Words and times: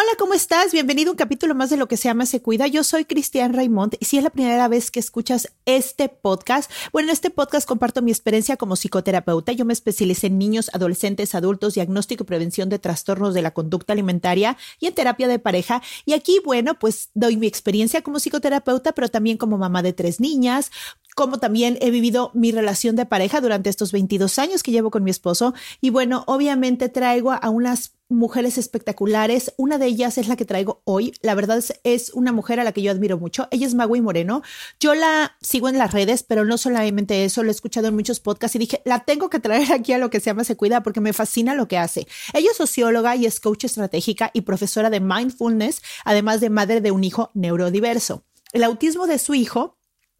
Hola, 0.00 0.12
¿cómo 0.16 0.32
estás? 0.32 0.70
Bienvenido 0.70 1.10
a 1.10 1.14
un 1.14 1.16
capítulo 1.16 1.56
más 1.56 1.70
de 1.70 1.76
lo 1.76 1.88
que 1.88 1.96
se 1.96 2.04
llama 2.04 2.24
Se 2.24 2.40
Cuida. 2.40 2.68
Yo 2.68 2.84
soy 2.84 3.04
Cristian 3.04 3.52
Raymond 3.52 3.96
y 3.98 4.04
si 4.04 4.16
es 4.16 4.22
la 4.22 4.30
primera 4.30 4.68
vez 4.68 4.92
que 4.92 5.00
escuchas 5.00 5.48
este 5.66 6.08
podcast, 6.08 6.70
bueno, 6.92 7.08
en 7.08 7.14
este 7.14 7.30
podcast 7.30 7.66
comparto 7.66 8.00
mi 8.00 8.12
experiencia 8.12 8.56
como 8.56 8.76
psicoterapeuta. 8.76 9.50
Yo 9.50 9.64
me 9.64 9.72
especialicé 9.72 10.28
en 10.28 10.38
niños, 10.38 10.70
adolescentes, 10.72 11.34
adultos, 11.34 11.74
diagnóstico 11.74 12.22
y 12.22 12.26
prevención 12.26 12.68
de 12.68 12.78
trastornos 12.78 13.34
de 13.34 13.42
la 13.42 13.50
conducta 13.50 13.92
alimentaria 13.92 14.56
y 14.78 14.86
en 14.86 14.94
terapia 14.94 15.26
de 15.26 15.40
pareja. 15.40 15.82
Y 16.04 16.12
aquí, 16.12 16.40
bueno, 16.44 16.78
pues 16.78 17.10
doy 17.14 17.36
mi 17.36 17.48
experiencia 17.48 18.00
como 18.00 18.20
psicoterapeuta, 18.20 18.92
pero 18.92 19.08
también 19.08 19.36
como 19.36 19.58
mamá 19.58 19.82
de 19.82 19.94
tres 19.94 20.20
niñas, 20.20 20.70
como 21.16 21.38
también 21.38 21.76
he 21.80 21.90
vivido 21.90 22.30
mi 22.34 22.52
relación 22.52 22.94
de 22.94 23.04
pareja 23.04 23.40
durante 23.40 23.68
estos 23.68 23.90
22 23.90 24.38
años 24.38 24.62
que 24.62 24.70
llevo 24.70 24.92
con 24.92 25.02
mi 25.02 25.10
esposo. 25.10 25.54
Y 25.80 25.90
bueno, 25.90 26.22
obviamente 26.28 26.88
traigo 26.88 27.32
a 27.32 27.50
unas 27.50 27.97
mujeres 28.08 28.58
espectaculares. 28.58 29.52
Una 29.56 29.78
de 29.78 29.86
ellas 29.86 30.18
es 30.18 30.28
la 30.28 30.36
que 30.36 30.44
traigo 30.44 30.82
hoy. 30.84 31.12
La 31.22 31.34
verdad 31.34 31.62
es, 31.84 32.10
una 32.14 32.32
mujer 32.32 32.60
a 32.60 32.64
la 32.64 32.72
que 32.72 32.82
yo 32.82 32.90
admiro 32.90 33.18
mucho. 33.18 33.48
Ella 33.50 33.66
es 33.66 33.74
Magui 33.74 34.00
Moreno. 34.00 34.42
Yo 34.80 34.94
la 34.94 35.36
sigo 35.40 35.68
en 35.68 35.78
las 35.78 35.92
redes, 35.92 36.22
pero 36.22 36.44
no 36.44 36.58
solamente 36.58 37.24
eso, 37.24 37.42
lo 37.42 37.50
he 37.50 37.52
escuchado 37.52 37.88
en 37.88 37.94
muchos 37.94 38.20
podcasts 38.20 38.56
y 38.56 38.58
dije, 38.58 38.82
la 38.84 39.04
tengo 39.04 39.30
que 39.30 39.40
traer 39.40 39.72
aquí 39.72 39.92
a 39.92 39.98
lo 39.98 40.10
que 40.10 40.20
se 40.20 40.26
llama 40.26 40.44
Se 40.44 40.56
Cuida 40.56 40.82
porque 40.82 41.00
me 41.00 41.12
fascina 41.12 41.54
lo 41.54 41.68
que 41.68 41.78
hace. 41.78 42.06
Ella 42.32 42.50
es 42.50 42.56
socióloga 42.56 43.16
y 43.16 43.26
es 43.26 43.40
coach 43.40 43.64
estratégica 43.64 44.30
y 44.32 44.42
profesora 44.42 44.90
de 44.90 45.00
mindfulness, 45.00 45.82
además 46.04 46.40
de 46.40 46.50
madre 46.50 46.80
de 46.80 46.90
un 46.90 47.04
hijo 47.04 47.30
neurodiverso. 47.34 48.24
El 48.52 48.64
autismo 48.64 49.06
de 49.06 49.18
su 49.18 49.34
hijo 49.34 49.77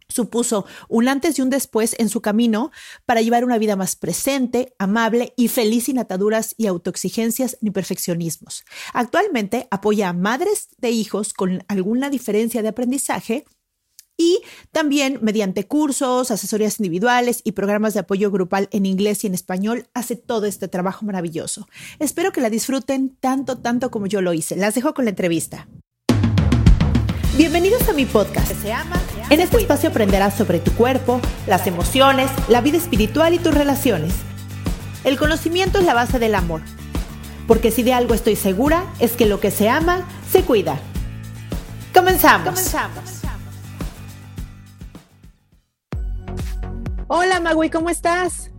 supuso 0.09 0.67
un 0.89 1.09
antes 1.09 1.39
y 1.39 1.43
un 1.43 1.51
después 1.51 1.95
en 1.99 2.09
su 2.09 2.21
camino 2.21 2.71
para 3.07 3.21
llevar 3.21 3.45
una 3.45 3.59
vida 3.59 3.77
más 3.77 3.97
presente, 3.97 4.75
amable 4.79 5.35
y 5.37 5.49
feliz 5.49 5.85
sin 5.85 5.99
ataduras 5.99 6.55
y 6.57 6.67
autoexigencias 6.67 7.59
ni 7.61 7.71
perfeccionismos. 7.71 8.65
Actualmente 8.93 9.69
apoya 9.71 10.09
a 10.09 10.13
madres 10.13 10.69
de 10.79 10.91
hijos 10.91 11.33
con 11.33 11.65
alguna 11.69 12.11
diferencia 12.11 12.63
de 12.63 12.69
aprendizaje 12.69 13.45
y 14.21 14.41
también 14.73 15.21
mediante 15.23 15.67
cursos, 15.67 16.33
asesorías 16.33 16.81
individuales 16.81 17.41
y 17.45 17.53
programas 17.53 17.95
de 17.95 18.01
apoyo 18.01 18.33
grupal 18.33 18.69
en 18.73 18.85
inglés 18.85 19.23
y 19.23 19.29
en 19.29 19.35
español 19.35 19.87
hace 19.95 20.17
todo 20.17 20.47
este 20.47 20.67
trabajo 20.67 21.07
maravilloso. 21.07 21.69
Espero 22.01 22.33
que 22.33 22.41
la 22.41 22.51
disfruten 22.51 23.17
tanto, 23.21 23.59
tanto 23.59 23.93
como 23.93 24.07
yo 24.07 24.21
lo 24.21 24.33
hice. 24.33 24.57
Las 24.57 24.75
dejo 24.75 24.93
con 24.93 25.05
la 25.05 25.11
entrevista. 25.11 25.69
Bienvenidos 27.37 27.89
a 27.89 27.93
mi 27.93 28.05
podcast. 28.05 28.53
Se 28.61 28.69
llama 28.69 29.01
en 29.31 29.41
este 29.41 29.59
espacio 29.59 29.91
aprenderás 29.91 30.35
sobre 30.35 30.59
tu 30.59 30.73
cuerpo, 30.73 31.21
las 31.47 31.67
emociones, 31.67 32.31
la 32.49 32.61
vida 32.61 32.79
espiritual 32.79 33.35
y 33.35 33.39
tus 33.39 33.55
relaciones. 33.55 34.15
El 35.05 35.19
conocimiento 35.19 35.79
es 35.79 35.85
la 35.85 35.95
base 35.95 36.19
del 36.19 36.35
amor. 36.35 36.63
Porque 37.47 37.71
si 37.71 37.83
de 37.83 37.93
algo 37.93 38.15
estoy 38.15 38.37
segura, 38.37 38.85
es 39.01 39.13
que 39.17 39.27
lo 39.27 39.41
que 39.41 39.51
se 39.51 39.69
ama, 39.69 40.07
se 40.31 40.43
cuida. 40.43 40.79
Comenzamos. 41.95 42.49
Comenzamos. 42.49 43.23
Hola 47.07 47.41
Magui, 47.41 47.71
¿cómo 47.71 47.89
estás? 47.89 48.51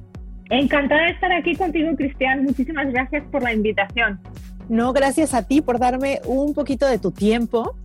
Encantada 0.50 1.04
de 1.04 1.10
estar 1.12 1.32
aquí 1.32 1.56
contigo, 1.56 1.96
Cristian. 1.96 2.44
Muchísimas 2.44 2.92
gracias 2.92 3.24
por 3.32 3.44
la 3.44 3.54
invitación. 3.54 4.20
No, 4.68 4.94
gracias 4.94 5.34
a 5.34 5.44
ti 5.44 5.62
por 5.62 5.80
darme 5.80 6.22
un 6.26 6.54
poquito 6.54 6.88
de 6.88 7.00
tu 7.00 7.12
tiempo 7.12 7.76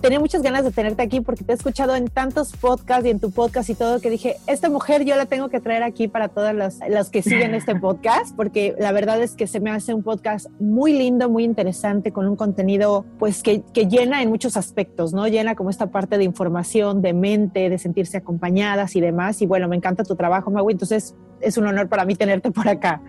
tenía 0.00 0.18
muchas 0.18 0.42
ganas 0.42 0.64
de 0.64 0.70
tenerte 0.70 1.02
aquí 1.02 1.20
porque 1.20 1.44
te 1.44 1.52
he 1.52 1.54
escuchado 1.54 1.94
en 1.94 2.08
tantos 2.08 2.56
podcasts 2.56 3.06
y 3.06 3.10
en 3.10 3.20
tu 3.20 3.30
podcast 3.30 3.68
y 3.70 3.74
todo 3.74 4.00
que 4.00 4.10
dije, 4.10 4.36
esta 4.46 4.70
mujer 4.70 5.04
yo 5.04 5.16
la 5.16 5.26
tengo 5.26 5.48
que 5.48 5.60
traer 5.60 5.82
aquí 5.82 6.08
para 6.08 6.28
todas 6.28 6.54
las, 6.54 7.10
que 7.10 7.22
siguen 7.22 7.54
este 7.54 7.74
podcast 7.80 8.34
porque 8.34 8.74
la 8.78 8.92
verdad 8.92 9.22
es 9.22 9.36
que 9.36 9.46
se 9.46 9.60
me 9.60 9.70
hace 9.70 9.92
un 9.92 10.02
podcast 10.02 10.48
muy 10.58 10.92
lindo, 10.92 11.28
muy 11.28 11.44
interesante, 11.44 12.12
con 12.12 12.26
un 12.26 12.36
contenido 12.36 13.04
pues 13.18 13.42
que, 13.42 13.62
que 13.74 13.86
llena 13.86 14.22
en 14.22 14.30
muchos 14.30 14.56
aspectos, 14.56 15.12
¿no? 15.12 15.28
Llena 15.28 15.54
como 15.54 15.70
esta 15.70 15.90
parte 15.90 16.16
de 16.18 16.24
información, 16.24 17.02
de 17.02 17.12
mente, 17.12 17.68
de 17.68 17.78
sentirse 17.78 18.16
acompañadas 18.16 18.96
y 18.96 19.00
demás. 19.00 19.42
Y 19.42 19.46
bueno, 19.46 19.68
me 19.68 19.76
encanta 19.76 20.04
tu 20.04 20.16
trabajo, 20.16 20.50
Magui, 20.50 20.72
entonces 20.72 21.14
es 21.40 21.58
un 21.58 21.66
honor 21.66 21.88
para 21.88 22.04
mí 22.04 22.14
tenerte 22.14 22.50
por 22.50 22.68
acá. 22.68 23.00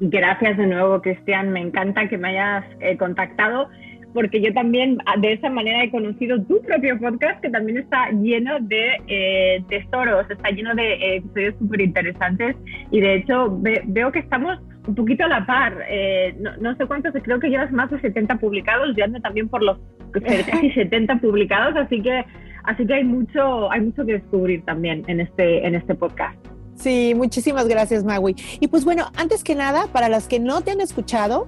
Gracias 0.00 0.56
de 0.56 0.66
nuevo, 0.66 1.00
Cristian. 1.00 1.50
Me 1.50 1.60
encanta 1.60 2.08
que 2.08 2.18
me 2.18 2.28
hayas 2.30 2.64
eh, 2.80 2.96
contactado 2.96 3.68
porque 4.14 4.40
yo 4.40 4.54
también 4.54 4.98
ah, 5.06 5.18
de 5.18 5.34
esa 5.34 5.50
manera 5.50 5.82
he 5.82 5.90
conocido 5.90 6.40
tu 6.44 6.62
propio 6.62 6.98
podcast 6.98 7.40
que 7.42 7.50
también 7.50 7.78
está 7.78 8.10
lleno 8.10 8.60
de 8.60 8.96
eh, 9.08 9.64
tesoros, 9.68 10.30
está 10.30 10.50
lleno 10.50 10.74
de 10.74 10.94
eh, 10.94 11.16
episodios 11.16 11.54
súper 11.58 11.80
interesantes 11.82 12.56
y 12.90 13.00
de 13.00 13.16
hecho 13.16 13.58
veo 13.86 14.12
que 14.12 14.20
estamos 14.20 14.58
un 14.86 14.94
poquito 14.94 15.24
a 15.24 15.28
la 15.28 15.46
par. 15.46 15.78
Eh, 15.88 16.36
no, 16.60 16.76
sé 16.76 16.86
cuántos, 16.86 17.12
creo 17.22 17.40
que 17.40 17.48
llevas 17.48 17.72
más 17.72 17.90
de 17.90 18.00
70 18.00 18.36
publicados, 18.36 18.94
yo 18.96 19.04
ando 19.04 19.20
también 19.20 19.48
por 19.48 19.62
los 19.62 19.78
casi 20.12 20.70
70 20.74 21.16
publicados, 21.18 21.76
así 21.76 22.00
que, 22.00 22.24
así 22.64 22.86
que 22.86 22.94
hay, 22.94 23.04
mucho, 23.04 23.70
hay 23.72 23.80
mucho 23.80 24.06
que 24.06 24.12
descubrir 24.14 24.64
también 24.64 25.02
en 25.08 25.20
este, 25.20 25.66
en 25.66 25.74
este 25.74 25.94
podcast. 25.94 26.38
Sí, 26.76 27.14
muchísimas 27.16 27.68
gracias, 27.68 28.04
Magui. 28.04 28.34
Y 28.60 28.68
pues 28.68 28.84
bueno, 28.84 29.06
antes 29.16 29.44
que 29.44 29.54
nada, 29.54 29.86
para 29.92 30.08
las 30.08 30.28
que 30.28 30.40
no 30.40 30.60
te 30.60 30.72
han 30.72 30.80
escuchado, 30.80 31.46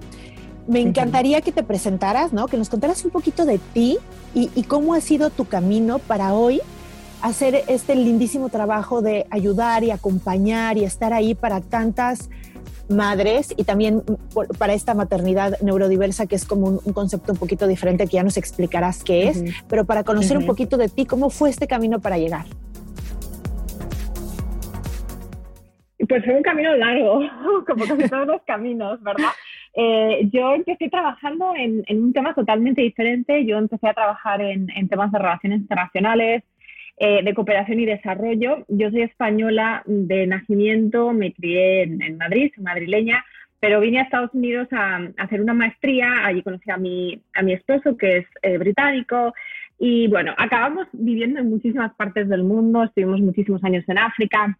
me 0.67 0.81
encantaría 0.81 1.41
que 1.41 1.51
te 1.51 1.63
presentaras, 1.63 2.33
¿no? 2.33 2.47
Que 2.47 2.57
nos 2.57 2.69
contaras 2.69 3.03
un 3.05 3.11
poquito 3.11 3.45
de 3.45 3.57
ti 3.57 3.97
y, 4.33 4.63
cómo 4.63 4.93
ha 4.93 5.01
sido 5.01 5.29
tu 5.29 5.45
camino 5.45 5.99
para 5.99 6.33
hoy 6.33 6.61
hacer 7.21 7.63
este 7.67 7.95
lindísimo 7.95 8.49
trabajo 8.49 9.01
de 9.01 9.25
ayudar 9.31 9.83
y 9.83 9.91
acompañar 9.91 10.77
y 10.77 10.83
estar 10.83 11.13
ahí 11.13 11.33
para 11.33 11.61
tantas 11.61 12.29
madres 12.89 13.53
y 13.57 13.63
también 13.63 14.03
para 14.59 14.73
esta 14.73 14.93
maternidad 14.93 15.59
neurodiversa 15.61 16.27
que 16.27 16.35
es 16.35 16.45
como 16.45 16.79
un, 16.85 16.93
concepto 16.93 17.33
un 17.33 17.39
poquito 17.39 17.65
diferente 17.65 18.05
que 18.05 18.17
ya 18.17 18.23
nos 18.23 18.37
explicarás 18.37 19.03
qué 19.03 19.29
es, 19.29 19.43
pero 19.67 19.85
para 19.85 20.03
conocer 20.03 20.37
un 20.37 20.45
poquito 20.45 20.77
de 20.77 20.89
ti, 20.89 21.05
¿cómo 21.05 21.29
fue 21.29 21.49
este 21.49 21.67
camino 21.67 21.99
para 21.99 22.17
llegar? 22.17 22.45
Pues 26.07 26.23
fue 26.23 26.35
un 26.35 26.43
camino 26.43 26.75
largo, 26.75 27.21
como 27.67 27.85
casi 27.85 28.07
todos 28.09 28.27
los 28.27 28.41
caminos, 28.43 29.01
¿verdad? 29.01 29.31
Eh, 29.79 30.27
yo 30.33 30.55
empecé 30.55 30.89
trabajando 30.89 31.53
en, 31.55 31.83
un 31.89 32.11
tema 32.11 32.33
totalmente 32.33 32.81
diferente. 32.81 33.45
Yo 33.45 33.59
empecé 33.59 33.87
a 33.87 33.93
trabajar 33.93 34.41
en, 34.41 34.67
temas 34.89 35.11
de 35.11 35.19
relaciones 35.19 35.59
internacionales, 35.61 36.43
eh, 36.97 37.21
de 37.23 37.33
cooperación 37.35 37.79
y 37.79 37.85
desarrollo. 37.85 38.65
Yo 38.69 38.89
soy 38.89 39.03
española 39.03 39.83
de 39.85 40.25
nacimiento, 40.25 41.13
me 41.13 41.31
crié 41.31 41.83
en, 41.83 42.17
Madrid, 42.17 42.51
soy 42.55 42.63
madrileña, 42.63 43.23
pero 43.59 43.79
vine 43.79 43.99
a 43.99 44.03
Estados 44.03 44.33
Unidos 44.33 44.67
a, 44.71 44.99
hacer 45.19 45.41
una 45.41 45.53
maestría. 45.53 46.25
Allí 46.25 46.41
conocí 46.41 46.71
a 46.71 46.77
mi, 46.77 47.21
esposo, 47.45 47.95
que 47.97 48.17
es 48.17 48.25
eh, 48.41 48.57
británico. 48.57 49.35
Y 49.77 50.07
bueno, 50.07 50.33
acabamos 50.39 50.87
viviendo 50.91 51.39
en 51.39 51.51
muchísimas 51.51 51.93
partes 51.93 52.27
del 52.29 52.43
mundo, 52.43 52.83
estuvimos 52.83 53.19
muchísimos 53.21 53.63
años 53.63 53.83
en 53.87 53.99
África. 53.99 54.57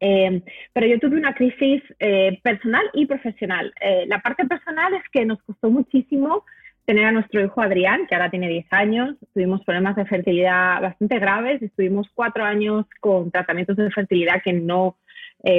Eh, 0.00 0.42
pero 0.72 0.86
yo 0.86 0.98
tuve 0.98 1.16
una 1.16 1.34
crisis 1.34 1.82
eh, 1.98 2.38
personal 2.42 2.84
y 2.92 3.06
profesional. 3.06 3.72
Eh, 3.80 4.04
la 4.06 4.20
parte 4.20 4.46
personal 4.46 4.94
es 4.94 5.02
que 5.10 5.24
nos 5.24 5.42
costó 5.42 5.70
muchísimo 5.70 6.44
tener 6.84 7.06
a 7.06 7.12
nuestro 7.12 7.42
hijo 7.42 7.60
Adrián, 7.60 8.06
que 8.06 8.14
ahora 8.14 8.30
tiene 8.30 8.48
10 8.48 8.66
años. 8.70 9.16
Tuvimos 9.34 9.64
problemas 9.64 9.96
de 9.96 10.06
fertilidad 10.06 10.80
bastante 10.80 11.18
graves. 11.18 11.62
Estuvimos 11.62 12.08
cuatro 12.14 12.44
años 12.44 12.86
con 13.00 13.30
tratamientos 13.30 13.76
de 13.76 13.90
fertilidad 13.90 14.42
que 14.42 14.52
no 14.52 14.96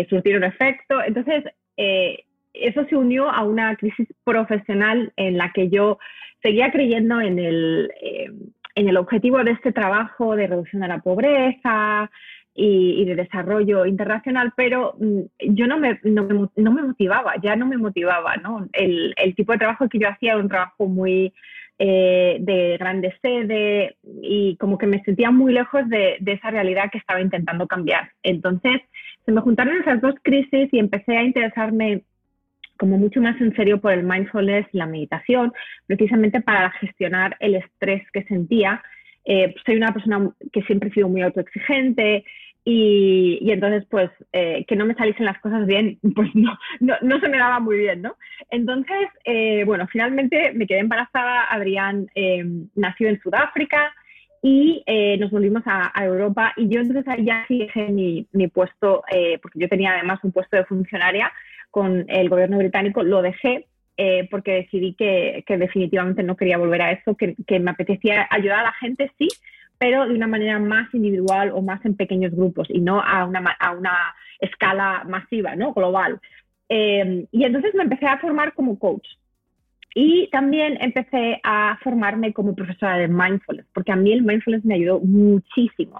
surtieron 0.09 0.43
efecto. 0.43 1.01
Entonces, 1.01 1.45
eso 2.53 2.85
se 2.85 2.95
unió 2.95 3.29
a 3.29 3.43
una 3.43 3.75
crisis 3.75 4.07
profesional 4.23 5.11
en 5.15 5.37
la 5.37 5.51
que 5.53 5.69
yo 5.69 5.99
seguía 6.41 6.71
creyendo 6.71 7.19
en 7.21 7.39
el, 7.39 7.91
eh, 8.01 8.31
en 8.75 8.89
el 8.89 8.97
objetivo 8.97 9.43
de 9.43 9.51
este 9.51 9.71
trabajo 9.71 10.35
de 10.35 10.47
reducción 10.47 10.81
de 10.81 10.87
la 10.87 10.99
pobreza 10.99 12.09
y, 12.59 13.05
de 13.05 13.15
desarrollo 13.15 13.85
internacional, 13.85 14.51
pero 14.55 14.95
mm, 14.99 15.53
yo 15.53 15.67
no 15.67 15.77
me, 15.77 15.99
no 16.03 16.23
me, 16.23 16.81
motivaba, 16.81 17.35
ya 17.41 17.55
no 17.55 17.67
me 17.67 17.77
motivaba, 17.77 18.35
¿no? 18.37 18.67
El, 18.73 19.13
el, 19.15 19.35
tipo 19.35 19.51
de 19.51 19.59
trabajo 19.59 19.87
que 19.87 19.99
yo 19.99 20.09
hacía 20.09 20.33
era 20.33 20.41
un 20.41 20.49
trabajo 20.49 20.87
muy 20.87 21.31
eh, 21.77 22.37
de 22.39 22.77
grande 22.79 23.13
sede 23.21 23.97
y 24.23 24.57
como 24.57 24.79
que 24.79 24.87
me 24.87 25.03
sentía 25.03 25.29
muy 25.29 25.53
lejos 25.53 25.87
de, 25.87 26.17
de 26.19 26.31
esa 26.31 26.49
realidad 26.49 26.89
que 26.91 26.97
estaba 26.97 27.21
intentando 27.21 27.67
cambiar. 27.67 28.09
Entonces, 28.23 28.81
se 29.23 29.31
me 29.31 29.41
juntaron 29.41 29.77
esas 29.77 30.01
dos 30.01 30.15
crisis 30.23 30.69
y 30.71 30.79
empecé 30.79 31.15
a 31.15 31.23
interesarme 31.23 32.01
como 32.79 32.97
mucho 32.97 33.21
más 33.21 33.39
en 33.39 33.55
serio 33.55 33.79
por 33.79 33.91
el 33.93 34.03
mindfulness 34.03 34.65
y 34.73 34.77
la 34.77 34.87
meditación, 34.87 35.53
precisamente 35.85 36.41
para 36.41 36.71
gestionar 36.71 37.37
el 37.39 37.53
estrés 37.53 38.01
que 38.11 38.23
sentía. 38.23 38.81
Eh, 39.25 39.53
soy 39.63 39.75
una 39.75 39.91
persona 39.91 40.31
que 40.51 40.63
siempre 40.63 40.89
he 40.89 40.93
sido 40.93 41.09
muy 41.09 41.21
autoexigente 41.21 42.23
y, 42.69 43.51
entonces, 43.51 43.85
pues, 43.89 44.09
eh, 44.33 44.65
que 44.67 44.75
no 44.75 44.85
me 44.85 44.95
saliesen 44.95 45.25
las 45.25 45.39
cosas 45.39 45.65
bien, 45.65 45.99
pues 46.15 46.33
no, 46.35 46.57
no, 46.79 46.95
no 47.01 47.19
se 47.19 47.29
me 47.29 47.37
daba 47.37 47.59
muy 47.59 47.77
bien, 47.77 48.01
¿no? 48.01 48.15
Entonces, 48.49 49.07
eh, 49.23 49.63
bueno, 49.65 49.87
finalmente 49.87 50.51
me 50.53 50.67
quedé 50.67 50.79
embarazada, 50.79 51.45
Adrián 51.49 52.07
nació 52.75 53.09
en 53.09 53.21
Sudáfrica 53.21 53.93
y 54.41 54.83
nos 55.19 55.31
volvimos 55.31 55.63
a, 55.65 55.91
Europa 56.03 56.53
y 56.55 56.69
yo 56.69 56.79
entonces 56.79 57.05
ya 57.23 57.45
sí 57.47 57.59
dejé 57.59 57.89
mi, 57.89 58.27
mi 58.31 58.47
puesto, 58.47 59.03
porque 59.41 59.59
yo 59.59 59.67
tenía 59.67 59.93
además 59.93 60.19
un 60.23 60.31
puesto 60.31 60.55
de 60.57 60.65
funcionaria, 60.65 61.31
con 61.71 62.05
el 62.07 62.29
gobierno 62.29 62.57
británico, 62.57 63.03
lo 63.03 63.21
dejé 63.21 63.65
eh, 63.99 64.27
porque 64.29 64.51
decidí 64.51 64.93
que, 64.93 65.43
definitivamente 65.47 66.21
no 66.21 66.37
quería 66.37 66.59
volver 66.59 66.83
a 66.83 66.91
eso, 66.91 67.15
que, 67.15 67.35
me 67.59 67.71
apetecía 67.71 68.27
ayudar 68.29 68.59
a 68.59 68.63
la 68.63 68.73
gente, 68.73 69.11
sí, 69.17 69.27
pero 69.77 70.07
de 70.07 70.13
una 70.13 70.27
manera 70.27 70.59
más 70.59 70.93
individual 70.93 71.51
o 71.53 71.61
más 71.61 71.83
en 71.85 71.95
pequeños 71.95 72.33
grupos 72.33 72.67
y 72.69 72.79
no 72.79 73.01
a 73.01 73.25
una, 73.25 73.39
a 73.59 73.71
una 73.71 74.15
escala 74.39 75.03
masiva, 75.07 75.55
¿no? 75.55 75.73
global. 75.73 76.19
Eh, 76.69 77.25
y 77.31 77.43
entonces 77.43 77.73
me 77.75 77.83
empecé 77.83 78.07
a 78.07 78.19
formar 78.19 78.53
como 78.53 78.77
coach. 78.77 79.07
Y 79.95 80.29
también 80.29 80.77
empecé 80.79 81.39
a 81.43 81.79
formarme 81.83 82.31
como 82.31 82.53
profesora 82.53 82.97
de 82.97 83.07
mindfulness, 83.07 83.65
porque 83.73 83.91
a 83.91 83.95
mí 83.95 84.11
el 84.13 84.21
mindfulness 84.21 84.63
me 84.63 84.75
ayudó 84.75 84.99
muchísimo. 84.99 85.99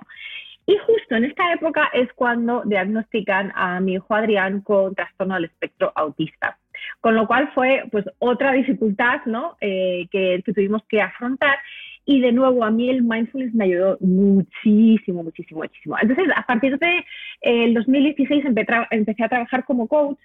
Y 0.68 0.78
justo 0.86 1.16
en 1.16 1.24
esta 1.24 1.54
época 1.54 1.90
es 1.94 2.12
cuando 2.14 2.62
diagnostican 2.66 3.54
a 3.56 3.80
mi 3.80 3.94
hijo 3.94 4.14
Adrián 4.14 4.60
con 4.62 4.94
trastorno 4.94 5.36
del 5.36 5.46
espectro 5.46 5.94
autista. 5.96 6.58
Con 7.00 7.16
lo 7.16 7.26
cual 7.26 7.50
fue 7.56 7.86
pues 7.90 8.06
otra 8.20 8.52
dificultad 8.52 9.22
¿no? 9.26 9.56
Eh, 9.62 10.08
que, 10.12 10.44
tuvimos 10.46 10.84
que 10.90 11.02
afrontar. 11.02 11.58
Y 12.10 12.22
de 12.22 12.32
nuevo, 12.32 12.64
a 12.64 12.72
mí 12.72 12.90
el 12.90 13.04
mindfulness 13.04 13.54
me 13.54 13.66
ayudó 13.66 13.98
muchísimo, 14.00 15.24
muchísimo, 15.24 15.60
muchísimo. 15.60 15.98
Entonces, 16.02 16.28
a 16.34 16.42
partir 16.44 16.80
de 16.80 17.06
el 17.42 17.74
2016 17.74 18.46
empecé 18.46 19.24
a 19.24 19.30
trabajar 19.30 19.66
como 19.66 19.88
coach 19.88 20.18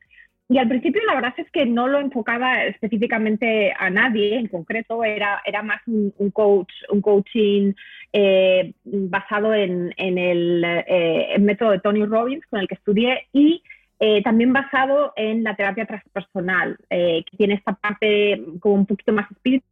y 0.49 0.59
al 0.59 0.69
principio 0.69 1.01
la 1.07 1.15
verdad 1.15 1.35
es 1.39 1.51
que 1.51 1.65
no 1.65 1.89
lo 1.89 1.99
enfocaba 1.99 2.65
específicamente 2.65 3.73
a 3.77 3.91
nadie 3.91 4.37
en 4.37 4.49
concreto, 4.49 5.03
era, 5.03 5.41
era 5.47 5.63
más 5.63 5.81
un, 5.87 6.13
coach, 6.31 6.71
un 6.91 7.01
coaching 7.01 7.73
eh, 8.13 8.75
basado 8.85 9.55
en, 9.55 9.95
el, 9.97 10.63
eh, 10.65 11.37
método 11.41 11.71
de 11.71 11.81
Tony 11.81 12.05
Robbins 12.05 12.45
con 12.47 12.61
el 12.61 12.69
que 12.69 12.75
estudié 12.75 13.29
y 13.33 13.63
eh, 13.99 14.23
también 14.23 14.53
basado 14.53 15.15
en 15.17 15.43
la 15.43 15.57
terapia 15.57 15.87
transpersonal, 15.87 16.77
que 16.89 17.37
tiene 17.39 17.55
esta 17.55 17.73
parte 17.73 18.41
como 18.61 18.75
un 18.75 18.87
poquito 18.87 19.13
más 19.13 19.31
espiritual, 19.31 19.72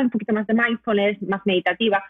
un 0.00 0.10
poquito 0.10 0.32
más 0.32 0.46
de 0.46 0.54
mindfulness, 0.54 1.22
más 1.22 1.40
meditativa. 1.44 2.02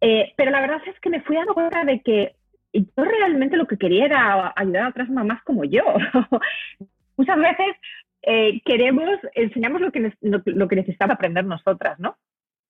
pero 0.00 0.50
la 0.50 0.60
verdad 0.60 0.80
es 0.86 0.98
que 1.00 1.10
me 1.10 1.22
fui 1.22 1.36
dando 1.36 1.54
cuenta 1.54 1.84
de 1.84 2.00
que 2.00 2.34
yo 2.72 3.04
realmente 3.04 3.56
lo 3.56 3.66
que 3.66 3.78
quería 3.78 4.06
era 4.06 4.52
ayudar 4.56 4.84
a 4.84 4.88
otras 4.88 5.08
mamás 5.10 5.42
como 5.44 5.64
yo. 5.64 5.82
Muchas 7.16 7.38
veces 7.38 7.76
eh, 8.22 8.60
queremos, 8.64 9.18
enseñamos 9.34 9.80
lo 9.80 9.92
que, 9.92 10.12
lo, 10.20 10.68
que 10.68 10.76
necesitamos 10.76 11.14
aprender 11.14 11.44
nosotras, 11.44 11.98
¿no? 11.98 12.16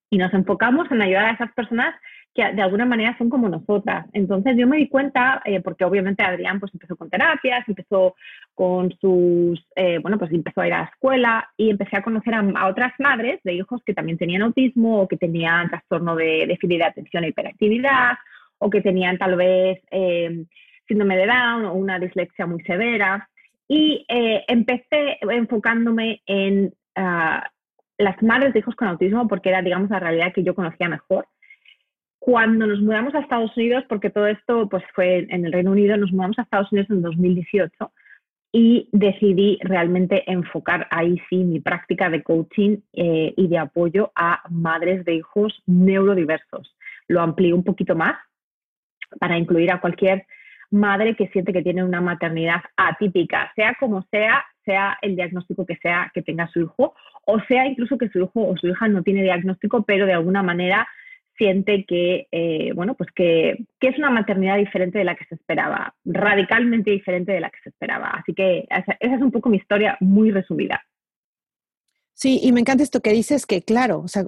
Y 0.09 0.17
nos 0.17 0.33
enfocamos 0.33 0.89
en 0.91 1.01
ayudar 1.01 1.25
a 1.25 1.31
esas 1.33 1.53
personas 1.53 1.95
que 2.33 2.53
de 2.53 2.61
alguna 2.61 2.85
manera 2.85 3.17
son 3.17 3.29
como 3.29 3.49
nosotras. 3.49 4.05
Entonces 4.13 4.55
yo 4.57 4.67
me 4.67 4.77
di 4.77 4.87
cuenta, 4.87 5.41
eh, 5.45 5.59
porque 5.59 5.83
obviamente 5.83 6.23
Adrián 6.23 6.59
pues 6.59 6.73
empezó 6.73 6.95
con 6.95 7.09
terapias, 7.09 7.67
empezó 7.67 8.15
con 8.55 8.91
sus, 8.99 9.65
eh, 9.75 9.99
bueno, 9.99 10.17
pues 10.17 10.31
empezó 10.31 10.61
a 10.61 10.67
ir 10.67 10.73
a 10.73 10.79
la 10.79 10.85
escuela 10.85 11.49
y 11.57 11.69
empecé 11.69 11.97
a 11.97 12.03
conocer 12.03 12.33
a, 12.33 12.67
otras 12.67 12.93
madres 12.99 13.41
de 13.43 13.53
hijos 13.53 13.81
que 13.85 13.93
también 13.93 14.17
tenían 14.17 14.43
autismo 14.43 15.01
o 15.01 15.07
que 15.07 15.17
tenían 15.17 15.69
trastorno 15.69 16.15
de 16.15 16.45
déficit 16.47 16.77
de 16.77 16.83
atención 16.83 17.23
e 17.23 17.29
hiperactividad 17.29 18.13
o 18.59 18.69
que 18.69 18.81
tenían 18.81 19.17
tal 19.17 19.35
vez 19.35 19.81
eh, 19.91 20.45
síndrome 20.87 21.17
de 21.17 21.25
Down 21.25 21.65
o 21.65 21.73
una 21.73 21.99
dislexia 21.99 22.45
muy 22.45 22.61
severa. 22.63 23.27
Y 23.67 24.05
empecé 24.09 25.17
enfocándome 25.21 26.21
en 26.25 26.73
ah, 26.95 27.49
las 27.97 28.21
madres 28.21 28.51
de 28.51 28.59
hijos 28.59 28.75
con 28.75 28.89
autismo 28.89 29.29
porque 29.29 29.47
era, 29.47 29.61
digamos, 29.61 29.89
la 29.89 29.99
realidad 29.99 30.33
que 30.33 30.43
yo 30.43 30.53
conocía 30.55 30.89
mejor. 30.89 31.25
Cuando 32.21 32.67
nos 32.67 32.79
mudamos 32.81 33.15
a 33.15 33.19
Estados 33.19 33.57
Unidos, 33.57 33.83
porque 33.89 34.11
todo 34.11 34.27
esto 34.27 34.69
pues, 34.69 34.83
fue 34.93 35.25
en 35.27 35.43
el 35.43 35.51
Reino 35.51 35.71
Unido, 35.71 35.97
nos 35.97 36.11
mudamos 36.11 36.37
a 36.37 36.43
Estados 36.43 36.71
Unidos 36.71 36.91
en 36.91 37.01
2018 37.01 37.91
y 38.51 38.87
decidí 38.91 39.57
realmente 39.63 40.31
enfocar 40.31 40.87
ahí 40.91 41.19
sí 41.27 41.37
mi 41.37 41.59
práctica 41.59 42.11
de 42.11 42.21
coaching 42.21 42.77
eh, 42.93 43.33
y 43.35 43.47
de 43.47 43.57
apoyo 43.57 44.11
a 44.13 44.43
madres 44.51 45.03
de 45.03 45.15
hijos 45.15 45.63
neurodiversos. 45.65 46.77
Lo 47.07 47.21
amplié 47.21 47.53
un 47.53 47.63
poquito 47.63 47.95
más 47.95 48.13
para 49.19 49.39
incluir 49.39 49.71
a 49.71 49.81
cualquier 49.81 50.27
madre 50.69 51.15
que 51.15 51.27
siente 51.29 51.51
que 51.51 51.63
tiene 51.63 51.83
una 51.83 52.01
maternidad 52.01 52.61
atípica, 52.77 53.51
sea 53.55 53.75
como 53.79 54.03
sea, 54.11 54.45
sea 54.63 54.95
el 55.01 55.15
diagnóstico 55.15 55.65
que 55.65 55.77
sea 55.77 56.11
que 56.13 56.21
tenga 56.21 56.47
su 56.49 56.61
hijo, 56.61 56.93
o 57.25 57.39
sea 57.47 57.65
incluso 57.65 57.97
que 57.97 58.09
su 58.09 58.19
hijo 58.19 58.47
o 58.47 58.55
su 58.57 58.67
hija 58.67 58.87
no 58.89 59.01
tiene 59.01 59.23
diagnóstico, 59.23 59.81
pero 59.81 60.05
de 60.05 60.13
alguna 60.13 60.43
manera 60.43 60.87
siente 61.41 61.85
que, 61.87 62.27
eh, 62.31 62.71
bueno, 62.75 62.93
pues 62.93 63.09
que, 63.15 63.65
es 63.79 63.97
una 63.97 64.11
maternidad 64.11 64.57
diferente 64.57 64.99
de 64.99 65.05
la 65.05 65.15
que 65.15 65.25
se 65.25 65.33
esperaba, 65.33 65.95
radicalmente 66.05 66.91
diferente 66.91 67.31
de 67.31 67.39
la 67.39 67.49
que 67.49 67.57
se 67.63 67.69
esperaba. 67.69 68.11
Así 68.11 68.35
que 68.35 68.67
esa, 68.69 68.95
esa 68.99 69.15
es 69.15 69.21
un 69.23 69.31
poco 69.31 69.49
mi 69.49 69.57
historia 69.57 69.97
muy 70.01 70.29
resumida. 70.29 70.83
Sí, 72.13 72.39
y 72.43 72.51
me 72.51 72.59
encanta 72.59 72.83
esto 72.83 73.01
que 73.01 73.11
dices 73.11 73.47
que, 73.47 73.63
claro, 73.63 74.01
o 74.01 74.07
sea, 74.07 74.23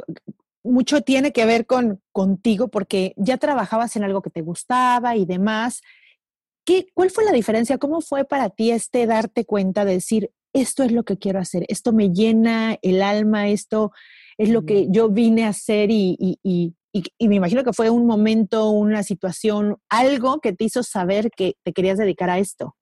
mucho 0.64 1.02
tiene 1.02 1.32
que 1.34 1.46
ver 1.46 1.68
con 1.68 2.02
contigo 2.12 2.70
porque 2.70 3.14
ya 3.16 3.38
trabajabas 3.38 3.96
en 3.96 4.04
algo 4.04 4.24
que 4.24 4.32
te 4.32 4.42
gustaba 4.42 5.16
y 5.16 5.26
demás. 5.26 5.84
¿Qué, 6.66 6.88
¿Cuál 6.96 7.12
fue 7.12 7.26
la 7.26 7.32
diferencia? 7.32 7.78
¿Cómo 7.78 8.02
fue 8.02 8.26
para 8.26 8.50
ti 8.50 8.72
este 8.72 9.06
darte 9.06 9.46
cuenta 9.46 9.86
de 9.86 9.94
decir, 9.94 10.32
esto 10.52 10.82
es 10.82 10.92
lo 10.92 11.04
que 11.04 11.20
quiero 11.20 11.40
hacer, 11.40 11.66
esto 11.68 11.94
me 11.94 12.10
llena 12.10 12.80
el 12.82 13.04
alma, 13.04 13.50
esto 13.50 13.92
es 14.40 14.50
lo 14.50 14.66
que 14.66 14.88
yo 14.90 15.10
vine 15.10 15.46
a 15.46 15.50
hacer 15.50 15.92
y, 15.92 16.18
y, 16.20 16.40
y, 16.42 16.74
y, 16.94 17.28
me 17.28 17.36
imagino 17.36 17.64
que 17.64 17.74
fue 17.74 17.90
un 17.90 18.06
momento, 18.06 18.70
una 18.70 19.02
situación, 19.02 19.78
algo 19.90 20.40
que 20.40 20.54
te 20.54 20.66
hizo 20.66 20.84
saber 20.84 21.30
que 21.36 21.54
te 21.64 21.74
querías 21.74 21.98
dedicar 21.98 22.30
a 22.30 22.38
esto? 22.38 22.76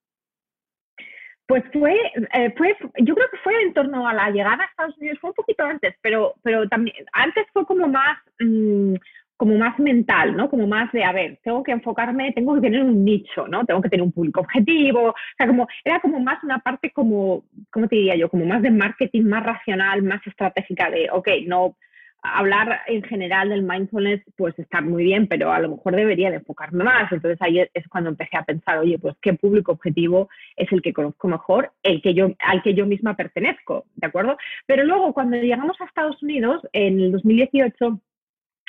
Pues 1.48 1.64
fue, 1.74 1.96
eh, 2.34 2.54
fue, 2.58 2.76
yo 3.00 3.16
creo 3.16 3.28
que 3.30 3.38
fue 3.44 3.62
en 3.64 3.74
torno 3.74 4.08
a 4.08 4.14
la 4.14 4.30
llegada 4.30 4.64
a 4.64 4.68
Estados 4.68 4.98
Unidos, 4.98 5.18
fue 5.20 5.32
un 5.32 5.36
poquito 5.36 5.64
antes, 5.64 5.96
pero, 6.02 6.36
pero 6.44 6.68
también, 6.68 6.96
antes 7.14 7.46
fue 7.54 7.66
como 7.66 7.88
más, 7.88 8.18
mm, 8.40 8.96
como 9.38 9.58
más 9.58 9.80
mental, 9.80 10.36
¿no? 10.38 10.50
Como 10.50 10.68
más 10.68 10.92
de, 10.92 11.04
a 11.04 11.12
ver, 11.12 11.40
tengo 11.44 11.64
que 11.64 11.72
enfocarme, 11.72 12.32
tengo 12.34 12.54
que 12.56 12.62
tener 12.62 12.84
un 12.84 13.04
nicho, 13.04 13.48
¿no? 13.48 13.66
Tengo 13.66 13.82
que 13.82 13.90
tener 13.90 14.04
un 14.04 14.12
público 14.12 14.42
objetivo, 14.42 15.10
o 15.10 15.16
sea, 15.38 15.48
como, 15.48 15.68
era 15.84 16.00
como 16.00 16.20
más 16.20 16.44
una 16.44 16.60
parte 16.60 16.92
como, 16.92 17.44
¿cómo 17.72 17.88
te 17.88 17.96
diría 17.96 18.16
yo? 18.16 18.30
Como 18.30 18.46
más 18.46 18.62
de 18.62 18.72
marketing, 18.72 19.24
más 19.24 19.44
racional, 19.44 20.04
más 20.04 20.26
estratégica 20.28 20.90
de, 20.90 21.10
ok, 21.12 21.28
no, 21.48 21.76
hablar 22.22 22.82
en 22.88 23.02
general 23.04 23.50
del 23.50 23.64
mindfulness, 23.64 24.22
pues 24.38 24.58
está 24.60 24.82
muy 24.82 25.04
bien, 25.04 25.28
pero 25.28 25.52
a 25.52 25.60
lo 25.60 25.70
mejor 25.70 25.96
debería 25.96 26.30
de 26.30 26.38
enfocarme 26.38 26.84
más. 26.84 27.12
Entonces 27.12 27.42
ahí 27.42 27.60
es 27.60 27.88
cuando 27.90 28.10
empecé 28.10 28.38
a 28.38 28.44
pensar, 28.44 28.78
oye, 28.78 29.00
pues 29.00 29.16
qué 29.22 29.34
público 29.34 29.72
objetivo 29.72 30.30
es 30.56 30.72
el 30.72 30.82
que 30.82 30.94
conozco 30.94 31.28
mejor, 31.28 31.72
el 31.84 32.02
que 32.02 32.14
yo, 32.14 32.32
al 32.40 32.62
que 32.62 32.74
yo 32.74 32.86
misma 32.86 33.16
pertenezco, 33.16 33.86
¿de 33.96 34.08
acuerdo? 34.08 34.38
Pero 34.68 34.84
luego 34.84 35.14
cuando 35.14 35.38
llegamos 35.38 35.80
a 35.82 35.86
Estados 35.86 36.22
Unidos, 36.22 36.62
en 36.74 37.00
el 37.00 37.12
2018, 37.12 38.00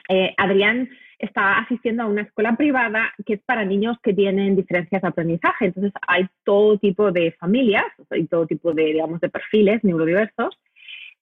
eh, 0.08 0.34
Adrián 0.36 0.88
está 1.18 1.58
asistiendo 1.58 2.02
a 2.02 2.06
una 2.06 2.22
escuela 2.22 2.56
privada 2.56 3.12
que 3.24 3.34
es 3.34 3.40
para 3.42 3.64
niños 3.64 3.96
que 4.02 4.12
tienen 4.12 4.56
diferencias 4.56 5.02
de 5.02 5.08
aprendizaje. 5.08 5.66
Entonces 5.66 5.92
hay 6.06 6.26
todo 6.42 6.78
tipo 6.78 7.12
de 7.12 7.32
familias, 7.32 7.84
hay 8.10 8.26
todo 8.26 8.46
tipo 8.46 8.72
de, 8.72 8.86
digamos, 8.86 9.20
de 9.20 9.28
perfiles 9.28 9.84
neurodiversos 9.84 10.58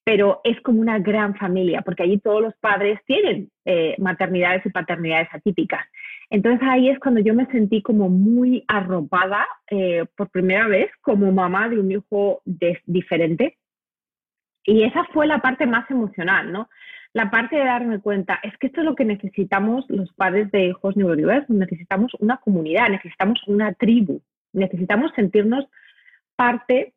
pero 0.04 0.40
es 0.44 0.60
como 0.62 0.80
una 0.80 0.98
gran 0.98 1.36
familia, 1.36 1.82
porque 1.82 2.02
allí 2.02 2.18
todos 2.18 2.42
los 2.42 2.54
padres 2.56 2.98
tienen 3.06 3.50
eh, 3.64 3.94
maternidades 3.98 4.64
y 4.64 4.70
paternidades 4.70 5.28
atípicas. 5.32 5.84
Entonces 6.30 6.66
ahí 6.68 6.88
es 6.88 6.98
cuando 6.98 7.20
yo 7.20 7.34
me 7.34 7.46
sentí 7.46 7.82
como 7.82 8.08
muy 8.08 8.64
arropada 8.68 9.46
eh, 9.70 10.06
por 10.16 10.30
primera 10.30 10.68
vez 10.68 10.90
como 11.02 11.30
mamá 11.32 11.68
de 11.68 11.78
un 11.78 11.90
hijo 11.90 12.40
diferente. 12.86 13.58
Y 14.64 14.84
esa 14.84 15.04
fue 15.12 15.26
la 15.26 15.40
parte 15.40 15.66
más 15.66 15.90
emocional, 15.90 16.52
¿no? 16.52 16.68
La 17.12 17.30
parte 17.30 17.56
de 17.56 17.64
darme 17.64 17.98
cuenta, 18.00 18.38
es 18.42 18.56
que 18.58 18.68
esto 18.68 18.80
es 18.80 18.86
lo 18.86 18.94
que 18.94 19.04
necesitamos 19.04 19.84
los 19.88 20.12
padres 20.12 20.50
de 20.52 20.66
hijos 20.66 20.96
neurodiversos, 20.96 21.50
necesitamos 21.50 22.12
una 22.20 22.36
comunidad, 22.36 22.88
necesitamos 22.88 23.40
una 23.48 23.72
tribu, 23.74 24.22
necesitamos 24.52 25.10
sentirnos 25.16 25.66
parte 26.36 26.94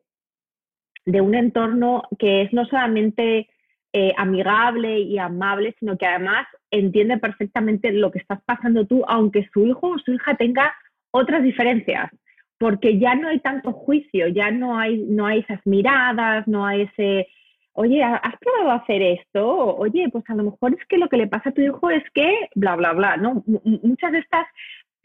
de 1.05 1.21
un 1.21 1.35
entorno 1.35 2.03
que 2.17 2.43
es 2.43 2.53
no 2.53 2.65
solamente 2.65 3.47
eh, 3.95 4.11
amigable 4.17 4.99
y 5.01 5.19
amable, 5.19 5.75
sino 5.79 5.99
que 5.99 6.07
además 6.07 6.47
entiende 6.71 7.19
perfectamente 7.19 7.91
lo 7.91 8.09
que 8.11 8.17
estás 8.17 8.41
pasando 8.43 8.87
tú, 8.87 9.03
aunque 9.07 9.47
su 9.53 9.67
hijo 9.67 9.89
o 9.89 9.99
su 9.99 10.13
hija 10.13 10.35
tenga 10.35 10.73
otras 11.11 11.43
diferencias, 11.43 12.09
porque 12.57 12.97
ya 12.97 13.13
no 13.13 13.27
hay 13.27 13.39
tanto 13.39 13.71
juicio, 13.71 14.27
ya 14.29 14.49
no 14.49 14.79
hay, 14.79 14.97
no 14.97 15.27
hay 15.27 15.41
esas 15.41 15.59
miradas, 15.65 16.47
no 16.47 16.65
hay 16.65 16.81
ese, 16.81 17.27
oye, 17.73 18.03
¿has 18.03 18.35
probado 18.39 18.71
hacer 18.81 19.03
esto? 19.03 19.75
Oye, 19.75 20.09
pues 20.11 20.23
a 20.27 20.33
lo 20.33 20.45
mejor 20.45 20.73
es 20.73 20.83
que 20.87 20.97
lo 20.97 21.07
que 21.07 21.17
le 21.17 21.27
pasa 21.27 21.49
a 21.49 21.53
tu 21.53 21.61
hijo 21.61 21.91
es 21.91 22.03
que, 22.15 22.49
bla, 22.55 22.75
bla, 22.75 22.93
bla, 22.93 23.17
¿no? 23.17 23.43
muchas 23.45 24.11
de 24.11 24.17
estas 24.17 24.47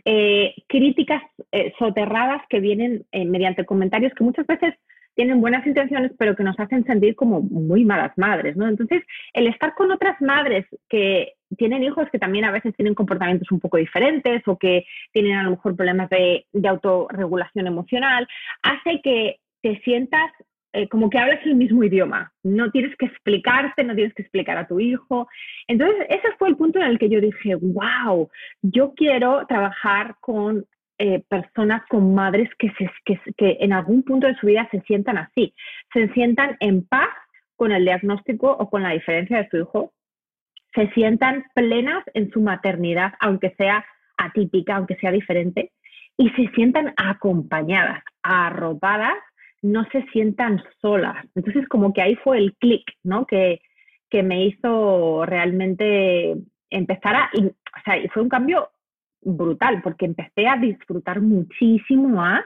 eh, 0.06 0.54
críticas 0.66 1.22
eh, 1.52 1.74
soterradas 1.78 2.40
que 2.48 2.60
vienen 2.60 3.04
mediante 3.12 3.66
comentarios 3.66 4.14
que 4.14 4.24
muchas 4.24 4.46
veces 4.46 4.74
tienen 5.18 5.40
buenas 5.40 5.66
intenciones, 5.66 6.12
pero 6.16 6.36
que 6.36 6.44
nos 6.44 6.60
hacen 6.60 6.84
sentir 6.84 7.16
como 7.16 7.40
muy 7.40 7.84
malas 7.84 8.16
madres, 8.16 8.56
¿no? 8.56 8.68
Entonces, 8.68 9.02
el 9.32 9.48
estar 9.48 9.74
con 9.74 9.90
otras 9.90 10.20
madres 10.20 10.64
que 10.88 11.32
tienen 11.56 11.82
hijos 11.82 12.08
que 12.12 12.20
también 12.20 12.44
a 12.44 12.52
veces 12.52 12.72
tienen 12.76 12.94
comportamientos 12.94 13.50
un 13.50 13.58
poco 13.58 13.78
diferentes 13.78 14.46
o 14.46 14.56
que 14.56 14.86
tienen 15.12 15.36
a 15.36 15.42
lo 15.42 15.50
mejor 15.50 15.74
problemas 15.74 16.08
de, 16.10 16.46
autorregulación 16.64 17.66
emocional, 17.66 18.28
hace 18.62 19.00
que 19.02 19.40
te 19.60 19.80
sientas 19.80 20.30
eh, 20.72 20.86
como 20.88 21.10
que 21.10 21.18
hablas 21.18 21.44
el 21.44 21.56
mismo 21.56 21.82
idioma. 21.82 22.32
No 22.44 22.70
tienes 22.70 22.94
que 22.96 23.06
explicarte, 23.06 23.82
no 23.82 23.96
tienes 23.96 24.14
que 24.14 24.22
explicar 24.22 24.56
a 24.56 24.68
tu 24.68 24.78
hijo. 24.78 25.26
Entonces, 25.66 26.06
ese 26.10 26.28
fue 26.38 26.48
el 26.50 26.56
punto 26.56 26.78
en 26.78 26.84
el 26.84 26.98
que 27.00 27.08
yo 27.08 27.20
dije, 27.20 27.56
wow, 27.56 28.30
yo 28.62 28.94
quiero 28.94 29.44
trabajar 29.48 30.14
con 30.20 30.64
eh, 30.98 31.22
personas 31.28 31.82
con 31.88 32.14
madres 32.14 32.48
que, 32.58 32.70
en 33.38 33.72
algún 33.72 34.02
punto 34.02 34.26
de 34.26 34.34
su 34.36 34.48
vida 34.48 34.68
se 34.70 34.80
sientan 34.80 35.16
así, 35.18 35.54
se 35.92 36.08
sientan 36.12 36.56
en 36.60 36.84
paz 36.86 37.08
con 37.56 37.70
el 37.72 37.84
diagnóstico 37.84 38.50
o 38.50 38.68
con 38.68 38.82
la 38.82 38.90
diferencia 38.90 39.38
de 39.38 39.48
su 39.48 39.58
hijo, 39.58 39.92
se 40.74 40.90
sientan 40.90 41.44
plenas 41.54 42.04
en 42.14 42.30
su 42.30 42.40
maternidad, 42.40 43.14
aunque 43.20 43.54
sea 43.56 43.84
atípica, 44.16 44.76
aunque 44.76 44.96
sea 44.96 45.12
diferente, 45.12 45.72
y 46.16 46.30
se 46.30 46.48
sientan 46.48 46.94
acompañadas, 46.96 48.02
arropadas, 48.22 49.16
no 49.62 49.84
se 49.92 50.02
sientan 50.12 50.62
solas. 50.80 51.24
Entonces, 51.34 51.68
como 51.68 51.92
que 51.92 52.02
ahí 52.02 52.16
fue 52.16 52.38
el 52.38 52.54
clic, 52.56 52.84
¿no? 53.04 53.24
Que, 53.24 53.60
que 54.10 54.22
me 54.22 54.46
hizo 54.46 55.24
realmente 55.26 56.34
empezar 56.70 57.14
a, 57.14 57.30
o 57.36 57.80
sea, 57.84 57.96
fue 58.12 58.22
un 58.22 58.28
cambio 58.28 58.68
brutal, 59.36 59.80
porque 59.82 60.06
empecé 60.06 60.46
a 60.46 60.56
disfrutar 60.56 61.20
muchísimo 61.20 62.08
más 62.08 62.44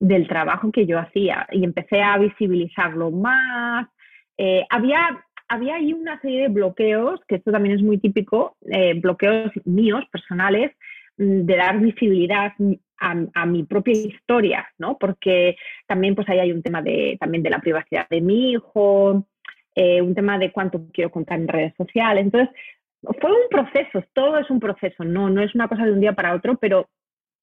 del 0.00 0.28
trabajo 0.28 0.70
que 0.70 0.86
yo 0.86 0.98
hacía 0.98 1.46
y 1.50 1.64
empecé 1.64 2.02
a 2.02 2.18
visibilizarlo 2.18 3.10
más. 3.10 3.88
Eh, 4.36 4.64
había, 4.70 5.24
había 5.48 5.76
ahí 5.76 5.92
una 5.92 6.20
serie 6.20 6.42
de 6.42 6.48
bloqueos, 6.48 7.20
que 7.26 7.36
esto 7.36 7.50
también 7.50 7.76
es 7.76 7.82
muy 7.82 7.98
típico, 7.98 8.56
eh, 8.70 8.94
bloqueos 9.00 9.50
míos, 9.64 10.04
personales, 10.12 10.72
mm, 11.16 11.46
de 11.46 11.56
dar 11.56 11.80
visibilidad 11.80 12.52
a, 13.00 13.46
mi 13.46 13.62
propia 13.62 13.94
historia, 13.94 14.68
¿no? 14.78 14.98
Porque 14.98 15.56
también 15.86 16.14
pues 16.14 16.28
ahí 16.28 16.40
hay 16.40 16.52
un 16.52 16.62
tema 16.62 16.82
de, 16.82 17.16
también 17.20 17.42
de 17.42 17.50
la 17.50 17.60
privacidad 17.60 18.08
de 18.08 18.20
mi 18.20 18.52
hijo, 18.52 19.24
eh, 19.74 20.02
un 20.02 20.14
tema 20.14 20.38
de 20.38 20.50
cuánto 20.50 20.86
quiero 20.92 21.10
contar 21.10 21.38
en 21.38 21.48
redes 21.48 21.74
sociales. 21.76 22.24
Entonces, 22.24 22.52
fue 23.02 23.30
un 23.30 23.48
proceso, 23.50 24.04
todo 24.12 24.38
es 24.38 24.50
un 24.50 24.60
proceso, 24.60 25.04
no, 25.04 25.30
no 25.30 25.42
es 25.42 25.54
una 25.54 25.68
cosa 25.68 25.84
de 25.84 25.92
un 25.92 26.00
día 26.00 26.14
para 26.14 26.34
otro, 26.34 26.56
pero 26.56 26.88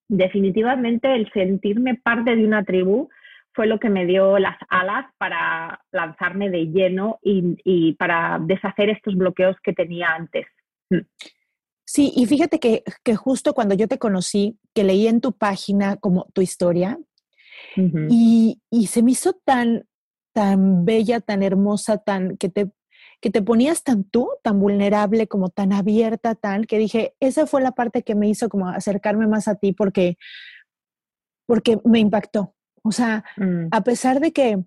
definitivamente 0.08 1.14
el 1.14 1.30
sentirme 1.32 1.94
parte 1.94 2.36
de 2.36 2.44
una 2.44 2.64
tribu 2.64 3.08
fue 3.54 3.66
lo 3.66 3.80
que 3.80 3.88
me 3.88 4.04
dio 4.04 4.38
las 4.38 4.56
alas 4.68 5.06
para 5.18 5.80
lanzarme 5.90 6.50
de 6.50 6.66
lleno 6.66 7.18
y, 7.22 7.94
para 7.94 8.38
deshacer 8.38 8.90
estos 8.90 9.16
bloqueos 9.16 9.56
que 9.62 9.72
tenía 9.72 10.08
antes. 10.14 10.46
Mm. 10.90 11.06
Sí, 11.88 12.12
y 12.14 12.26
fíjate 12.26 12.58
que, 12.58 12.82
justo 13.16 13.54
cuando 13.54 13.74
yo 13.74 13.88
te 13.88 13.98
conocí, 13.98 14.58
que 14.74 14.84
leí 14.84 15.06
en 15.06 15.20
tu 15.20 15.32
página 15.32 15.96
como 15.96 16.26
tu 16.34 16.42
historia, 16.42 16.98
y, 17.76 18.60
y, 18.70 18.86
se 18.86 19.02
me 19.02 19.12
hizo 19.12 19.32
tan, 19.44 19.84
tan 20.34 20.84
bella, 20.84 21.20
tan 21.20 21.42
hermosa, 21.42 21.98
tan 21.98 22.36
que 22.36 22.48
te 22.50 22.70
que 23.20 23.30
te 23.30 23.42
ponías 23.42 23.82
tan 23.82 24.04
tú, 24.04 24.28
tan 24.42 24.60
vulnerable, 24.60 25.26
como 25.26 25.48
tan 25.48 25.72
abierta, 25.72 26.34
tan, 26.34 26.64
que 26.64 26.78
dije, 26.78 27.14
esa 27.20 27.46
fue 27.46 27.62
la 27.62 27.72
parte 27.72 28.02
que 28.02 28.14
me 28.14 28.28
hizo 28.28 28.48
como 28.48 28.68
acercarme 28.68 29.26
más 29.26 29.48
a 29.48 29.54
ti 29.54 29.72
porque, 29.72 30.18
porque 31.46 31.78
me 31.84 31.98
impactó. 31.98 32.54
O 32.82 32.92
sea, 32.92 33.24
mm. 33.36 33.68
a 33.70 33.80
pesar 33.82 34.20
de 34.20 34.32
que, 34.32 34.62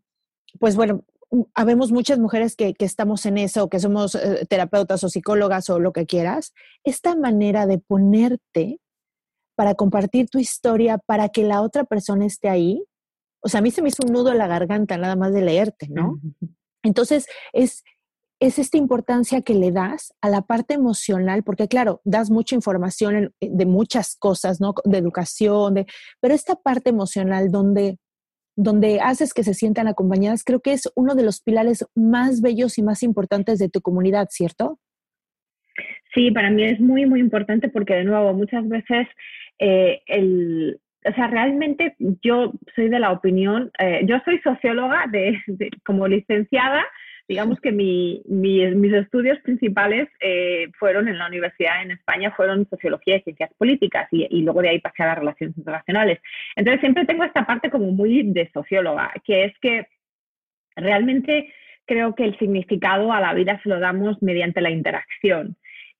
pues 0.59 0.75
bueno, 0.75 1.05
habemos 1.53 1.91
muchas 1.91 2.19
mujeres 2.19 2.55
que, 2.55 2.73
que 2.73 2.85
estamos 2.85 3.25
en 3.25 3.37
eso, 3.37 3.69
que 3.69 3.79
somos 3.79 4.15
eh, 4.15 4.45
terapeutas 4.49 5.03
o 5.03 5.09
psicólogas 5.09 5.69
o 5.69 5.79
lo 5.79 5.93
que 5.93 6.05
quieras, 6.05 6.53
esta 6.83 7.15
manera 7.15 7.67
de 7.67 7.77
ponerte 7.77 8.79
para 9.55 9.75
compartir 9.75 10.29
tu 10.29 10.39
historia, 10.39 10.97
para 10.97 11.29
que 11.29 11.43
la 11.43 11.61
otra 11.61 11.83
persona 11.83 12.25
esté 12.25 12.49
ahí, 12.49 12.83
o 13.41 13.49
sea, 13.49 13.59
a 13.59 13.61
mí 13.61 13.71
se 13.71 13.81
me 13.81 13.89
hizo 13.89 14.03
un 14.05 14.13
nudo 14.13 14.31
en 14.31 14.37
la 14.37 14.47
garganta 14.47 14.97
nada 14.97 15.15
más 15.15 15.33
de 15.33 15.41
leerte, 15.41 15.87
¿no? 15.89 16.19
Entonces, 16.83 17.27
es, 17.53 17.83
es 18.39 18.57
esta 18.57 18.77
importancia 18.77 19.41
que 19.41 19.53
le 19.53 19.71
das 19.71 20.13
a 20.21 20.29
la 20.29 20.41
parte 20.41 20.73
emocional, 20.73 21.43
porque 21.43 21.67
claro, 21.67 22.01
das 22.05 22.29
mucha 22.29 22.55
información 22.55 23.33
eh, 23.41 23.49
de 23.51 23.65
muchas 23.65 24.15
cosas, 24.17 24.61
¿no? 24.61 24.73
De 24.85 24.97
educación, 24.97 25.73
de, 25.73 25.85
pero 26.21 26.33
esta 26.33 26.55
parte 26.55 26.89
emocional 26.89 27.51
donde, 27.51 27.97
donde 28.55 28.99
haces 29.01 29.33
que 29.33 29.43
se 29.43 29.53
sientan 29.53 29.87
acompañadas, 29.87 30.43
creo 30.43 30.61
que 30.61 30.73
es 30.73 30.89
uno 30.95 31.15
de 31.15 31.23
los 31.23 31.41
pilares 31.41 31.85
más 31.95 32.41
bellos 32.41 32.77
y 32.77 32.83
más 32.83 33.03
importantes 33.03 33.59
de 33.59 33.69
tu 33.69 33.81
comunidad, 33.81 34.27
¿cierto? 34.31 34.79
Sí, 36.13 36.31
para 36.31 36.49
mí 36.49 36.63
es 36.63 36.79
muy, 36.79 37.05
muy 37.05 37.19
importante 37.19 37.69
porque 37.69 37.93
de 37.93 38.03
nuevo, 38.03 38.33
muchas 38.33 38.67
veces 38.67 39.07
eh, 39.59 40.01
el, 40.07 40.79
o 41.05 41.13
sea, 41.13 41.27
realmente 41.27 41.95
yo 42.21 42.53
soy 42.75 42.89
de 42.89 42.99
la 42.99 43.11
opinión, 43.11 43.71
eh, 43.79 44.01
yo 44.05 44.17
soy 44.25 44.39
socióloga 44.39 45.05
de, 45.11 45.37
como 45.85 46.07
licenciada, 46.07 46.83
digamos 47.29 47.59
que 47.61 47.71
mi, 47.71 48.23
mis 48.25 48.91
estudios 48.91 49.39
principales 49.41 50.09
eh, 50.19 50.67
fueron 50.79 51.07
en 51.07 51.19
la 51.19 51.27
universidad 51.27 51.83
en 51.83 51.91
España, 51.91 52.33
fueron 52.35 52.67
sociología 52.67 53.17
y 53.17 53.21
ciencias 53.21 53.51
políticas 53.55 54.07
y, 54.11 54.41
luego 54.41 54.63
de 54.63 54.69
ahí 54.69 54.79
pasé 54.79 55.03
a 55.03 55.07
las 55.07 55.19
relaciones 55.19 55.55
internacionales. 55.55 56.19
Entonces 56.55 56.81
siempre 56.81 57.05
tengo 57.05 57.23
esta 57.23 57.45
parte 57.45 57.69
como 57.69 57.91
muy 57.91 58.23
de 58.23 58.49
socióloga, 58.51 59.13
que 59.23 59.45
es 59.45 59.53
que 59.61 59.85
realmente 60.75 61.53
creo 61.85 62.15
que 62.15 62.25
el 62.25 62.37
significado 62.39 63.13
a 63.13 63.21
la 63.21 63.35
vida 63.35 63.59
se 63.61 63.69
lo 63.69 63.79
damos 63.79 64.19
mediante 64.23 64.59
la 64.59 64.71
interacción. 64.71 65.55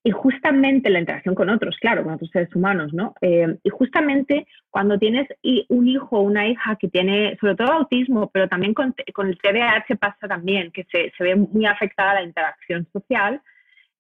Y 0.10 0.12
justamente 0.12 0.90
la 0.90 1.02
interacción 1.02 1.36
con 1.36 1.50
otros, 1.52 1.78
claro, 1.80 2.04
con 2.04 2.14
otros 2.14 2.32
seres 2.32 2.56
humanos, 2.56 2.92
¿no? 2.96 3.14
Eh, 3.22 3.60
y 3.62 3.70
justamente 3.70 4.48
cuando 4.72 4.98
tienes 4.98 5.28
un 5.68 5.88
hijo 5.88 6.18
o 6.18 6.22
una 6.22 6.48
hija 6.48 6.78
que 6.78 6.88
tiene, 6.88 7.38
sobre 7.40 7.54
todo 7.54 7.74
autismo, 7.74 8.32
pero 8.34 8.48
también 8.48 8.74
con, 8.74 8.96
el 8.98 9.38
TDAH 9.38 9.98
pasa 10.00 10.28
también, 10.28 10.72
que 10.72 10.88
se, 10.92 11.12
ve 11.20 11.36
muy 11.36 11.68
afectada 11.68 12.16
la 12.16 12.24
interacción 12.24 12.88
social, 12.92 13.40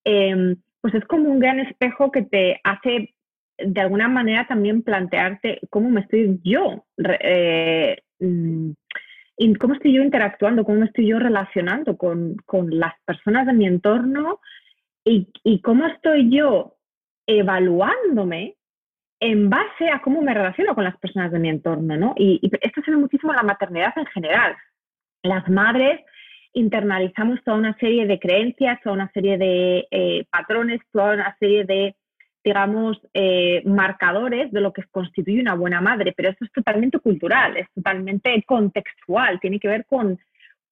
eh, 0.03 0.55
pues 0.81 0.95
es 0.95 1.05
como 1.05 1.29
un 1.29 1.37
gran 1.37 1.59
espejo 1.59 2.11
que 2.11 2.23
te 2.23 2.59
hace 2.63 3.13
de 3.59 3.81
alguna 3.81 4.07
manera 4.07 4.47
también 4.47 4.81
plantearte 4.81 5.59
cómo 5.69 5.91
me 5.91 6.01
estoy 6.01 6.39
yo, 6.43 6.85
eh, 6.97 7.97
mm, 8.19 8.71
cómo 9.59 9.75
estoy 9.75 9.93
yo 9.93 10.01
interactuando, 10.01 10.63
cómo 10.63 10.79
me 10.79 10.85
estoy 10.87 11.05
yo 11.05 11.19
relacionando 11.19 11.97
con, 11.97 12.35
con 12.47 12.79
las 12.79 12.95
personas 13.05 13.45
de 13.45 13.53
mi 13.53 13.67
entorno 13.67 14.39
y, 15.03 15.61
cómo 15.61 15.87
estoy 15.87 16.29
yo 16.29 16.75
evaluándome 17.25 18.55
en 19.19 19.49
base 19.49 19.89
a 19.91 20.01
cómo 20.01 20.21
me 20.21 20.33
relaciono 20.33 20.75
con 20.75 20.83
las 20.83 20.97
personas 20.97 21.31
de 21.31 21.39
mi 21.39 21.49
entorno, 21.49 21.97
¿no? 21.97 22.13
Y, 22.17 22.39
esto 22.61 22.81
se 22.83 22.91
ve 22.91 22.97
muchísimo 22.97 23.31
en 23.31 23.37
la 23.37 23.43
maternidad 23.43 23.93
en 23.97 24.05
general. 24.07 24.55
Las 25.23 25.47
madres 25.49 26.01
internalizamos 26.53 27.39
toda 27.43 27.57
una 27.57 27.77
serie 27.77 28.05
de 28.07 28.19
creencias, 28.19 28.79
toda 28.81 28.95
una 28.95 29.11
serie 29.11 29.37
de 29.37 29.87
eh, 29.91 30.25
patrones, 30.31 30.81
toda 30.91 31.13
una 31.13 31.35
serie 31.39 31.63
de, 31.65 31.95
digamos, 32.43 32.99
eh, 33.13 33.61
marcadores 33.65 34.51
de 34.51 34.61
lo 34.61 34.73
que 34.73 34.83
constituye 34.89 35.41
una 35.41 35.53
buena 35.53 35.81
madre, 35.81 36.13
pero 36.15 36.29
esto 36.29 36.45
es 36.45 36.51
totalmente 36.51 36.99
cultural, 36.99 37.57
es 37.57 37.67
totalmente 37.73 38.43
contextual, 38.47 39.39
tiene 39.39 39.59
que 39.59 39.67
ver 39.67 39.85
con, 39.85 40.17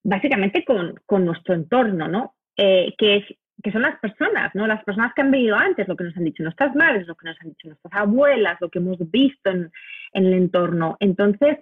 básicamente, 0.04 0.66
con, 0.66 1.26
nuestro 1.26 1.54
entorno, 1.54 2.08
¿no? 2.08 2.36
Eh, 2.56 2.96
que 2.98 3.18
es 3.18 3.26
que 3.64 3.72
son 3.72 3.82
las 3.82 4.00
personas, 4.00 4.54
¿no? 4.54 4.68
Las 4.68 4.84
personas 4.84 5.14
que 5.14 5.22
han 5.22 5.32
venido 5.32 5.56
antes, 5.56 5.88
lo 5.88 5.96
que 5.96 6.04
nos 6.04 6.16
han 6.18 6.24
dicho 6.24 6.44
nuestras 6.44 6.76
madres, 6.76 7.08
lo 7.08 7.16
que 7.16 7.28
nos 7.28 7.42
han 7.42 7.50
dicho 7.50 7.68
nuestras 7.68 7.94
abuelas, 7.94 8.58
lo 8.62 8.70
que 8.70 8.80
hemos 8.80 8.98
visto 9.12 9.50
en, 9.50 9.72
el 10.14 10.34
entorno. 10.34 10.98
Entonces, 11.00 11.58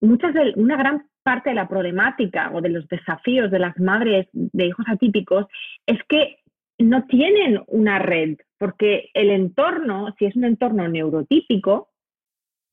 muchas 0.00 0.32
de, 0.34 0.52
una 0.56 0.76
gran 0.76 1.06
parte 1.22 1.50
de 1.50 1.56
la 1.56 1.68
problemática 1.68 2.50
o 2.52 2.60
de 2.60 2.68
los 2.68 2.86
desafíos 2.88 3.50
de 3.50 3.58
las 3.58 3.78
madres 3.78 4.28
de 4.32 4.66
hijos 4.66 4.86
atípicos 4.88 5.46
es 5.86 5.98
que 6.08 6.38
no 6.78 7.04
tienen 7.06 7.62
una 7.68 7.98
red, 7.98 8.36
porque 8.58 9.10
el 9.14 9.30
entorno, 9.30 10.14
si 10.18 10.26
es 10.26 10.36
un 10.36 10.44
entorno 10.44 10.86
neurotípico, 10.88 11.88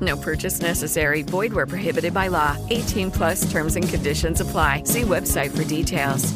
No 0.00 0.16
purchase 0.16 0.60
necessary. 0.60 1.22
Void 1.22 1.52
where 1.52 1.66
prohibited 1.66 2.14
by 2.14 2.28
law. 2.28 2.56
18 2.70 3.10
plus 3.10 3.50
terms 3.50 3.76
and 3.76 3.88
conditions 3.88 4.40
apply. 4.40 4.84
See 4.84 5.02
website 5.02 5.50
for 5.50 5.64
details. 5.64 6.32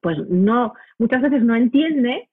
Pues 0.00 0.18
no, 0.28 0.74
muchas 0.98 1.22
veces 1.22 1.42
no 1.42 1.54
entiende, 1.54 2.28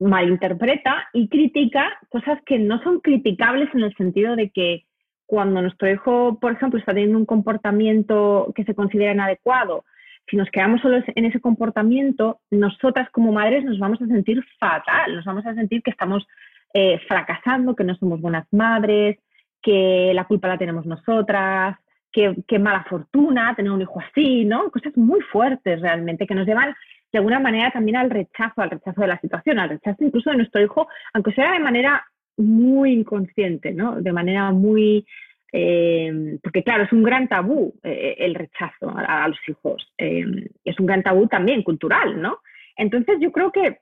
malinterpreta 0.00 1.08
y 1.12 1.28
critica 1.28 1.88
cosas 2.10 2.40
que 2.44 2.58
no 2.58 2.82
son 2.82 3.00
criticables 3.00 3.68
en 3.74 3.82
el 3.82 3.94
sentido 3.94 4.34
de 4.34 4.50
que 4.50 4.84
cuando 5.26 5.62
nuestro 5.62 5.90
hijo, 5.90 6.38
por 6.40 6.52
ejemplo, 6.52 6.78
está 6.78 6.92
teniendo 6.92 7.16
un 7.16 7.26
comportamiento 7.26 8.52
que 8.54 8.64
se 8.64 8.74
considera 8.74 9.12
inadecuado, 9.12 9.84
si 10.28 10.36
nos 10.36 10.50
quedamos 10.50 10.80
solo 10.80 11.02
en 11.06 11.24
ese 11.24 11.40
comportamiento, 11.40 12.40
nosotras 12.50 13.08
como 13.10 13.32
madres 13.32 13.64
nos 13.64 13.78
vamos 13.78 14.00
a 14.02 14.06
sentir 14.06 14.44
fatal, 14.58 15.14
nos 15.14 15.24
vamos 15.24 15.46
a 15.46 15.54
sentir 15.54 15.82
que 15.82 15.90
estamos 15.90 16.26
eh, 16.74 16.98
fracasando, 17.08 17.74
que 17.74 17.84
no 17.84 17.94
somos 17.96 18.20
buenas 18.20 18.46
madres, 18.52 19.18
que 19.62 20.12
la 20.14 20.24
culpa 20.24 20.48
la 20.48 20.58
tenemos 20.58 20.84
nosotras, 20.86 21.76
que, 22.12 22.58
mala 22.58 22.84
fortuna 22.84 23.54
tener 23.56 23.72
un 23.72 23.80
hijo 23.80 24.00
así, 24.00 24.44
¿no? 24.44 24.70
Cosas 24.70 24.96
muy 24.96 25.20
fuertes 25.20 25.80
realmente 25.80 26.26
que 26.26 26.34
nos 26.34 26.46
llevan 26.46 26.74
de 27.10 27.18
alguna 27.18 27.40
manera 27.40 27.70
también 27.70 27.96
al 27.96 28.10
rechazo, 28.10 28.60
al 28.60 28.70
rechazo 28.70 29.00
de 29.00 29.06
la 29.06 29.20
situación, 29.20 29.58
al 29.58 29.70
rechazo 29.70 30.04
incluso 30.04 30.30
de 30.30 30.36
nuestro 30.36 30.62
hijo, 30.62 30.88
aunque 31.12 31.32
sea 31.32 31.52
de 31.52 31.58
manera 31.58 32.04
muy 32.36 32.92
inconsciente, 32.92 33.72
¿no? 33.72 34.00
De 34.00 34.12
manera 34.12 34.50
muy... 34.50 35.06
Eh, 35.54 36.38
porque 36.42 36.62
claro, 36.62 36.84
es 36.84 36.92
un 36.92 37.02
gran 37.02 37.28
tabú 37.28 37.74
eh, 37.82 38.16
el 38.18 38.34
rechazo 38.34 38.90
a, 38.94 39.28
los 39.28 39.38
hijos. 39.46 39.92
Eh, 39.98 40.24
es 40.64 40.80
un 40.80 40.86
gran 40.86 41.02
tabú 41.02 41.26
también 41.28 41.62
cultural, 41.62 42.20
¿no? 42.20 42.38
Entonces 42.76 43.18
yo 43.20 43.30
creo 43.32 43.52
que 43.52 43.80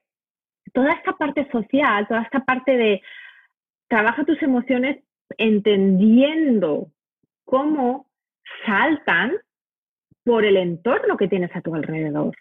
toda 0.73 0.93
esta 0.93 1.13
parte 1.13 1.49
social, 1.53 2.09
toda 2.09 2.23
esta 2.23 2.45
parte 2.45 2.77
de 2.77 3.03
trabaja 3.89 4.25
tus 4.25 4.43
emociones 4.43 4.99
entendiendo 5.39 6.89
cómo 7.45 8.07
saltan 8.65 9.33
por 10.25 10.45
el 10.45 10.57
entorno 10.57 11.17
que 11.17 11.29
tienes 11.29 11.55
a 11.55 11.61
tu 11.61 11.75
alrededor. 11.75 12.37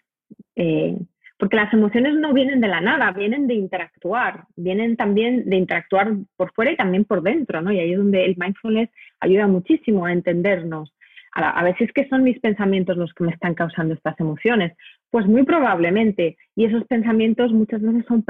Eh, 0.56 0.96
porque 1.38 1.56
las 1.56 1.72
emociones 1.72 2.14
no 2.14 2.34
vienen 2.34 2.60
de 2.60 2.68
la 2.68 2.82
nada, 2.82 3.10
vienen 3.12 3.46
de 3.46 3.54
interactuar, 3.54 4.44
vienen 4.56 4.96
también 4.96 5.48
de 5.48 5.56
interactuar 5.56 6.12
por 6.36 6.52
fuera 6.52 6.72
y 6.72 6.76
también 6.76 7.06
por 7.06 7.22
dentro, 7.22 7.62
¿no? 7.62 7.72
Y 7.72 7.78
ahí 7.78 7.92
es 7.92 7.98
donde 7.98 8.26
el 8.26 8.36
mindfulness 8.36 8.90
ayuda 9.20 9.46
muchísimo 9.46 10.04
a 10.04 10.12
entendernos. 10.12 10.94
A, 11.32 11.58
a 11.58 11.64
veces 11.64 11.90
que 11.94 12.06
son 12.08 12.24
mis 12.24 12.38
pensamientos 12.40 12.96
los 12.98 13.14
que 13.14 13.24
me 13.24 13.32
están 13.32 13.54
causando 13.54 13.94
estas 13.94 14.20
emociones, 14.20 14.76
pues 15.10 15.26
muy 15.26 15.42
probablemente. 15.44 16.36
Y 16.54 16.64
esos 16.64 16.84
pensamientos 16.84 17.52
muchas 17.52 17.82
veces 17.82 18.04
son 18.06 18.24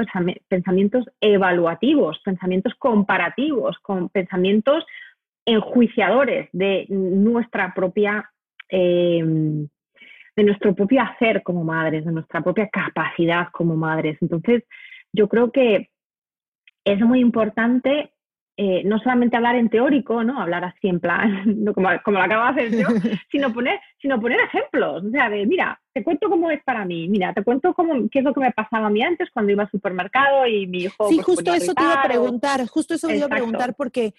pensamientos 0.47 1.05
evaluativos, 1.21 2.19
pensamientos 2.25 2.73
comparativos, 2.75 3.77
con 3.79 4.09
pensamientos 4.09 4.85
enjuiciadores 5.45 6.49
de 6.51 6.85
nuestra 6.89 7.73
propia, 7.73 8.29
em, 8.69 9.67
de 10.35 10.43
nuestro 10.43 10.73
propio 10.73 11.01
hacer 11.01 11.43
como 11.43 11.63
madres, 11.63 12.05
de 12.05 12.11
nuestra 12.11 12.41
propia 12.41 12.69
capacidad 12.69 13.47
como 13.51 13.75
madres. 13.75 14.17
Entonces, 14.21 14.63
yo 15.13 15.27
creo 15.27 15.51
que 15.51 15.89
es 16.85 16.99
muy 17.01 17.19
importante 17.19 18.11
eh, 18.63 18.83
no 18.85 18.99
solamente 18.99 19.35
hablar 19.35 19.55
en 19.55 19.69
teórico, 19.69 20.23
¿no? 20.23 20.39
Hablar 20.39 20.63
así 20.65 20.87
en 20.87 20.99
plan, 20.99 21.31
como, 21.73 21.89
como 22.05 22.19
lo 22.19 22.23
acabo 22.23 22.53
de 22.53 22.67
hacer 22.67 22.79
yo, 22.79 22.87
sino 23.31 23.51
poner, 23.51 23.79
sino 23.99 24.21
poner 24.21 24.39
ejemplos. 24.39 25.03
O 25.03 25.09
sea, 25.09 25.31
de 25.31 25.47
mira, 25.47 25.81
te 25.91 26.03
cuento 26.03 26.29
cómo 26.29 26.51
es 26.51 26.63
para 26.63 26.85
mí, 26.85 27.09
mira, 27.09 27.33
te 27.33 27.43
cuento 27.43 27.73
cómo, 27.73 28.07
qué 28.11 28.19
es 28.19 28.23
lo 28.23 28.35
que 28.35 28.39
me 28.39 28.51
pasaba 28.51 28.85
a 28.85 28.89
mí 28.91 29.01
antes 29.01 29.29
cuando 29.33 29.51
iba 29.51 29.63
al 29.63 29.71
supermercado 29.71 30.45
y 30.45 30.67
mi 30.67 30.83
hijo. 30.83 31.09
Sí, 31.09 31.15
pues, 31.15 31.25
justo 31.25 31.51
eso 31.55 31.73
te 31.73 31.81
iba 31.81 32.03
a 32.03 32.07
preguntar, 32.07 32.67
justo 32.67 32.93
eso 32.93 33.07
te 33.07 33.17
iba 33.17 33.25
a 33.25 33.29
preguntar, 33.29 33.73
porque 33.73 34.13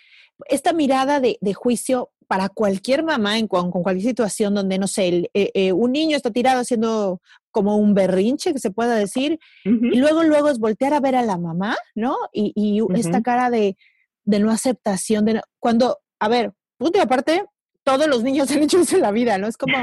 esta 0.49 0.73
mirada 0.73 1.21
de, 1.21 1.39
juicio 1.55 2.11
para 2.27 2.49
cualquier 2.49 3.05
mamá 3.05 3.39
en 3.39 3.47
con, 3.47 3.71
cualquier 3.71 4.09
situación 4.09 4.55
donde, 4.55 4.77
no 4.77 4.89
sé, 4.89 5.31
eh, 5.35 5.53
eh, 5.55 5.73
un 5.73 5.93
niño 5.93 6.17
está 6.17 6.33
tirado 6.33 6.63
haciendo 6.63 7.21
como 7.53 7.77
un 7.77 7.95
berrinche, 7.95 8.53
que 8.53 8.59
se 8.59 8.73
pueda 8.73 8.97
decir, 8.97 9.39
y 9.65 9.99
luego, 9.99 10.25
luego 10.25 10.49
es 10.49 10.59
voltear 10.59 10.95
a 10.95 11.01
ver 11.01 11.15
a 11.15 11.23
la 11.23 11.39
mamá, 11.39 11.77
¿no? 11.95 12.17
Y, 12.33 12.83
esta 12.97 13.23
cara 13.23 13.51
de, 13.51 13.77
de 14.25 14.39
no 14.39 14.51
aceptación, 14.51 15.25
de 15.25 15.41
cuando, 15.59 15.99
a 16.21 16.29
ver, 16.29 16.53
punto 16.79 16.99
y 16.99 17.03
aparte, 17.03 17.45
todos 17.85 18.07
los 18.07 18.23
niños 18.23 18.51
han 18.53 18.63
hecho 18.63 18.81
eso 18.81 18.97
en 18.97 19.03
la 19.03 19.13
vida, 19.13 19.39
¿no? 19.39 19.47
Es 19.47 19.57
como, 19.57 19.77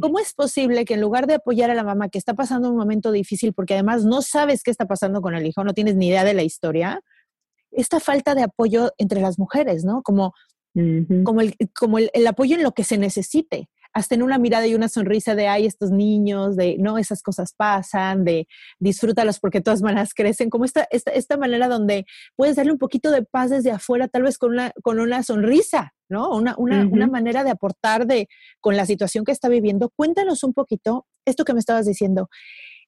¿cómo 0.00 0.18
es 0.18 0.32
posible 0.34 0.84
que 0.84 0.94
en 0.94 1.00
lugar 1.00 1.26
de 1.26 1.34
apoyar 1.34 1.70
a 1.70 1.74
la 1.74 1.84
mamá 1.84 2.08
que 2.08 2.18
está 2.18 2.34
pasando 2.34 2.70
un 2.70 2.76
momento 2.76 3.12
difícil, 3.12 3.52
porque 3.52 3.74
además 3.74 4.04
no 4.04 4.22
sabes 4.22 4.62
qué 4.62 4.70
está 4.70 4.86
pasando 4.86 5.20
con 5.20 5.34
el 5.34 5.46
hijo, 5.46 5.64
no 5.64 5.74
tienes 5.74 5.96
ni 5.96 6.08
idea 6.08 6.24
de 6.24 6.34
la 6.34 6.42
historia, 6.42 7.00
esta 7.70 8.00
falta 8.00 8.34
de 8.34 8.42
apoyo 8.42 8.92
entre 8.98 9.20
las 9.20 9.38
mujeres, 9.38 9.84
¿no? 9.84 10.02
Como, 10.02 10.34
como, 11.24 11.40
el, 11.40 11.54
como 11.74 11.98
el, 11.98 12.10
el 12.12 12.26
apoyo 12.26 12.56
en 12.56 12.62
lo 12.62 12.72
que 12.72 12.84
se 12.84 12.98
necesite 12.98 13.68
hasta 13.92 14.14
en 14.14 14.22
una 14.22 14.38
mirada 14.38 14.66
y 14.66 14.74
una 14.74 14.88
sonrisa 14.88 15.34
de, 15.34 15.48
ay, 15.48 15.66
estos 15.66 15.90
niños, 15.90 16.56
de, 16.56 16.76
no, 16.78 16.98
esas 16.98 17.22
cosas 17.22 17.54
pasan, 17.56 18.24
de 18.24 18.48
disfrútalos 18.78 19.38
porque 19.38 19.60
todas 19.60 19.82
maneras 19.82 20.14
crecen, 20.14 20.50
como 20.50 20.64
esta, 20.64 20.86
esta, 20.90 21.10
esta 21.10 21.36
manera 21.36 21.68
donde 21.68 22.06
puedes 22.36 22.56
darle 22.56 22.72
un 22.72 22.78
poquito 22.78 23.10
de 23.10 23.22
paz 23.22 23.50
desde 23.50 23.70
afuera, 23.70 24.08
tal 24.08 24.22
vez 24.22 24.38
con 24.38 24.52
una, 24.52 24.72
con 24.82 25.00
una 25.00 25.22
sonrisa, 25.22 25.92
¿no? 26.08 26.30
Una, 26.30 26.54
una, 26.58 26.86
una 26.86 27.06
manera 27.06 27.44
de 27.44 27.50
aportar 27.50 28.06
de, 28.06 28.28
con 28.60 28.76
la 28.76 28.86
situación 28.86 29.24
que 29.24 29.32
está 29.32 29.48
viviendo. 29.48 29.90
Cuéntanos 29.94 30.44
un 30.44 30.54
poquito 30.54 31.06
esto 31.24 31.44
que 31.44 31.54
me 31.54 31.60
estabas 31.60 31.86
diciendo 31.86 32.28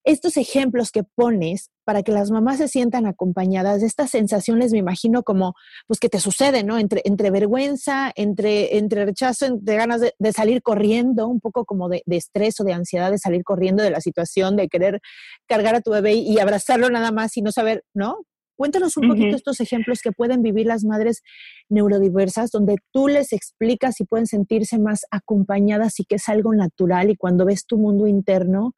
estos 0.04 0.36
ejemplos 0.36 0.90
que 0.90 1.02
pones 1.02 1.70
para 1.84 2.02
que 2.02 2.12
las 2.12 2.30
mamás 2.30 2.58
se 2.58 2.68
sientan 2.68 3.06
acompañadas, 3.06 3.82
estas 3.82 4.10
sensaciones 4.10 4.72
me 4.72 4.78
imagino 4.78 5.22
como, 5.22 5.54
pues 5.86 5.98
que 5.98 6.08
te 6.08 6.20
sucede, 6.20 6.62
¿no? 6.62 6.78
Entre, 6.78 7.02
entre 7.04 7.30
vergüenza, 7.30 8.12
entre, 8.14 8.76
entre 8.76 9.06
rechazo, 9.06 9.46
entre 9.46 9.76
ganas 9.76 10.00
de, 10.00 10.32
salir 10.32 10.62
corriendo, 10.62 11.26
un 11.26 11.40
poco 11.40 11.64
como 11.64 11.88
de, 11.88 12.02
estrés 12.06 12.60
o 12.60 12.64
de 12.64 12.72
ansiedad 12.72 13.10
de 13.10 13.18
salir 13.18 13.44
corriendo 13.44 13.82
de 13.82 13.90
la 13.90 14.00
situación, 14.00 14.56
de 14.56 14.68
querer 14.68 15.00
cargar 15.46 15.74
a 15.74 15.80
tu 15.80 15.90
bebé 15.90 16.14
y 16.14 16.38
abrazarlo 16.38 16.90
nada 16.90 17.10
más 17.10 17.36
y 17.36 17.42
no 17.42 17.52
saber, 17.52 17.84
¿no? 17.94 18.18
Cuéntanos 18.56 18.96
un 18.96 19.08
poquito 19.08 19.34
estos 19.34 19.58
ejemplos 19.60 20.00
que 20.00 20.12
pueden 20.12 20.40
vivir 20.40 20.66
las 20.66 20.84
madres 20.84 21.22
neurodiversas, 21.68 22.52
donde 22.52 22.76
tú 22.92 23.08
les 23.08 23.32
explicas 23.32 24.00
y 24.00 24.04
pueden 24.04 24.26
sentirse 24.28 24.78
más 24.78 25.06
acompañadas 25.10 25.98
y 25.98 26.04
que 26.04 26.16
es 26.16 26.28
algo 26.28 26.54
natural 26.54 27.10
y 27.10 27.16
cuando 27.16 27.46
ves 27.46 27.66
tu 27.66 27.78
mundo 27.78 28.06
interno, 28.06 28.74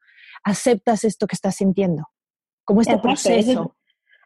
aceptas 0.46 1.02
esto 1.02 1.26
que 1.26 1.34
estás 1.34 1.56
sintiendo, 1.56 2.04
como 2.64 2.80
este 2.80 2.98
proceso. 2.98 3.76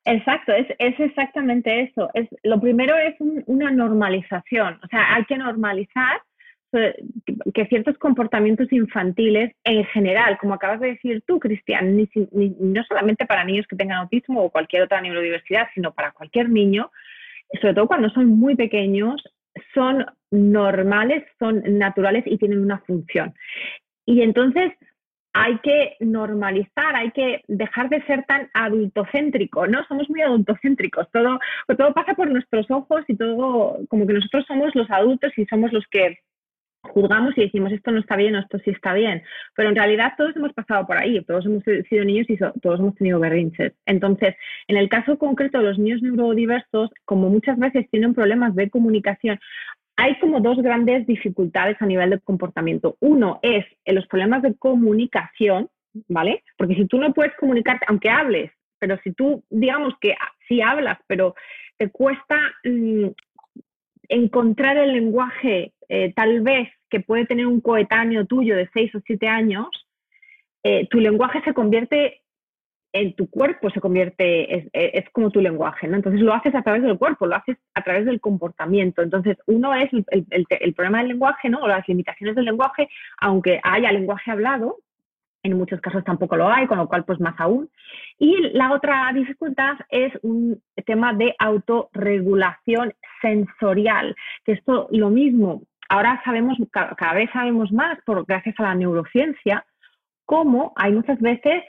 Exacto, 0.04 0.52
es, 0.52 0.66
es, 0.78 0.98
exactamente 1.00 1.82
eso. 1.82 2.10
Es, 2.14 2.28
lo 2.42 2.60
primero 2.60 2.96
es 2.96 3.14
una 3.46 3.70
normalización, 3.70 4.78
o 4.82 4.86
sea, 4.88 5.14
hay 5.14 5.24
que 5.24 5.36
normalizar 5.36 6.22
que 7.52 7.66
ciertos 7.66 7.98
comportamientos 7.98 8.72
infantiles 8.72 9.52
en 9.64 9.84
general, 9.86 10.38
como 10.38 10.54
acabas 10.54 10.78
de 10.78 10.92
decir 10.92 11.20
tú, 11.26 11.40
Cristian, 11.40 11.96
ni, 11.96 12.08
no 12.60 12.84
solamente 12.84 13.26
para 13.26 13.42
niños 13.42 13.66
que 13.66 13.74
tengan 13.74 13.98
autismo 13.98 14.44
o 14.44 14.50
cualquier 14.50 14.82
otra 14.82 15.00
neurodiversidad, 15.00 15.66
sino 15.74 15.92
para 15.92 16.12
cualquier 16.12 16.48
niño, 16.48 16.92
sobre 17.60 17.74
todo 17.74 17.88
cuando 17.88 18.08
son 18.10 18.26
muy 18.26 18.54
pequeños, 18.54 19.20
son 19.74 20.06
normales, 20.30 21.24
son 21.40 21.62
naturales 21.76 22.22
y 22.26 22.38
tienen 22.38 22.60
una 22.60 22.78
función. 22.86 23.34
Y 24.06 24.22
entonces 24.22 24.72
hay 25.32 25.58
que 25.58 25.96
normalizar, 26.00 26.96
hay 26.96 27.10
que 27.12 27.42
dejar 27.46 27.88
de 27.88 28.02
ser 28.02 28.24
tan 28.24 28.48
adultocéntrico, 28.54 29.66
¿no? 29.66 29.84
Somos 29.86 30.10
muy 30.10 30.22
adultocéntricos, 30.22 31.08
todo, 31.12 31.38
todo 31.76 31.94
pasa 31.94 32.14
por 32.14 32.30
nuestros 32.30 32.70
ojos 32.70 33.04
y 33.08 33.16
todo, 33.16 33.78
como 33.88 34.06
que 34.06 34.14
nosotros 34.14 34.44
somos 34.46 34.74
los 34.74 34.90
adultos 34.90 35.32
y 35.36 35.46
somos 35.46 35.72
los 35.72 35.86
que 35.90 36.18
juzgamos 36.82 37.36
y 37.36 37.42
decimos 37.42 37.72
esto 37.72 37.90
no 37.90 38.00
está 38.00 38.16
bien 38.16 38.34
o 38.34 38.40
esto 38.40 38.58
sí 38.64 38.70
está 38.70 38.94
bien, 38.94 39.22
pero 39.54 39.68
en 39.68 39.76
realidad 39.76 40.14
todos 40.16 40.34
hemos 40.34 40.52
pasado 40.52 40.86
por 40.86 40.96
ahí, 40.96 41.22
todos 41.24 41.44
hemos 41.46 41.62
sido 41.64 42.04
niños 42.04 42.28
y 42.28 42.36
todos 42.36 42.80
hemos 42.80 42.94
tenido 42.94 43.20
berrinches. 43.20 43.74
Entonces, 43.86 44.34
en 44.66 44.76
el 44.76 44.88
caso 44.88 45.18
concreto 45.18 45.58
de 45.58 45.64
los 45.64 45.78
niños 45.78 46.02
neurodiversos, 46.02 46.90
como 47.04 47.28
muchas 47.28 47.58
veces 47.58 47.88
tienen 47.90 48.14
problemas 48.14 48.54
de 48.54 48.70
comunicación, 48.70 49.38
hay 50.00 50.18
como 50.18 50.40
dos 50.40 50.56
grandes 50.62 51.06
dificultades 51.06 51.76
a 51.80 51.84
nivel 51.84 52.08
de 52.08 52.20
comportamiento. 52.20 52.96
Uno 53.00 53.38
es 53.42 53.66
en 53.84 53.96
los 53.96 54.06
problemas 54.06 54.40
de 54.40 54.54
comunicación, 54.54 55.68
¿vale? 56.08 56.42
Porque 56.56 56.74
si 56.74 56.86
tú 56.86 56.96
no 56.96 57.12
puedes 57.12 57.36
comunicarte, 57.36 57.84
aunque 57.86 58.08
hables, 58.08 58.50
pero 58.78 58.98
si 59.04 59.12
tú, 59.12 59.44
digamos 59.50 59.92
que 60.00 60.14
sí 60.48 60.62
hablas, 60.62 60.98
pero 61.06 61.34
te 61.76 61.90
cuesta 61.90 62.38
mm, 62.64 63.08
encontrar 64.08 64.78
el 64.78 64.94
lenguaje 64.94 65.74
eh, 65.90 66.14
tal 66.14 66.40
vez 66.40 66.70
que 66.88 67.00
puede 67.00 67.26
tener 67.26 67.46
un 67.46 67.60
coetáneo 67.60 68.24
tuyo 68.24 68.56
de 68.56 68.70
6 68.72 68.94
o 68.94 69.00
7 69.04 69.28
años, 69.28 69.68
eh, 70.62 70.88
tu 70.88 70.98
lenguaje 70.98 71.42
se 71.42 71.52
convierte 71.52 72.19
en 72.92 73.14
tu 73.14 73.30
cuerpo, 73.30 73.70
se 73.70 73.80
convierte, 73.80 74.68
es, 74.72 75.10
como 75.10 75.30
tu 75.30 75.40
lenguaje, 75.40 75.86
¿no? 75.86 75.96
Entonces 75.96 76.20
lo 76.20 76.34
haces 76.34 76.54
a 76.54 76.62
través 76.62 76.82
del 76.82 76.98
cuerpo, 76.98 77.26
lo 77.26 77.36
haces 77.36 77.56
a 77.74 77.82
través 77.82 78.04
del 78.04 78.20
comportamiento. 78.20 79.02
Entonces, 79.02 79.36
uno 79.46 79.74
es 79.74 79.90
el, 79.92 80.26
el 80.48 80.74
problema 80.74 80.98
del 80.98 81.08
lenguaje, 81.08 81.48
¿no? 81.48 81.60
O 81.60 81.68
las 81.68 81.86
limitaciones 81.88 82.34
del 82.34 82.46
lenguaje, 82.46 82.88
aunque 83.20 83.60
haya 83.62 83.92
lenguaje 83.92 84.30
hablado, 84.30 84.78
en 85.42 85.56
muchos 85.56 85.80
casos 85.80 86.04
tampoco 86.04 86.36
lo 86.36 86.48
hay, 86.48 86.66
con 86.66 86.78
lo 86.78 86.88
cual 86.88 87.04
pues 87.04 87.20
más 87.20 87.34
aún. 87.38 87.70
Y 88.18 88.36
la 88.52 88.72
otra 88.72 89.10
dificultad 89.14 89.76
es 89.88 90.12
un 90.22 90.60
tema 90.86 91.12
de 91.14 91.34
autorregulación 91.38 92.94
sensorial, 93.22 94.14
que 94.44 94.52
esto 94.52 94.88
lo 94.90 95.10
mismo, 95.10 95.62
ahora 95.88 96.20
sabemos, 96.24 96.58
cada 96.70 97.14
vez 97.14 97.30
sabemos 97.32 97.72
más, 97.72 97.98
por, 98.04 98.24
gracias 98.26 98.54
a 98.58 98.64
la 98.64 98.74
neurociencia, 98.74 99.64
cómo 100.24 100.72
hay 100.76 100.92
muchas 100.92 101.20
veces, 101.20 101.64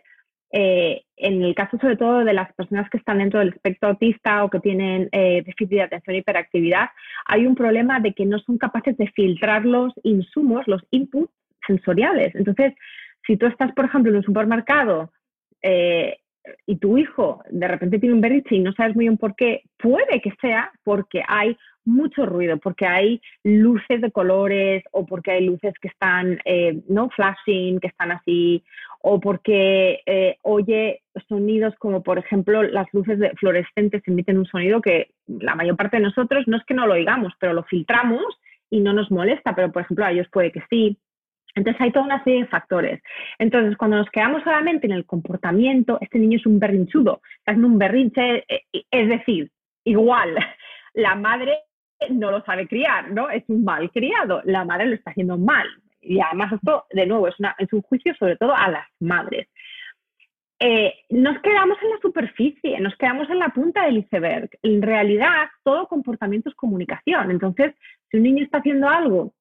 eh, 0.53 1.03
en 1.15 1.41
el 1.43 1.55
caso 1.55 1.77
sobre 1.79 1.97
todo 1.97 2.25
de 2.25 2.33
las 2.33 2.51
personas 2.53 2.89
que 2.89 2.97
están 2.97 3.19
dentro 3.19 3.39
del 3.39 3.49
espectro 3.49 3.89
autista 3.89 4.43
o 4.43 4.49
que 4.49 4.59
tienen 4.59 5.07
eh, 5.11 5.43
déficit 5.45 5.69
de 5.69 5.81
atención 5.83 6.15
y 6.15 6.19
hiperactividad, 6.19 6.89
hay 7.25 7.45
un 7.45 7.55
problema 7.55 7.99
de 7.99 8.13
que 8.13 8.25
no 8.25 8.39
son 8.39 8.57
capaces 8.57 8.97
de 8.97 9.07
filtrar 9.11 9.65
los 9.65 9.93
insumos, 10.03 10.67
los 10.67 10.81
inputs 10.91 11.31
sensoriales. 11.65 12.35
Entonces, 12.35 12.73
si 13.25 13.37
tú 13.37 13.45
estás, 13.45 13.71
por 13.73 13.85
ejemplo, 13.85 14.11
en 14.11 14.17
un 14.17 14.23
supermercado 14.23 15.11
eh, 15.61 16.17
y 16.65 16.77
tu 16.77 16.97
hijo 16.97 17.41
de 17.49 17.67
repente 17.67 17.99
tiene 17.99 18.15
un 18.15 18.21
berriche 18.21 18.55
y 18.55 18.59
no 18.59 18.73
sabes 18.73 18.95
muy 18.95 19.05
bien 19.05 19.17
por 19.17 19.35
qué, 19.35 19.63
puede 19.77 20.21
que 20.21 20.33
sea 20.41 20.71
porque 20.83 21.23
hay 21.27 21.57
mucho 21.83 22.25
ruido, 22.25 22.57
porque 22.57 22.85
hay 22.85 23.21
luces 23.43 24.01
de 24.01 24.11
colores 24.11 24.83
o 24.91 25.05
porque 25.05 25.31
hay 25.31 25.45
luces 25.45 25.73
que 25.81 25.87
están 25.87 26.39
eh, 26.45 26.79
no 26.87 27.09
flashing, 27.09 27.79
que 27.79 27.87
están 27.87 28.11
así, 28.11 28.63
o 29.01 29.19
porque 29.19 30.01
eh, 30.05 30.37
oye 30.43 31.01
sonidos 31.27 31.73
como 31.79 32.03
por 32.03 32.19
ejemplo 32.19 32.63
las 32.63 32.87
luces 32.93 33.19
de 33.19 33.31
fluorescentes 33.31 34.03
emiten 34.05 34.37
un 34.37 34.45
sonido 34.45 34.81
que 34.81 35.11
la 35.27 35.55
mayor 35.55 35.75
parte 35.75 35.97
de 35.97 36.03
nosotros 36.03 36.47
no 36.47 36.57
es 36.57 36.63
que 36.65 36.73
no 36.73 36.87
lo 36.87 36.93
oigamos, 36.93 37.33
pero 37.39 37.53
lo 37.53 37.63
filtramos 37.63 38.25
y 38.69 38.79
no 38.79 38.93
nos 38.93 39.11
molesta, 39.11 39.55
pero 39.55 39.71
por 39.71 39.81
ejemplo 39.81 40.05
a 40.05 40.11
ellos 40.11 40.27
puede 40.31 40.51
que 40.51 40.63
sí. 40.69 40.97
Entonces 41.55 41.81
hay 41.81 41.91
toda 41.91 42.05
una 42.05 42.23
serie 42.23 42.41
de 42.41 42.47
factores. 42.47 43.01
Entonces, 43.39 43.77
cuando 43.77 43.97
nos 43.97 44.09
quedamos 44.09 44.43
solamente 44.43 44.87
en 44.87 44.93
el 44.93 45.05
comportamiento, 45.05 45.97
este 46.01 46.19
niño 46.19 46.37
es 46.37 46.45
un 46.45 46.59
berrinchudo, 46.59 47.21
está 47.39 47.51
haciendo 47.51 47.67
un 47.67 47.77
berrinche, 47.77 48.45
eh, 48.47 48.63
es 48.89 49.09
decir, 49.09 49.51
igual, 49.83 50.35
la 50.93 51.15
madre 51.15 51.59
no 52.09 52.31
lo 52.31 52.43
sabe 52.43 52.67
criar, 52.67 53.11
¿no? 53.11 53.29
Es 53.29 53.43
un 53.47 53.63
mal 53.63 53.91
criado, 53.91 54.41
la 54.45 54.65
madre 54.65 54.87
lo 54.87 54.95
está 54.95 55.11
haciendo 55.11 55.37
mal. 55.37 55.67
Y 56.01 56.19
además 56.19 56.53
esto, 56.53 56.85
de 56.91 57.05
nuevo, 57.05 57.27
es, 57.27 57.35
un 57.71 57.81
juicio 57.83 58.15
sobre 58.15 58.35
todo 58.37 58.55
a 58.55 58.69
las 58.69 58.87
madres. 58.99 59.47
Eh, 60.59 60.93
nos 61.09 61.39
quedamos 61.41 61.77
en 61.81 61.89
la 61.89 61.99
superficie, 62.01 62.79
nos 62.79 62.95
quedamos 62.95 63.29
en 63.29 63.39
la 63.39 63.49
punta 63.49 63.85
del 63.85 63.97
iceberg. 63.97 64.49
En 64.63 64.81
realidad, 64.81 65.49
todo 65.63 65.87
comportamiento 65.87 66.49
es 66.49 66.55
comunicación. 66.55 67.29
Entonces, 67.29 67.73
si 68.09 68.17
un 68.17 68.23
niño 68.23 68.43
está 68.43 68.59
haciendo 68.59 68.87
algo 68.89 69.33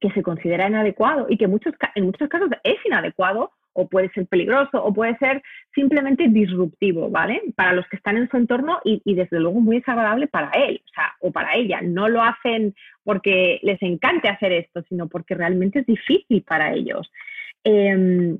que 0.00 0.10
se 0.10 0.22
considera 0.22 0.68
inadecuado 0.68 1.26
y 1.28 1.36
que 1.36 1.48
muchos, 1.48 1.74
en 1.94 2.04
muchos 2.04 2.28
casos 2.28 2.50
es 2.62 2.76
inadecuado 2.84 3.52
o 3.72 3.88
puede 3.88 4.10
ser 4.10 4.26
peligroso 4.26 4.82
o 4.82 4.92
puede 4.92 5.16
ser 5.18 5.42
simplemente 5.74 6.28
disruptivo, 6.28 7.10
¿vale? 7.10 7.42
Para 7.54 7.72
los 7.72 7.86
que 7.88 7.96
están 7.96 8.16
en 8.16 8.28
su 8.28 8.36
entorno 8.36 8.80
y, 8.84 9.14
desde 9.14 9.38
luego 9.38 9.60
muy 9.60 9.78
desagradable 9.78 10.26
para 10.26 10.50
él 10.50 10.82
o, 10.84 10.94
sea, 10.94 11.14
o 11.20 11.30
para 11.30 11.54
ella. 11.54 11.80
No 11.82 12.08
lo 12.08 12.22
hacen 12.22 12.74
porque 13.04 13.60
les 13.62 13.80
encante 13.82 14.28
hacer 14.28 14.52
esto, 14.52 14.82
sino 14.88 15.08
porque 15.08 15.34
realmente 15.34 15.80
es 15.80 15.86
difícil 15.86 16.42
para 16.42 16.72
ellos. 16.72 17.10
Em, 17.62 18.38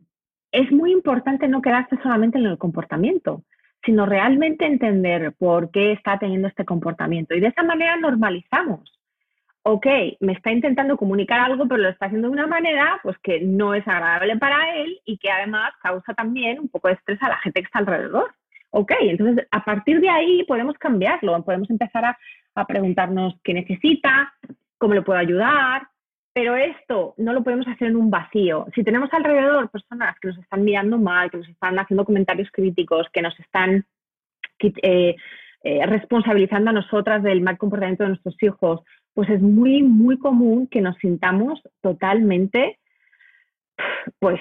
es 0.51 0.73
muy 0.73 0.91
importante 0.93 1.47
no 1.47 1.63
quedarse 1.63 1.97
solamente 2.03 2.39
en 2.39 2.47
el 2.47 2.59
comportamiento, 2.59 3.45
sino 3.85 4.07
realmente 4.07 4.67
entender 4.67 5.35
por 5.39 5.71
qué 5.71 5.93
está 5.93 6.19
teniendo 6.19 6.49
este 6.49 6.65
comportamiento. 6.65 7.35
Y 7.35 7.41
de 7.41 7.49
esa 7.49 7.63
manera 7.63 7.97
normalizamos 7.97 8.98
ok, 9.71 9.87
me 10.21 10.33
está 10.33 10.51
intentando 10.51 10.97
comunicar 10.97 11.41
algo, 11.41 11.69
pero 11.69 11.83
lo 11.83 11.91
está 11.91 12.07
haciendo 12.07 12.29
de 12.29 12.33
una 12.33 12.47
manera 12.47 12.99
pues 13.03 13.19
que 13.19 13.43
no 13.43 13.75
es 13.75 13.87
agradable 13.87 14.39
para 14.39 14.75
él 14.79 14.99
y 15.05 15.19
que 15.19 15.31
además 15.31 15.73
causa 15.83 16.15
también 16.15 16.59
un 16.59 16.69
poco 16.71 16.89
de 16.89 16.95
estrés 16.95 17.23
a 17.23 17.29
la 17.29 17.37
gente 17.39 17.61
que 17.61 17.67
está 17.67 17.81
alrededor. 17.81 18.35
Ok, 18.71 18.93
entonces 19.01 19.47
a 19.51 19.65
partir 19.65 20.01
de 20.01 20.09
ahí 20.09 20.43
podemos 20.45 20.79
cambiarlo, 20.79 21.45
podemos 21.45 21.69
empezar 21.69 22.05
a, 22.05 22.19
preguntarnos 22.67 23.35
qué 23.45 23.55
necesita, 23.55 24.33
cómo 24.79 24.95
le 24.95 25.03
puedo 25.03 25.19
ayudar, 25.19 25.83
pero 26.33 26.57
esto 26.57 27.15
no 27.19 27.33
lo 27.33 27.45
podemos 27.45 27.69
hacer 27.69 27.89
en 27.89 27.97
un 27.97 28.11
vacío. 28.11 28.67
Si 28.75 28.83
tenemos 28.83 29.13
alrededor 29.13 29.71
personas 29.71 30.19
que 30.19 30.29
nos 30.29 30.39
están 30.39 30.65
mirando 30.65 30.99
mal, 30.99 31.31
que 31.31 31.37
nos 31.37 31.49
están 31.49 31.79
haciendo 31.79 32.05
comentarios 32.05 32.49
críticos, 32.51 33.07
que 33.13 33.23
nos 33.23 33.39
están 33.39 33.87
eh, 34.59 35.15
eh, 35.63 35.87
responsabilizando 35.87 36.71
a 36.71 36.73
nosotras 36.73 37.23
del 37.23 37.43
mal 37.43 37.59
comportamiento 37.59 38.03
de 38.03 38.09
nuestros 38.09 38.43
hijos, 38.43 38.81
pues 39.19 39.31
es 39.31 39.43
muy, 39.43 39.83
muy 39.83 40.17
común 40.17 40.69
que 40.69 40.81
nos 40.81 40.97
sintamos 40.99 41.61
totalmente, 41.81 42.79
pues, 44.21 44.39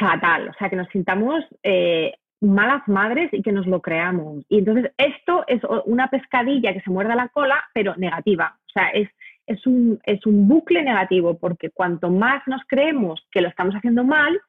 fatal, 0.00 0.48
o 0.48 0.54
sea, 0.54 0.70
que 0.70 0.76
nos 0.76 0.88
sintamos 0.88 1.44
eh, 1.62 2.14
malas 2.40 2.88
madres 2.88 3.28
y 3.34 3.42
que 3.42 3.52
nos 3.52 3.66
lo 3.66 3.82
creamos. 3.82 4.42
Y 4.48 4.60
entonces 4.60 4.92
esto 4.96 5.44
es 5.46 5.60
una 5.84 6.08
pescadilla 6.08 6.72
que 6.72 6.80
se 6.80 6.90
muerde 6.90 7.14
la 7.14 7.28
cola, 7.28 7.64
pero 7.74 7.96
negativa, 7.96 8.56
o 8.66 8.70
sea, 8.72 8.88
es, 8.94 9.10
es, 9.46 9.66
un, 9.66 10.00
es 10.04 10.24
un 10.24 10.48
bucle 10.48 10.82
negativo, 10.82 11.36
porque 11.36 11.68
cuanto 11.68 12.08
más 12.08 12.42
nos 12.46 12.62
creemos 12.66 13.20
que 13.30 13.42
lo 13.42 13.48
estamos 13.48 13.74
haciendo 13.74 14.04
mal, 14.04 14.40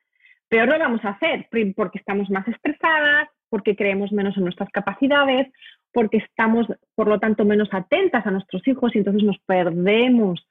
peor 0.47 0.69
lo 0.69 0.79
vamos 0.79 1.03
a 1.03 1.09
hacer, 1.09 1.49
porque 1.75 1.99
estamos 1.99 2.29
más 2.29 2.47
estresadas, 2.47 3.27
porque 3.49 3.75
creemos 3.75 4.13
menos 4.13 4.37
en 4.37 4.43
nuestras 4.43 4.69
capacidades, 4.69 5.51
porque 5.95 6.17
estamos, 6.17 6.67
por 6.93 7.07
lo 7.07 7.19
tanto, 7.19 7.45
menos 7.45 7.69
atentas 7.71 8.27
a 8.27 8.31
nuestros 8.31 8.67
hijos 8.67 8.93
y 8.93 8.97
entonces 8.97 9.23
nos 9.23 9.39
perdemos 9.45 10.45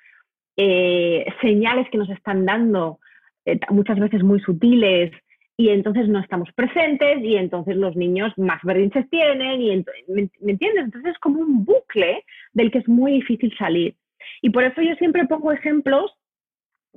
eh, 0.57 1.27
señales 1.43 1.87
que 1.91 1.99
nos 1.99 2.09
están 2.09 2.47
dando, 2.47 2.99
eh, 3.45 3.61
muchas 3.69 4.01
veces 4.01 4.23
muy 4.23 4.41
sutiles, 4.41 5.13
y 5.59 5.69
entonces 5.69 6.09
no 6.09 6.19
estamos 6.19 6.49
presentes 6.55 7.23
y 7.23 7.37
entonces 7.37 7.77
los 7.77 7.95
niños 7.95 8.33
más 8.39 8.59
berrinches 8.63 9.09
tienen, 9.11 9.61
y 9.61 9.85
¿me, 10.09 10.31
entiendes? 10.51 10.87
Entonces 10.87 11.13
es 11.13 11.19
como 11.19 11.41
un 11.41 11.63
bucle 11.67 12.25
del 12.55 12.71
que 12.71 12.79
es 12.79 12.89
muy 12.89 13.13
difícil 13.13 13.55
salir. 13.59 13.95
Y 14.41 14.49
por 14.49 14.65
eso 14.65 14.81
yo 14.81 14.95
siempre 14.95 15.27
pongo 15.27 15.53
ejemplos 15.53 16.11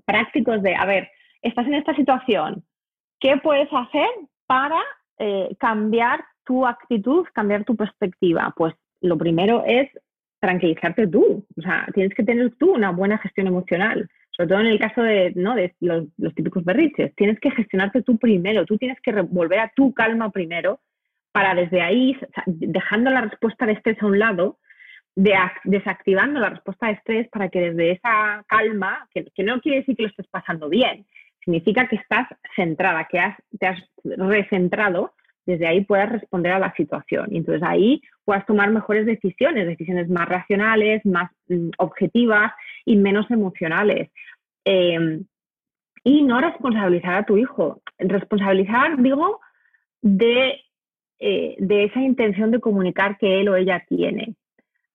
prácticos 0.05 0.63
de, 0.63 0.73
a 0.73 0.85
ver, 0.85 1.09
estás 1.41 1.67
en 1.67 1.73
esta 1.73 1.93
situación, 1.95 2.63
¿qué 3.19 3.35
puedes 3.43 3.67
hacer 3.73 4.07
para 4.45 4.79
eh, 5.19 5.49
cambiar 5.59 6.23
tu 6.47 6.65
actitud, 6.65 7.25
cambiar 7.33 7.65
tu 7.65 7.75
perspectiva? 7.75 8.53
Pues 8.55 8.73
lo 9.01 9.17
primero 9.17 9.63
es 9.67 9.89
tranquilizarte 10.39 11.07
tú. 11.07 11.45
O 11.57 11.61
sea, 11.61 11.87
tienes 11.93 12.15
que 12.15 12.23
tener 12.23 12.55
tú 12.55 12.73
una 12.73 12.91
buena 12.91 13.17
gestión 13.17 13.47
emocional. 13.47 14.09
Sobre 14.31 14.49
todo 14.49 14.59
en 14.59 14.67
el 14.67 14.79
caso 14.79 15.01
de, 15.01 15.33
¿no? 15.35 15.55
de 15.55 15.75
los, 15.79 16.07
típicos 16.35 16.63
berriches. 16.63 17.13
Tienes 17.15 17.39
que 17.39 17.51
gestionarte 17.51 18.03
tú 18.03 18.17
primero. 18.17 18.65
Tú 18.65 18.77
tienes 18.77 18.99
que 19.01 19.11
volver 19.21 19.59
a 19.59 19.71
tu 19.75 19.93
calma 19.93 20.29
primero 20.31 20.79
para 21.31 21.53
desde 21.53 21.81
ahí, 21.81 22.17
dejando 22.45 23.11
la 23.11 23.21
respuesta 23.21 23.65
de 23.65 23.73
estrés 23.73 24.01
a 24.01 24.05
un 24.05 24.17
lado, 24.17 24.57
de, 25.15 25.33
desactivando 25.65 26.39
la 26.39 26.49
respuesta 26.49 26.87
de 26.87 26.93
estrés 26.93 27.27
para 27.29 27.49
que 27.49 27.59
desde 27.59 27.91
esa 27.91 28.43
calma, 28.47 29.07
que, 29.13 29.43
no 29.43 29.59
quiere 29.61 29.79
decir 29.79 29.95
que 29.95 30.03
lo 30.03 30.09
estés 30.09 30.27
pasando 30.27 30.69
bien, 30.69 31.05
significa 31.43 31.87
que 31.87 31.97
estás 31.97 32.27
centrada, 32.55 33.05
que 33.05 33.19
has, 33.19 33.37
te 33.59 33.67
has 33.67 33.79
recentrado, 34.03 35.13
desde 35.47 35.65
ahí 35.65 35.85
puedas 35.85 36.11
responder 36.11 36.51
a 36.51 36.59
la 36.59 36.73
situación. 36.75 37.29
Y 37.31 37.37
entonces 37.37 37.63
ahí 37.65 38.01
puedas 38.25 38.45
tomar 38.45 38.69
mejores 38.69 39.05
decisiones, 39.05 39.65
decisiones 39.65 40.09
más 40.09 40.27
racionales, 40.27 41.03
más 41.05 41.31
mm, 41.47 41.69
objetivas 41.77 42.51
y 42.85 42.97
menos 42.97 43.31
emocionales. 43.31 44.11
Em, 44.65 45.23
y 46.03 46.21
no 46.21 46.41
responsabilizar 46.41 47.15
a 47.15 47.25
tu 47.25 47.37
hijo. 47.37 47.81
Responsabilizar, 47.97 49.01
digo, 49.01 49.39
de, 50.01 50.59
eh, 51.19 51.55
de 51.57 51.85
esa 51.85 52.01
intención 52.01 52.51
de 52.51 52.59
comunicar 52.59 53.17
que 53.17 53.39
él 53.39 53.47
o 53.47 53.55
ella 53.55 53.85
tiene. 53.87 54.35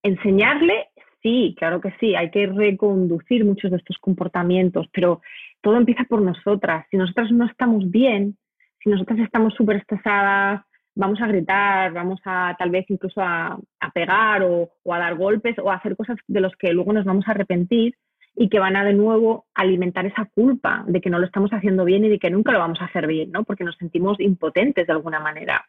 Enseñarle, 0.02 0.88
sí, 1.22 1.54
claro 1.58 1.80
que 1.80 1.94
sí, 1.98 2.14
hay 2.14 2.30
que 2.30 2.46
reconducir 2.46 3.46
muchos 3.46 3.70
de 3.70 3.78
estos 3.78 3.96
comportamientos, 3.98 4.86
pero 4.92 5.22
todo 5.62 5.78
empieza 5.78 6.04
por 6.04 6.20
nosotras. 6.20 6.84
Si 6.90 6.98
nosotras 6.98 7.30
no 7.32 7.46
estamos 7.46 7.90
bien, 7.90 8.36
si 8.82 8.90
nosotras 8.90 9.18
estamos 9.20 9.54
súper 9.54 9.76
estresadas, 9.76 10.62
vamos 10.94 11.20
a 11.20 11.26
gritar, 11.26 11.92
vamos 11.92 12.20
a 12.24 12.54
tal 12.58 12.70
vez 12.70 12.84
incluso 12.88 13.20
a, 13.20 13.58
pegar 13.94 14.42
o, 14.42 14.70
a 14.90 14.98
dar 14.98 15.14
golpes 15.16 15.56
o 15.58 15.70
a 15.70 15.76
hacer 15.76 15.96
cosas 15.96 16.18
de 16.26 16.40
los 16.40 16.54
que 16.56 16.72
luego 16.72 16.92
nos 16.92 17.04
vamos 17.04 17.26
a 17.26 17.32
arrepentir 17.32 17.94
y 18.34 18.48
que 18.48 18.58
van 18.58 18.76
a 18.76 18.84
de 18.84 18.94
nuevo 18.94 19.46
alimentar 19.54 20.06
esa 20.06 20.24
culpa 20.34 20.84
de 20.86 21.00
que 21.00 21.10
no 21.10 21.18
lo 21.18 21.26
estamos 21.26 21.50
haciendo 21.52 21.84
bien 21.84 22.04
y 22.04 22.08
de 22.08 22.18
que 22.18 22.30
nunca 22.30 22.52
lo 22.52 22.58
vamos 22.58 22.80
a 22.80 22.86
hacer 22.86 23.06
bien, 23.06 23.30
¿no? 23.30 23.44
Porque 23.44 23.64
nos 23.64 23.76
sentimos 23.76 24.18
impotentes 24.20 24.86
de 24.86 24.92
alguna 24.92 25.20
manera. 25.20 25.64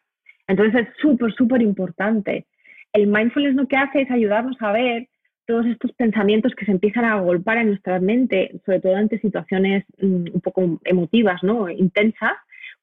Entonces 0.46 0.86
es 0.86 0.88
súper, 1.00 1.32
súper 1.34 1.62
importante. 1.62 2.46
El 2.92 3.06
mindfulness 3.06 3.54
lo 3.54 3.66
que 3.66 3.76
hace 3.76 4.02
es 4.02 4.10
ayudarnos 4.10 4.56
a 4.60 4.72
ver 4.72 5.08
todos 5.46 5.66
estos 5.66 5.92
pensamientos 5.92 6.54
que 6.54 6.64
se 6.64 6.70
empiezan 6.70 7.04
a 7.04 7.20
golpear 7.20 7.58
en 7.58 7.68
nuestra 7.68 8.00
mente, 8.00 8.60
sobre 8.64 8.80
todo 8.80 8.96
ante 8.96 9.18
situaciones 9.18 9.84
mm, 10.00 10.24
un 10.32 10.40
poco 10.42 10.80
emotivas, 10.84 11.42
¿no? 11.42 11.68
Intensas 11.68 12.32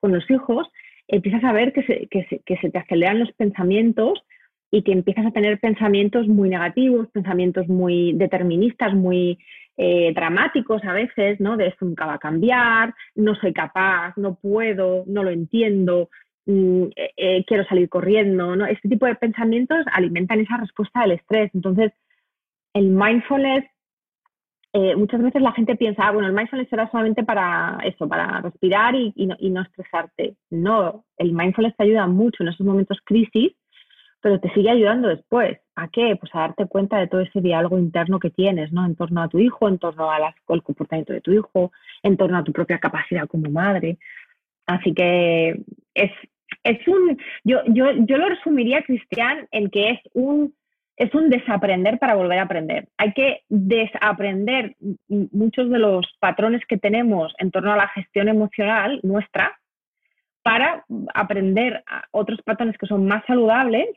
con 0.02 0.12
los 0.12 0.30
hijos, 0.30 0.68
empiezas 1.08 1.44
a 1.44 1.54
ver 1.54 1.72
que 1.72 1.84
se, 1.84 2.08
que 2.08 2.58
se, 2.58 2.70
te 2.70 2.78
aceleran 2.78 3.20
los 3.20 3.32
pensamientos 3.34 4.22
y 4.72 4.84
que 4.84 4.92
empiezas 4.92 5.26
a 5.26 5.32
tener 5.32 5.60
pensamientos 5.60 6.28
muy 6.28 6.50
negativos, 6.50 7.08
pensamientos 7.10 7.68
muy 7.68 8.14
deterministas, 8.14 8.94
muy 8.94 9.38
eh, 9.78 10.12
dramáticos 10.14 10.84
a 10.84 10.94
veces, 10.94 11.40
¿no? 11.40 11.58
De 11.58 11.68
esto 11.68 11.86
nunca 11.86 12.06
va 12.06 12.16
a 12.16 12.20
cambiar, 12.20 12.94
no 13.16 13.36
soy 13.36 13.54
capaz, 13.54 14.14
no 14.18 14.36
puedo, 14.36 15.04
no 15.08 15.24
lo 15.24 15.30
entiendo, 15.30 16.10
mm, 16.46 16.84
eh, 16.96 17.12
eh, 17.18 17.46
quiero 17.46 17.66
salir 17.66 17.90
corriendo, 17.90 18.56
¿no? 18.56 18.66
Este 18.66 18.90
tipo 18.90 19.06
de 19.06 19.16
pensamientos 19.16 19.86
alimentan 19.92 20.40
esa 20.40 20.58
respuesta 20.58 21.02
del 21.02 21.12
estrés. 21.12 21.52
Entonces, 21.54 21.92
el 22.74 22.90
mindfulness 22.90 23.66
eh, 24.74 24.96
muchas 24.96 25.22
veces 25.22 25.42
la 25.42 25.52
gente 25.52 25.76
piensa, 25.76 26.08
ah, 26.08 26.12
bueno, 26.12 26.30
el 26.30 26.34
mindfulness 26.34 26.70
será 26.70 26.90
solamente 26.90 27.24
para 27.24 27.78
eso, 27.84 28.08
para 28.08 28.40
respirar 28.40 28.96
y, 28.96 29.14
no, 29.18 29.62
estresarte. 29.62 30.36
No, 30.50 31.04
el 31.18 31.34
mindfulness 31.34 31.76
te 31.76 31.84
ayuda 31.84 32.08
mucho 32.08 32.44
en 32.44 32.50
esos 32.50 32.66
momentos 32.66 33.00
crisis, 33.04 33.52
pero 34.22 34.40
te 34.40 34.50
sigue 34.54 34.70
ayudando 34.70 35.10
después. 35.10 35.60
¿A 35.76 35.90
qué? 35.90 36.16
Pues 36.18 36.34
a 36.34 36.42
darte 36.42 36.68
cuenta 36.68 37.00
de 37.00 37.08
todo 37.08 37.20
ese 37.22 37.42
diálogo 37.42 37.78
interno 37.78 38.20
que 38.20 38.30
tienes, 38.30 38.72
¿no? 38.72 38.86
En 38.86 38.96
torno 38.96 39.22
a 39.22 39.28
tu 39.28 39.40
hijo, 39.40 39.68
en 39.68 39.78
torno 39.78 40.10
al 40.10 40.64
comportamiento 40.64 41.12
de 41.12 41.22
tu 41.22 41.34
hijo, 41.34 41.72
en 42.04 42.16
torno 42.16 42.38
a 42.38 42.44
tu 42.44 42.54
propia 42.54 42.80
capacidad 42.80 43.28
como 43.28 43.50
madre. 43.52 43.98
Así 44.68 44.94
que 44.94 45.64
es, 45.96 46.12
es 46.64 46.88
un, 46.88 47.18
yo, 47.44 47.60
yo, 47.68 47.92
yo 47.92 48.18
lo 48.18 48.30
resumiría, 48.30 48.84
Cristian, 48.84 49.48
en 49.52 49.70
que 49.70 49.90
es 49.90 50.00
un 50.14 50.54
es 51.02 51.16
un 51.16 51.32
desaprender 51.32 51.98
para 51.98 52.14
volver 52.14 52.38
a 52.38 52.44
aprender. 52.44 52.88
Hay 52.96 53.14
que 53.14 53.42
desaprender 53.50 54.76
muchos 55.08 55.68
de 55.72 55.80
los 55.80 56.06
patrones 56.20 56.62
que 56.68 56.78
tenemos 56.78 57.34
en 57.40 57.50
torno 57.50 57.74
a 57.74 57.76
la 57.76 57.88
gestión 57.88 58.28
emocional 58.28 59.00
nuestra 59.02 59.60
para 60.44 60.86
aprender 61.16 61.84
otros 62.12 62.40
patrones 62.44 62.78
que 62.78 62.86
son 62.86 63.08
más 63.08 63.26
saludables 63.26 63.88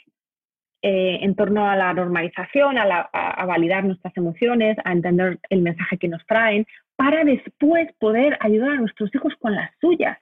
eh, 0.80 1.18
en 1.20 1.34
torno 1.34 1.68
a 1.68 1.76
la 1.76 1.92
normalización, 1.92 2.78
a, 2.78 3.44
validar 3.44 3.84
nuestras 3.84 4.16
emociones, 4.16 4.78
a 4.82 4.92
entender 4.92 5.38
el 5.50 5.60
mensaje 5.60 5.98
que 5.98 6.08
nos 6.08 6.24
traen, 6.24 6.66
para 6.96 7.22
después 7.22 7.92
poder 7.98 8.38
ayudar 8.40 8.70
a 8.70 8.80
nuestros 8.80 9.14
hijos 9.14 9.34
con 9.40 9.54
las 9.54 9.70
suyas. 9.78 10.16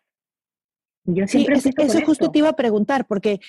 Yo 1.04 1.26
siempre 1.26 1.60
sí, 1.60 1.70
eso, 1.76 2.00
justo 2.06 2.30
te 2.30 2.38
iba 2.38 2.48
a 2.48 2.56
preguntar, 2.56 3.06
porque 3.06 3.40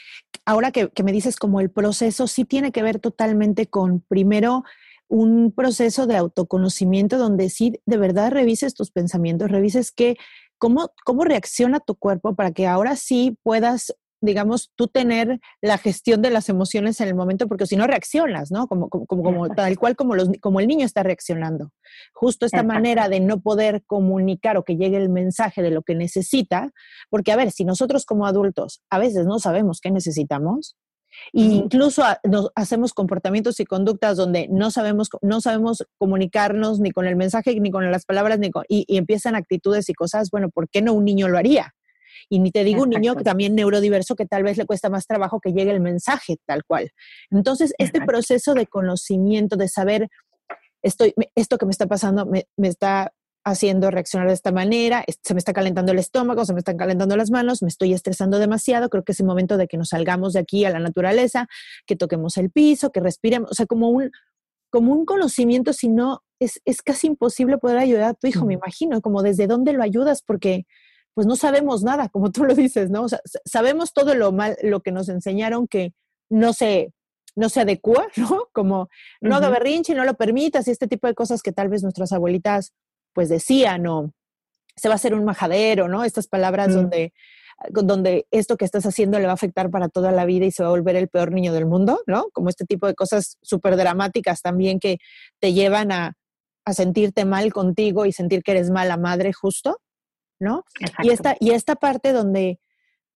ahora 0.45 0.71
que, 0.71 0.89
me 1.03 1.11
dices 1.11 1.35
como 1.35 1.59
el 1.59 1.69
proceso 1.69 2.27
sí 2.27 2.45
tiene 2.45 2.71
que 2.71 2.81
ver 2.81 2.99
totalmente 2.99 3.67
con, 3.67 4.01
primero, 4.01 4.63
un 5.07 5.51
proceso 5.51 6.07
de 6.07 6.17
autoconocimiento 6.17 7.17
donde 7.17 7.49
sí 7.49 7.79
de 7.85 7.97
verdad 7.97 8.31
revises 8.31 8.73
tus 8.73 8.89
pensamientos, 8.89 9.51
revises 9.51 9.91
que, 9.91 10.17
cómo, 10.57 10.91
cómo 11.05 11.23
reacciona 11.23 11.79
tu 11.79 11.95
cuerpo 11.95 12.35
para 12.35 12.51
que 12.51 12.65
ahora 12.65 12.95
sí 12.95 13.37
puedas 13.43 13.95
digamos, 14.23 14.71
tú 14.75 14.87
tener 14.87 15.39
la 15.61 15.77
gestión 15.77 16.21
de 16.21 16.29
las 16.29 16.47
emociones 16.47 16.99
en 17.01 17.09
el 17.09 17.15
momento, 17.15 17.47
porque 17.47 17.67
si 17.67 17.75
no 17.75 17.85
reaccionas, 17.85 18.51
¿no? 18.51 18.67
Como, 18.67 18.89
como, 18.89 19.05
como, 19.21 19.49
tal 19.49 19.77
cual 19.77 19.95
como, 19.95 20.15
los, 20.15 20.29
como 20.39 20.59
el 20.61 20.67
niño 20.67 20.85
está 20.85 21.03
reaccionando. 21.03 21.71
Justo 22.13 22.45
esta 22.45 22.63
manera 22.63 23.09
de 23.09 23.19
no 23.19 23.41
poder 23.41 23.83
comunicar 23.85 24.57
o 24.57 24.63
que 24.63 24.77
llegue 24.77 24.97
el 24.97 25.09
mensaje 25.09 25.61
de 25.61 25.71
lo 25.71 25.81
que 25.83 25.95
necesita, 25.95 26.71
porque 27.09 27.31
a 27.31 27.35
ver, 27.35 27.51
si 27.51 27.65
nosotros 27.65 28.05
como 28.05 28.25
adultos 28.25 28.81
a 28.89 28.97
veces 28.97 29.25
no 29.25 29.39
sabemos 29.39 29.81
qué 29.81 29.91
necesitamos, 29.91 30.77
e 31.33 31.41
incluso 31.41 32.03
hacemos 32.55 32.93
comportamientos 32.93 33.59
y 33.59 33.65
conductas 33.65 34.17
donde 34.17 34.47
no 34.49 34.71
sabemos, 34.71 35.09
no 35.21 35.41
sabemos 35.41 35.85
comunicarnos 35.97 36.79
ni 36.79 36.91
con 36.91 37.05
el 37.05 37.17
mensaje, 37.17 37.59
ni 37.59 37.71
con 37.71 37.91
las 37.91 38.05
palabras, 38.05 38.39
ni 38.39 38.51
y, 38.69 38.85
y 38.87 38.97
empiezan 38.97 39.35
actitudes 39.35 39.89
y 39.89 39.93
cosas, 39.93 40.31
bueno, 40.31 40.49
¿por 40.49 40.69
qué 40.69 40.81
no 40.81 40.93
un 40.93 41.05
niño 41.05 41.27
lo 41.27 41.37
haría? 41.37 41.73
Y 42.29 42.39
ni 42.39 42.51
te 42.51 42.63
digo 42.63 42.83
un 42.83 42.89
niño 42.89 43.15
que 43.15 43.23
también 43.23 43.55
neurodiverso 43.55 44.15
que 44.15 44.25
tal 44.25 44.43
vez 44.43 44.57
le 44.57 44.65
cuesta 44.65 44.89
más 44.89 45.07
trabajo 45.07 45.39
que 45.39 45.51
llegue 45.51 45.71
el 45.71 45.81
mensaje 45.81 46.37
tal 46.45 46.63
cual. 46.63 46.91
Entonces, 47.31 47.73
este 47.77 48.01
proceso 48.01 48.53
de 48.53 48.67
conocimiento, 48.67 49.55
de 49.55 49.67
saber, 49.67 50.09
estoy, 50.81 51.13
esto 51.35 51.57
que 51.57 51.65
me 51.65 51.71
está 51.71 51.87
pasando 51.87 52.25
me, 52.25 52.45
está 52.61 53.13
haciendo 53.45 53.91
reaccionar 53.91 54.29
de 54.29 54.35
esta 54.35 54.53
manera, 54.53 55.03
se 55.21 55.33
me 55.33 55.37
está 55.37 55.51
calentando 55.51 55.91
el 55.91 55.99
estómago, 55.99 56.45
se 56.45 56.53
me 56.53 56.59
están 56.59 56.77
calentando 56.77 57.17
las 57.17 57.29
manos, 57.29 57.61
me 57.61 57.67
estoy 57.67 57.93
estresando 57.93 58.39
demasiado, 58.39 58.89
creo 58.89 59.03
que 59.03 59.11
es 59.11 59.19
el 59.19 59.25
momento 59.25 59.57
de 59.57 59.67
que 59.67 59.77
nos 59.77 59.89
salgamos 59.89 60.33
de 60.33 60.39
aquí 60.39 60.63
a 60.63 60.69
la 60.69 60.79
naturaleza, 60.79 61.47
que 61.85 61.97
toquemos 61.97 62.37
el 62.37 62.51
piso, 62.51 62.91
que 62.91 63.01
respiremos, 63.01 63.51
o 63.51 63.53
sea, 63.53 63.65
como 63.65 63.89
un, 63.89 64.11
como 64.69 64.93
un 64.93 65.05
conocimiento, 65.05 65.73
si 65.73 65.89
no, 65.89 66.23
es, 66.39 66.61
es 66.63 66.81
casi 66.81 67.07
imposible 67.07 67.57
poder 67.57 67.79
ayudar 67.79 68.09
a 68.09 68.13
tu 68.13 68.27
hijo, 68.27 68.45
me 68.45 68.53
imagino, 68.53 69.01
como 69.01 69.23
desde 69.23 69.45
dónde 69.45 69.73
lo 69.73 69.83
ayudas, 69.83 70.21
porque 70.21 70.65
pues 71.13 71.27
no 71.27 71.35
sabemos 71.35 71.83
nada, 71.83 72.09
como 72.09 72.31
tú 72.31 72.43
lo 72.43 72.55
dices, 72.55 72.89
¿no? 72.89 73.03
O 73.03 73.09
sea, 73.09 73.19
sabemos 73.45 73.93
todo 73.93 74.15
lo 74.15 74.31
mal, 74.31 74.57
lo 74.63 74.81
que 74.81 74.91
nos 74.91 75.09
enseñaron 75.09 75.67
que 75.67 75.93
no 76.29 76.53
se, 76.53 76.93
no 77.35 77.49
se 77.49 77.61
adecua, 77.61 78.07
¿no? 78.17 78.47
Como 78.51 78.89
no 79.21 79.35
haga 79.35 79.49
berrinche, 79.49 79.95
no 79.95 80.05
lo 80.05 80.15
permitas 80.15 80.67
y 80.67 80.71
este 80.71 80.87
tipo 80.87 81.07
de 81.07 81.15
cosas 81.15 81.41
que 81.41 81.51
tal 81.51 81.69
vez 81.69 81.83
nuestras 81.83 82.11
abuelitas 82.11 82.73
pues 83.13 83.29
decían 83.29 83.85
o 83.87 84.11
se 84.75 84.87
va 84.87 84.93
a 84.93 84.95
hacer 84.95 85.13
un 85.13 85.23
majadero, 85.23 85.87
¿no? 85.87 86.03
Estas 86.03 86.27
palabras 86.27 86.69
mm. 86.69 86.73
donde 86.73 87.13
donde 87.69 88.27
esto 88.31 88.57
que 88.57 88.65
estás 88.65 88.85
haciendo 88.85 89.19
le 89.19 89.25
va 89.25 89.31
a 89.31 89.35
afectar 89.35 89.69
para 89.69 89.89
toda 89.89 90.11
la 90.11 90.25
vida 90.25 90.45
y 90.45 90.51
se 90.51 90.63
va 90.63 90.69
a 90.69 90.71
volver 90.71 90.95
el 90.95 91.07
peor 91.07 91.31
niño 91.31 91.53
del 91.53 91.65
mundo, 91.65 92.01
¿no? 92.07 92.25
Como 92.33 92.49
este 92.49 92.65
tipo 92.65 92.87
de 92.87 92.95
cosas 92.95 93.37
súper 93.41 93.77
dramáticas 93.77 94.41
también 94.41 94.79
que 94.79 94.97
te 95.39 95.53
llevan 95.53 95.91
a, 95.91 96.13
a 96.65 96.73
sentirte 96.73 97.25
mal 97.25 97.53
contigo 97.53 98.05
y 98.05 98.11
sentir 98.11 98.43
que 98.43 98.51
eres 98.51 98.69
mala 98.69 98.97
madre 98.97 99.33
justo. 99.33 99.79
¿No? 100.43 100.65
Y 101.01 101.09
esta, 101.09 101.35
y 101.39 101.51
esta 101.51 101.75
parte 101.75 102.13
donde 102.13 102.59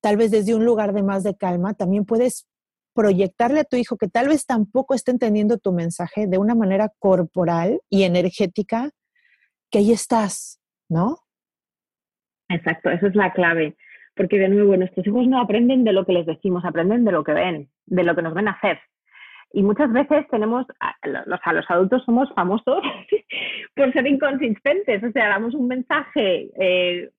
tal 0.02 0.18
vez 0.18 0.32
desde 0.32 0.56
un 0.56 0.66
lugar 0.66 0.94
de 0.94 1.04
más 1.04 1.24
de 1.24 1.36
calma 1.36 1.74
también 1.74 2.06
puedes 2.06 2.48
proyectarle 2.96 3.60
a 3.60 3.64
tu 3.64 3.78
hijo 3.78 3.98
que 3.98 4.08
tal 4.08 4.28
vez 4.30 4.48
tampoco 4.48 4.96
esté 4.96 5.12
entendiendo 5.12 5.60
tu 5.60 5.72
mensaje 5.72 6.26
de 6.26 6.40
una 6.40 6.56
manera 6.56 6.90
corporal 6.98 7.80
y 7.92 8.04
energética, 8.04 8.90
que 9.70 9.80
ahí 9.80 9.92
estás, 9.92 10.60
¿no? 10.90 11.18
Exacto, 12.50 12.90
esa 12.90 13.08
es 13.08 13.16
la 13.16 13.34
clave. 13.34 13.76
Porque 14.16 14.40
de 14.40 14.50
nuevo, 14.50 14.76
nuestros 14.76 15.06
hijos 15.06 15.28
no 15.28 15.40
aprenden 15.40 15.84
de 15.84 15.94
lo 15.94 16.06
que 16.06 16.14
les 16.14 16.26
decimos, 16.26 16.66
aprenden 16.66 17.06
de 17.06 17.12
lo 17.12 17.24
que 17.24 17.34
ven, 17.34 17.70
de 17.86 18.04
lo 18.04 18.16
que 18.16 18.24
nos 18.24 18.34
ven 18.34 18.48
hacer. 18.48 18.80
Y 19.54 19.62
muchas 19.62 19.92
veces 19.94 20.26
tenemos, 20.30 20.66
los, 21.04 21.40
a 21.44 21.54
los 21.54 21.70
adultos 21.70 22.04
somos 22.04 22.30
famosos 22.34 22.82
por 23.76 23.94
ser 23.94 24.08
inconsistentes, 24.08 25.04
o 25.04 25.12
sea, 25.12 25.30
damos 25.30 25.54
un 25.54 25.68
mensaje 25.68 26.50
eh, 26.60 27.12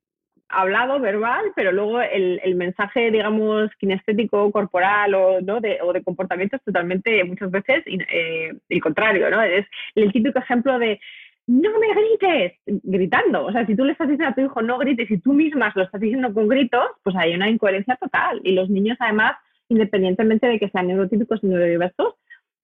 hablado, 0.49 0.99
verbal, 1.01 1.45
pero 1.55 1.73
luego 1.73 2.01
el, 2.01 2.41
el 2.43 2.55
mensaje, 2.55 3.11
digamos, 3.11 3.71
kinestético, 3.79 4.51
corporal 4.51 5.15
o, 5.15 5.41
¿no? 5.41 5.61
de, 5.61 5.79
o 5.83 5.93
de 5.93 6.03
comportamiento 6.03 6.57
es 6.57 6.63
totalmente, 6.63 7.23
muchas 7.25 7.51
veces, 7.51 7.83
eh, 7.87 8.53
el 8.69 8.81
contrario, 8.81 9.31
¿no? 9.31 9.43
Es 9.43 9.67
el 9.95 10.13
típico 10.13 10.39
ejemplo 10.39 10.79
de 10.79 11.01
no 11.47 11.71
me 11.79 11.89
grites, 11.95 12.53
gritando. 12.67 13.47
O 13.47 13.53
sea, 13.53 13.65
si 13.67 13.75
tú 13.75 13.85
le 13.85 13.93
estás 13.93 14.09
diciendo 14.09 14.31
a 14.31 14.35
tu 14.35 14.43
hijo 14.43 14.61
no 14.61 14.77
grites 14.77 15.11
y 15.11 15.19
tú 15.19 15.33
mismas 15.33 15.75
lo 15.77 15.85
estás 15.85 16.01
diciendo 16.01 16.33
con 16.35 16.47
gritos, 16.47 16.85
pues 17.03 17.17
hay 17.17 17.35
una 17.35 17.49
incoherencia 17.49 17.97
total. 17.97 18.41
Y 18.45 18.53
los 18.53 18.69
niños, 18.69 18.99
además, 19.01 19.33
independientemente 19.71 20.47
de 20.47 20.59
que 20.59 20.69
sean 20.69 20.89
neurotípicos 20.89 21.43
y 21.43 21.47
neurodiversos, 21.47 22.15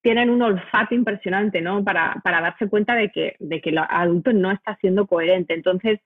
tienen 0.01 0.29
un 0.29 0.43
olfato 0.43 0.93
impresionante, 0.93 1.61
¿no? 1.61 1.83
Para, 1.83 2.21
para 2.23 2.41
darse 2.41 2.69
cuenta 2.69 2.93
de 2.93 3.09
que, 3.09 3.35
de 3.39 3.59
que 3.59 3.71
el 3.71 3.79
adulto 3.79 4.31
no 4.33 4.51
está 4.51 4.75
siendo 4.75 5.07
coherente. 5.07 5.55
Entonces, 5.55 5.99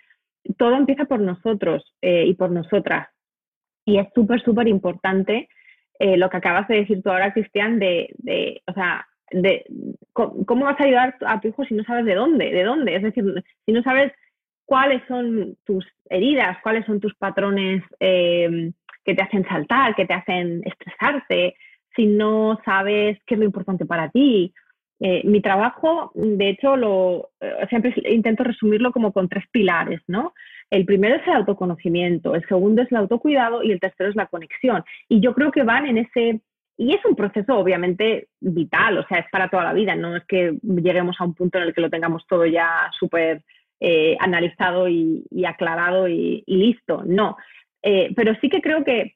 todo 0.58 0.76
empieza 0.76 1.06
por 1.06 1.20
nosotros 1.20 1.96
eh, 2.02 2.26
y 2.26 2.34
por 2.34 2.52
nosotras. 2.52 3.08
Y 3.86 3.98
es 3.98 4.08
súper, 4.14 4.42
súper 4.42 4.68
importante 4.68 5.50
eh, 6.00 6.18
lo 6.18 6.30
que 6.30 6.38
acabas 6.38 6.68
de 6.68 6.78
decir 6.78 7.02
tú 7.04 7.10
ahora, 7.10 7.34
Cristian, 7.34 7.80
de, 7.80 8.14
de, 8.18 8.62
o 8.68 8.74
sea, 8.74 9.06
de 9.32 9.66
cómo 10.14 10.66
vas 10.66 10.80
a 10.80 10.84
ayudar 10.84 11.16
a 11.26 11.40
tu 11.40 11.50
hijo 11.50 11.66
si 11.66 11.74
no 11.76 11.84
sabes 11.84 12.06
de 12.06 12.16
dónde, 12.16 12.52
de 12.52 12.64
dónde. 12.64 12.96
Es 12.96 13.04
decir, 13.04 13.24
si 13.66 13.72
no 13.72 13.84
sabes 13.84 14.12
cuáles 14.66 15.02
son 15.08 15.58
tus 15.66 15.86
heridas, 16.10 16.58
cuáles 16.64 16.86
son 16.86 17.00
tus 17.00 17.16
patrones 17.16 17.84
eh, 18.00 18.72
que 19.04 19.16
te 19.16 19.24
hacen 19.24 19.46
saltar, 19.48 19.96
que 19.96 20.06
te 20.06 20.14
hacen 20.14 20.62
estresarte, 20.66 21.56
si 21.96 22.06
no 22.06 22.60
sabes 22.64 23.20
qué 23.26 23.36
es 23.36 23.40
lo 23.40 23.46
importante 23.46 23.86
para 23.86 24.10
ti. 24.10 24.54
Eh, 25.02 25.22
mi 25.24 25.42
trabajo, 25.42 26.12
de 26.14 26.50
hecho, 26.50 26.76
lo, 26.76 27.30
eh, 27.40 27.66
siempre 27.70 27.94
intento 28.10 28.44
resumirlo 28.44 28.92
como 28.92 29.14
con 29.14 29.30
tres 29.30 29.46
pilares, 29.52 30.02
¿no? 30.08 30.34
El 30.70 30.86
primero 30.86 31.16
es 31.16 31.26
el 31.26 31.34
autoconocimiento, 31.34 32.36
el 32.36 32.46
segundo 32.48 32.82
es 32.82 32.92
el 32.92 32.98
autocuidado 32.98 33.64
y 33.64 33.72
el 33.72 33.80
tercero 33.80 34.10
es 34.10 34.16
la 34.16 34.28
conexión. 34.28 34.84
Y 35.08 35.22
yo 35.22 35.34
creo 35.34 35.52
que 35.52 35.64
van 35.64 35.86
en 35.86 36.00
ese, 36.00 36.42
y 36.78 36.94
es 36.94 37.04
un 37.06 37.16
proceso 37.16 37.58
obviamente 37.58 38.28
vital, 38.42 38.98
o 38.98 39.08
sea, 39.08 39.20
es 39.20 39.26
para 39.32 39.50
toda 39.50 39.64
la 39.64 39.74
vida, 39.74 39.96
no 39.96 40.18
es 40.18 40.26
que 40.26 40.58
lleguemos 40.62 41.16
a 41.20 41.24
un 41.24 41.34
punto 41.34 41.58
en 41.60 41.66
el 41.66 41.74
que 41.74 41.82
lo 41.82 41.90
tengamos 41.90 42.28
todo 42.28 42.46
ya 42.46 42.92
súper 43.00 43.44
eh, 43.80 44.18
analizado 44.20 44.90
y, 44.90 45.24
aclarado 45.48 46.10
y, 46.10 46.44
listo, 46.46 47.04
no. 47.06 47.38
pero 47.82 48.36
sí 48.42 48.50
que 48.50 48.62
creo 48.62 48.84
que 48.84 49.16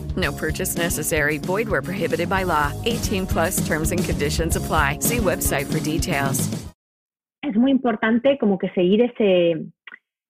No 0.17 0.31
purchase 0.31 0.75
necessary. 0.75 1.37
Void 1.37 1.69
where 1.69 1.81
prohibited 1.81 2.29
by 2.29 2.43
law. 2.43 2.71
18 2.85 3.27
plus 3.27 3.65
terms 3.67 3.91
and 3.91 4.03
conditions 4.03 4.55
apply. 4.55 4.99
See 4.99 5.17
website 5.17 5.71
for 5.71 5.79
details. 5.79 6.49
Es 7.43 7.55
muy 7.55 7.71
importante 7.71 8.37
como 8.37 8.57
que 8.57 8.69
seguir 8.69 9.01
ese, 9.01 9.65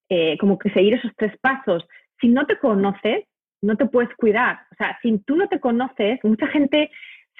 eh, 0.09 0.37
como 0.39 0.57
que 0.57 0.69
seguir 0.71 0.93
esos 0.93 1.11
tres 1.17 1.33
pasos. 1.41 1.83
Si 2.19 2.27
no 2.27 2.45
te 2.45 2.57
conoces, 2.57 3.25
no 3.61 3.75
te 3.75 3.85
puedes 3.85 4.13
cuidar. 4.15 4.59
O 4.71 4.75
sea, 4.75 4.97
si 5.01 5.17
tú 5.19 5.35
no 5.35 5.47
te 5.47 5.59
conoces, 5.59 6.19
mucha 6.23 6.47
gente 6.47 6.89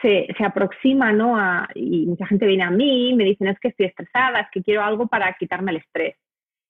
se, 0.02 0.28
se 0.38 0.44
aproxima, 0.44 1.12
¿no? 1.12 1.38
A, 1.38 1.68
y 1.76 2.06
mucha 2.06 2.26
gente 2.26 2.46
viene 2.46 2.64
a 2.64 2.72
mí, 2.72 3.14
me 3.14 3.24
dicen 3.24 3.48
es 3.48 3.60
que 3.60 3.70
estoy 3.70 3.88
estresada, 3.88 4.42
es 4.42 4.48
que 4.52 4.64
quiero 4.64 4.84
algo 4.84 5.08
para 5.08 5.34
quitarme 5.34 5.72
el 5.72 5.78
estrés. 5.78 6.16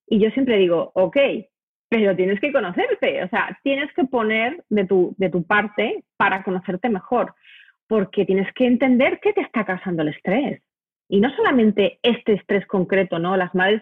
Y 0.07 0.19
yo 0.19 0.29
siempre 0.31 0.57
digo, 0.57 0.91
ok, 0.93 1.17
pero 1.91 2.15
tienes 2.15 2.39
que 2.39 2.53
conocerte, 2.53 3.21
o 3.21 3.27
sea, 3.27 3.59
tienes 3.63 3.91
que 3.93 4.05
poner 4.05 4.63
de 4.69 4.85
tu, 4.85 5.13
de 5.17 5.29
tu 5.29 5.43
parte 5.43 6.05
para 6.15 6.41
conocerte 6.41 6.87
mejor, 6.87 7.35
porque 7.85 8.23
tienes 8.23 8.47
que 8.53 8.65
entender 8.65 9.19
qué 9.21 9.33
te 9.33 9.41
está 9.41 9.65
causando 9.65 10.01
el 10.01 10.07
estrés. 10.07 10.61
Y 11.09 11.19
no 11.19 11.29
solamente 11.35 11.99
este 12.01 12.35
estrés 12.35 12.65
concreto, 12.65 13.19
¿no? 13.19 13.35
Las 13.35 13.53
madres 13.53 13.81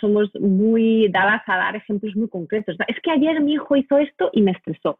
somos 0.00 0.34
muy 0.40 1.06
dadas 1.12 1.42
a 1.46 1.56
dar 1.58 1.76
ejemplos 1.76 2.16
muy 2.16 2.28
concretos. 2.28 2.76
Es 2.88 3.00
que 3.00 3.12
ayer 3.12 3.40
mi 3.40 3.52
hijo 3.52 3.76
hizo 3.76 3.98
esto 3.98 4.30
y 4.32 4.42
me 4.42 4.50
estresó. 4.50 4.98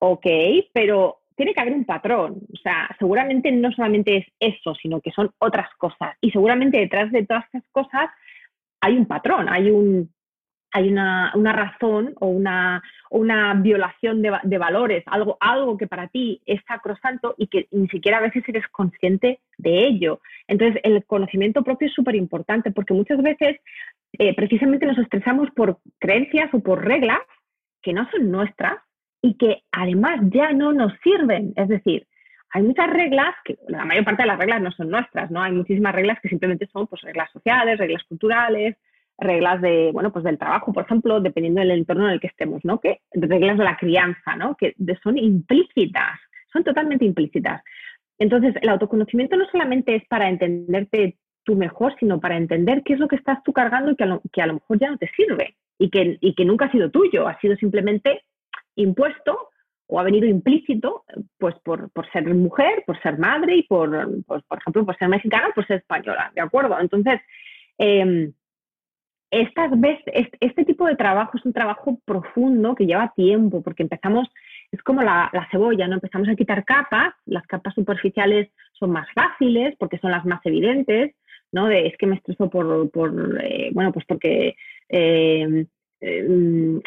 Ok, 0.00 0.26
pero 0.72 1.20
tiene 1.36 1.54
que 1.54 1.60
haber 1.60 1.74
un 1.74 1.84
patrón. 1.84 2.40
O 2.52 2.56
sea, 2.60 2.88
seguramente 2.98 3.52
no 3.52 3.70
solamente 3.70 4.16
es 4.16 4.26
eso, 4.40 4.74
sino 4.74 5.00
que 5.00 5.12
son 5.12 5.30
otras 5.38 5.68
cosas. 5.78 6.16
Y 6.20 6.32
seguramente 6.32 6.78
detrás 6.78 7.12
de 7.12 7.24
todas 7.24 7.44
estas 7.44 7.70
cosas 7.70 8.10
hay 8.80 8.96
un 8.96 9.06
patrón, 9.06 9.48
hay 9.48 9.70
un, 9.70 10.10
hay 10.72 10.88
una, 10.88 11.32
una 11.34 11.52
razón 11.52 12.14
o 12.20 12.26
una, 12.26 12.82
una 13.10 13.54
violación 13.54 14.22
de, 14.22 14.58
valores, 14.58 15.02
algo, 15.06 15.36
algo 15.40 15.76
que 15.76 15.86
para 15.86 16.08
ti 16.08 16.42
es 16.46 16.60
sacrosanto 16.66 17.34
y 17.38 17.46
que 17.46 17.68
ni 17.70 17.88
siquiera 17.88 18.18
a 18.18 18.22
veces 18.22 18.44
eres 18.46 18.66
consciente 18.68 19.40
de 19.56 19.86
ello. 19.86 20.20
Entonces, 20.46 20.80
el 20.84 21.04
conocimiento 21.04 21.62
propio 21.62 21.88
es 21.88 21.94
súper 21.94 22.16
importante 22.16 22.70
porque 22.70 22.94
muchas 22.94 23.22
veces 23.22 23.60
eh, 24.18 24.34
precisamente 24.34 24.86
nos 24.86 24.98
estresamos 24.98 25.50
por 25.52 25.78
creencias 25.98 26.52
o 26.52 26.60
por 26.60 26.84
reglas 26.84 27.20
que 27.82 27.92
no 27.92 28.08
son 28.10 28.30
nuestras 28.30 28.76
y 29.22 29.34
que 29.34 29.62
además 29.72 30.20
ya 30.30 30.52
no 30.52 30.72
nos 30.72 30.92
sirven. 31.02 31.52
Es 31.56 31.68
decir, 31.68 32.06
hay 32.50 32.62
muchas 32.62 32.88
reglas 32.88 33.34
que 33.44 33.58
la 33.68 33.84
mayor 33.84 34.04
parte 34.04 34.22
de 34.22 34.28
las 34.28 34.38
reglas 34.38 34.62
no 34.62 34.70
son 34.72 34.90
nuestras, 34.90 35.30
¿no? 35.30 35.42
Hay 35.42 35.52
muchísimas 35.52 35.94
reglas 35.94 36.18
que 36.20 36.28
simplemente 36.28 36.66
son 36.72 36.86
pues, 36.86 37.02
reglas 37.02 37.30
sociales, 37.32 37.78
reglas 37.78 38.02
culturales, 38.04 38.76
reglas 39.18 39.60
de, 39.60 39.90
bueno, 39.92 40.12
pues 40.12 40.24
del 40.24 40.38
trabajo, 40.38 40.72
por 40.72 40.84
ejemplo, 40.84 41.20
dependiendo 41.20 41.60
del 41.60 41.72
entorno 41.72 42.06
en 42.06 42.14
el 42.14 42.20
que 42.20 42.28
estemos, 42.28 42.64
¿no? 42.64 42.80
Que 42.80 43.00
reglas 43.12 43.58
de 43.58 43.64
la 43.64 43.76
crianza, 43.76 44.36
¿no? 44.36 44.56
Que 44.56 44.74
son 45.02 45.18
implícitas, 45.18 46.18
son 46.52 46.64
totalmente 46.64 47.04
implícitas. 47.04 47.62
Entonces, 48.18 48.54
el 48.60 48.68
autoconocimiento 48.68 49.36
no 49.36 49.46
solamente 49.50 49.96
es 49.96 50.06
para 50.06 50.28
entenderte 50.28 51.16
tú 51.44 51.56
mejor, 51.56 51.94
sino 51.98 52.20
para 52.20 52.36
entender 52.36 52.82
qué 52.84 52.94
es 52.94 53.00
lo 53.00 53.08
que 53.08 53.16
estás 53.16 53.42
tú 53.42 53.52
cargando 53.52 53.90
y 53.90 53.96
que 53.96 54.04
a 54.04 54.06
lo, 54.06 54.22
que 54.32 54.42
a 54.42 54.46
lo 54.46 54.54
mejor 54.54 54.78
ya 54.78 54.90
no 54.90 54.98
te 54.98 55.10
sirve 55.16 55.56
y 55.78 55.90
que, 55.90 56.18
y 56.20 56.34
que 56.34 56.44
nunca 56.44 56.66
ha 56.66 56.72
sido 56.72 56.90
tuyo, 56.90 57.26
ha 57.26 57.38
sido 57.40 57.56
simplemente 57.56 58.22
impuesto 58.76 59.48
o 59.86 59.98
ha 59.98 60.02
venido 60.02 60.26
implícito 60.26 61.04
pues 61.38 61.54
por, 61.64 61.90
por 61.90 62.10
ser 62.12 62.32
mujer, 62.34 62.84
por 62.86 63.00
ser 63.00 63.18
madre 63.18 63.56
y 63.56 63.62
por, 63.62 63.90
pues, 64.26 64.42
por 64.44 64.58
ejemplo, 64.58 64.84
por 64.84 64.96
ser 64.98 65.08
mexicana, 65.08 65.48
por 65.54 65.66
ser 65.66 65.78
española, 65.78 66.30
¿de 66.34 66.42
acuerdo? 66.42 66.78
Entonces, 66.78 67.20
eh, 67.78 68.30
estas 69.30 69.78
veces, 69.78 70.28
este 70.40 70.64
tipo 70.64 70.86
de 70.86 70.96
trabajo 70.96 71.36
es 71.36 71.44
un 71.44 71.52
trabajo 71.52 71.98
profundo 72.04 72.74
que 72.74 72.86
lleva 72.86 73.12
tiempo, 73.14 73.62
porque 73.62 73.82
empezamos, 73.82 74.28
es 74.72 74.82
como 74.82 75.02
la, 75.02 75.30
cebolla, 75.50 75.86
¿no? 75.86 75.94
Empezamos 75.94 76.28
a 76.28 76.34
quitar 76.34 76.64
capas, 76.64 77.14
las 77.26 77.46
capas 77.46 77.74
superficiales 77.74 78.48
son 78.72 78.90
más 78.90 79.06
fáciles 79.14 79.74
porque 79.78 79.98
son 79.98 80.12
las 80.12 80.24
más 80.24 80.40
evidentes, 80.44 81.14
¿no? 81.52 81.66
De, 81.66 81.86
es 81.86 81.96
que 81.98 82.06
me 82.06 82.16
estreso 82.16 82.48
por, 82.48 82.90
por 82.90 83.38
eh, 83.42 83.70
bueno, 83.72 83.92
pues 83.92 84.06
porque 84.06 84.56
eh, 84.88 85.66
eh, 86.00 86.26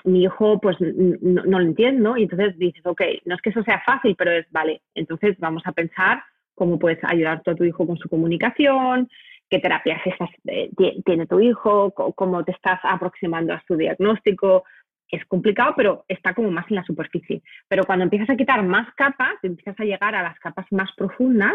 mi 0.04 0.24
hijo, 0.24 0.60
pues 0.60 0.78
no, 0.80 1.44
lo 1.44 1.66
entiendo, 1.66 2.18
y 2.18 2.24
entonces 2.24 2.58
dices, 2.58 2.86
ok, 2.86 3.02
no 3.26 3.36
es 3.36 3.42
que 3.42 3.50
eso 3.52 3.64
sea 3.64 3.84
fácil, 3.86 4.16
pero 4.18 4.32
es, 4.32 4.46
vale, 4.52 4.82
entonces 4.96 5.38
vamos 5.38 5.64
a 5.66 5.74
pensar 5.74 6.24
cómo 6.56 6.80
puedes 6.80 7.00
ayudar 7.04 7.42
a 7.46 7.56
tu 7.56 7.64
hijo 7.64 7.86
con 7.86 7.98
su 7.98 8.10
comunicación, 8.10 9.10
qué 9.52 9.60
terapias 9.60 10.02
eh, 10.48 10.72
tiene 11.06 11.28
tu 11.28 11.40
hijo, 11.42 11.92
cómo 11.92 12.44
te 12.44 12.54
estás 12.54 12.80
aproximando 12.84 13.54
a 13.54 13.62
su 13.68 13.76
diagnóstico. 13.76 14.64
Es 15.10 15.26
complicado, 15.26 15.74
pero 15.76 16.06
está 16.08 16.34
como 16.34 16.50
más 16.50 16.66
en 16.70 16.78
la 16.78 16.86
superficie. 16.86 17.44
Pero 17.68 17.84
cuando 17.84 18.04
empiezas 18.04 18.30
a 18.30 18.38
quitar 18.38 18.64
más 18.64 18.88
capas, 18.96 19.34
empiezas 19.44 19.78
a 19.78 19.84
llegar 19.84 20.16
a 20.16 20.24
las 20.24 20.40
capas 20.40 20.66
más 20.72 20.90
profundas, 20.96 21.54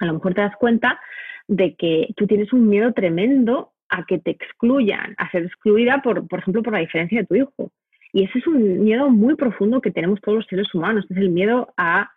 a 0.00 0.06
lo 0.06 0.14
mejor 0.14 0.32
te 0.32 0.40
das 0.40 0.56
cuenta 0.56 0.98
de 1.46 1.76
que 1.76 2.08
tú 2.16 2.26
tienes 2.26 2.52
un 2.54 2.66
miedo 2.66 2.92
tremendo 2.94 3.72
a 3.90 4.06
que 4.06 4.18
te 4.18 4.30
excluyan, 4.30 5.14
a 5.18 5.30
ser 5.30 5.44
excluida, 5.44 6.00
por, 6.02 6.26
por 6.26 6.38
ejemplo, 6.38 6.62
por 6.62 6.72
la 6.72 6.78
diferencia 6.78 7.20
de 7.20 7.26
tu 7.26 7.34
hijo. 7.34 7.70
Y 8.14 8.24
ese 8.24 8.38
es 8.38 8.46
un 8.46 8.82
miedo 8.82 9.10
muy 9.10 9.36
profundo 9.36 9.82
que 9.82 9.90
tenemos 9.90 10.22
todos 10.22 10.38
los 10.38 10.46
seres 10.46 10.74
humanos, 10.74 11.04
es 11.10 11.16
el 11.18 11.28
miedo 11.28 11.74
a, 11.76 12.10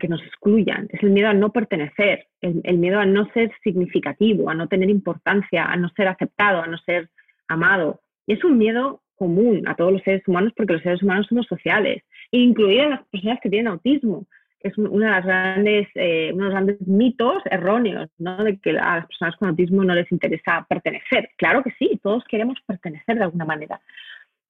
que 0.00 0.08
nos 0.08 0.22
excluyan, 0.22 0.88
es 0.90 1.02
el 1.02 1.10
miedo 1.10 1.28
a 1.28 1.34
no 1.34 1.52
pertenecer, 1.52 2.26
el, 2.40 2.78
miedo 2.78 2.98
a 2.98 3.06
no 3.06 3.28
ser 3.32 3.52
significativo, 3.62 4.50
a 4.50 4.54
no 4.54 4.68
tener 4.68 4.90
importancia, 4.90 5.64
a 5.64 5.76
no 5.76 5.88
ser 5.90 6.08
aceptado, 6.08 6.62
a 6.62 6.66
no 6.66 6.78
ser 6.78 7.10
amado. 7.48 8.00
Y 8.26 8.34
es 8.34 8.44
un 8.44 8.58
miedo 8.58 9.02
común 9.14 9.62
a 9.66 9.76
todos 9.76 9.92
los 9.92 10.02
seres 10.02 10.26
humanos 10.26 10.52
porque 10.56 10.74
los 10.74 10.82
seres 10.82 11.02
humanos 11.02 11.26
somos 11.28 11.46
sociales, 11.46 12.02
incluidas 12.30 12.90
las 12.90 13.06
personas 13.08 13.38
que 13.40 13.50
tienen 13.50 13.68
autismo 13.68 14.26
es 14.62 14.78
una 14.78 15.06
de 15.06 15.12
las 15.12 15.24
grandes, 15.24 15.88
eh, 15.94 16.30
uno 16.32 16.44
de 16.44 16.50
los 16.50 16.54
grandes 16.54 16.80
mitos 16.86 17.42
erróneos, 17.50 18.08
¿no? 18.18 18.44
De 18.44 18.58
que 18.58 18.70
a 18.70 18.96
las 18.96 19.06
personas 19.06 19.36
con 19.36 19.48
autismo 19.48 19.84
no 19.84 19.94
les 19.94 20.10
interesa 20.12 20.64
pertenecer. 20.68 21.30
Claro 21.36 21.62
que 21.62 21.72
sí, 21.78 21.98
todos 22.02 22.24
queremos 22.28 22.58
pertenecer 22.66 23.16
de 23.16 23.24
alguna 23.24 23.44
manera. 23.44 23.80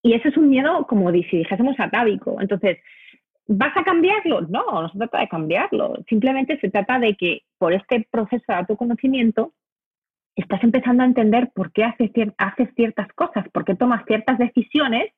Y 0.03 0.14
ese 0.14 0.29
es 0.29 0.37
un 0.37 0.51
miedo, 0.51 0.87
como 0.87 1.11
si 1.12 1.39
dijésemos, 1.39 1.79
atávico. 1.79 2.37
Entonces, 2.41 2.79
¿vas 3.47 3.76
a 3.76 3.84
cambiarlo? 3.84 4.43
No, 4.43 4.82
no 4.82 4.88
se 4.88 4.99
trata 4.99 5.20
de 5.20 5.28
cambiarlo. 5.28 5.95
Simplemente 6.09 6.59
se 6.61 6.70
trata 6.70 6.99
de 6.99 7.16
que 7.16 7.43
por 7.59 7.72
este 7.72 8.07
proceso 8.11 8.45
de 8.49 8.55
autoconocimiento 8.55 9.53
estás 10.36 10.62
empezando 10.64 11.03
a 11.03 11.07
entender 11.07 11.51
por 11.55 11.72
qué 11.72 11.84
haces, 11.84 12.11
ciertas 12.74 13.09
cosas, 13.14 13.49
por 13.53 13.64
qué 13.64 13.74
tomas 13.74 14.05
ciertas 14.07 14.38
decisiones 14.38 15.12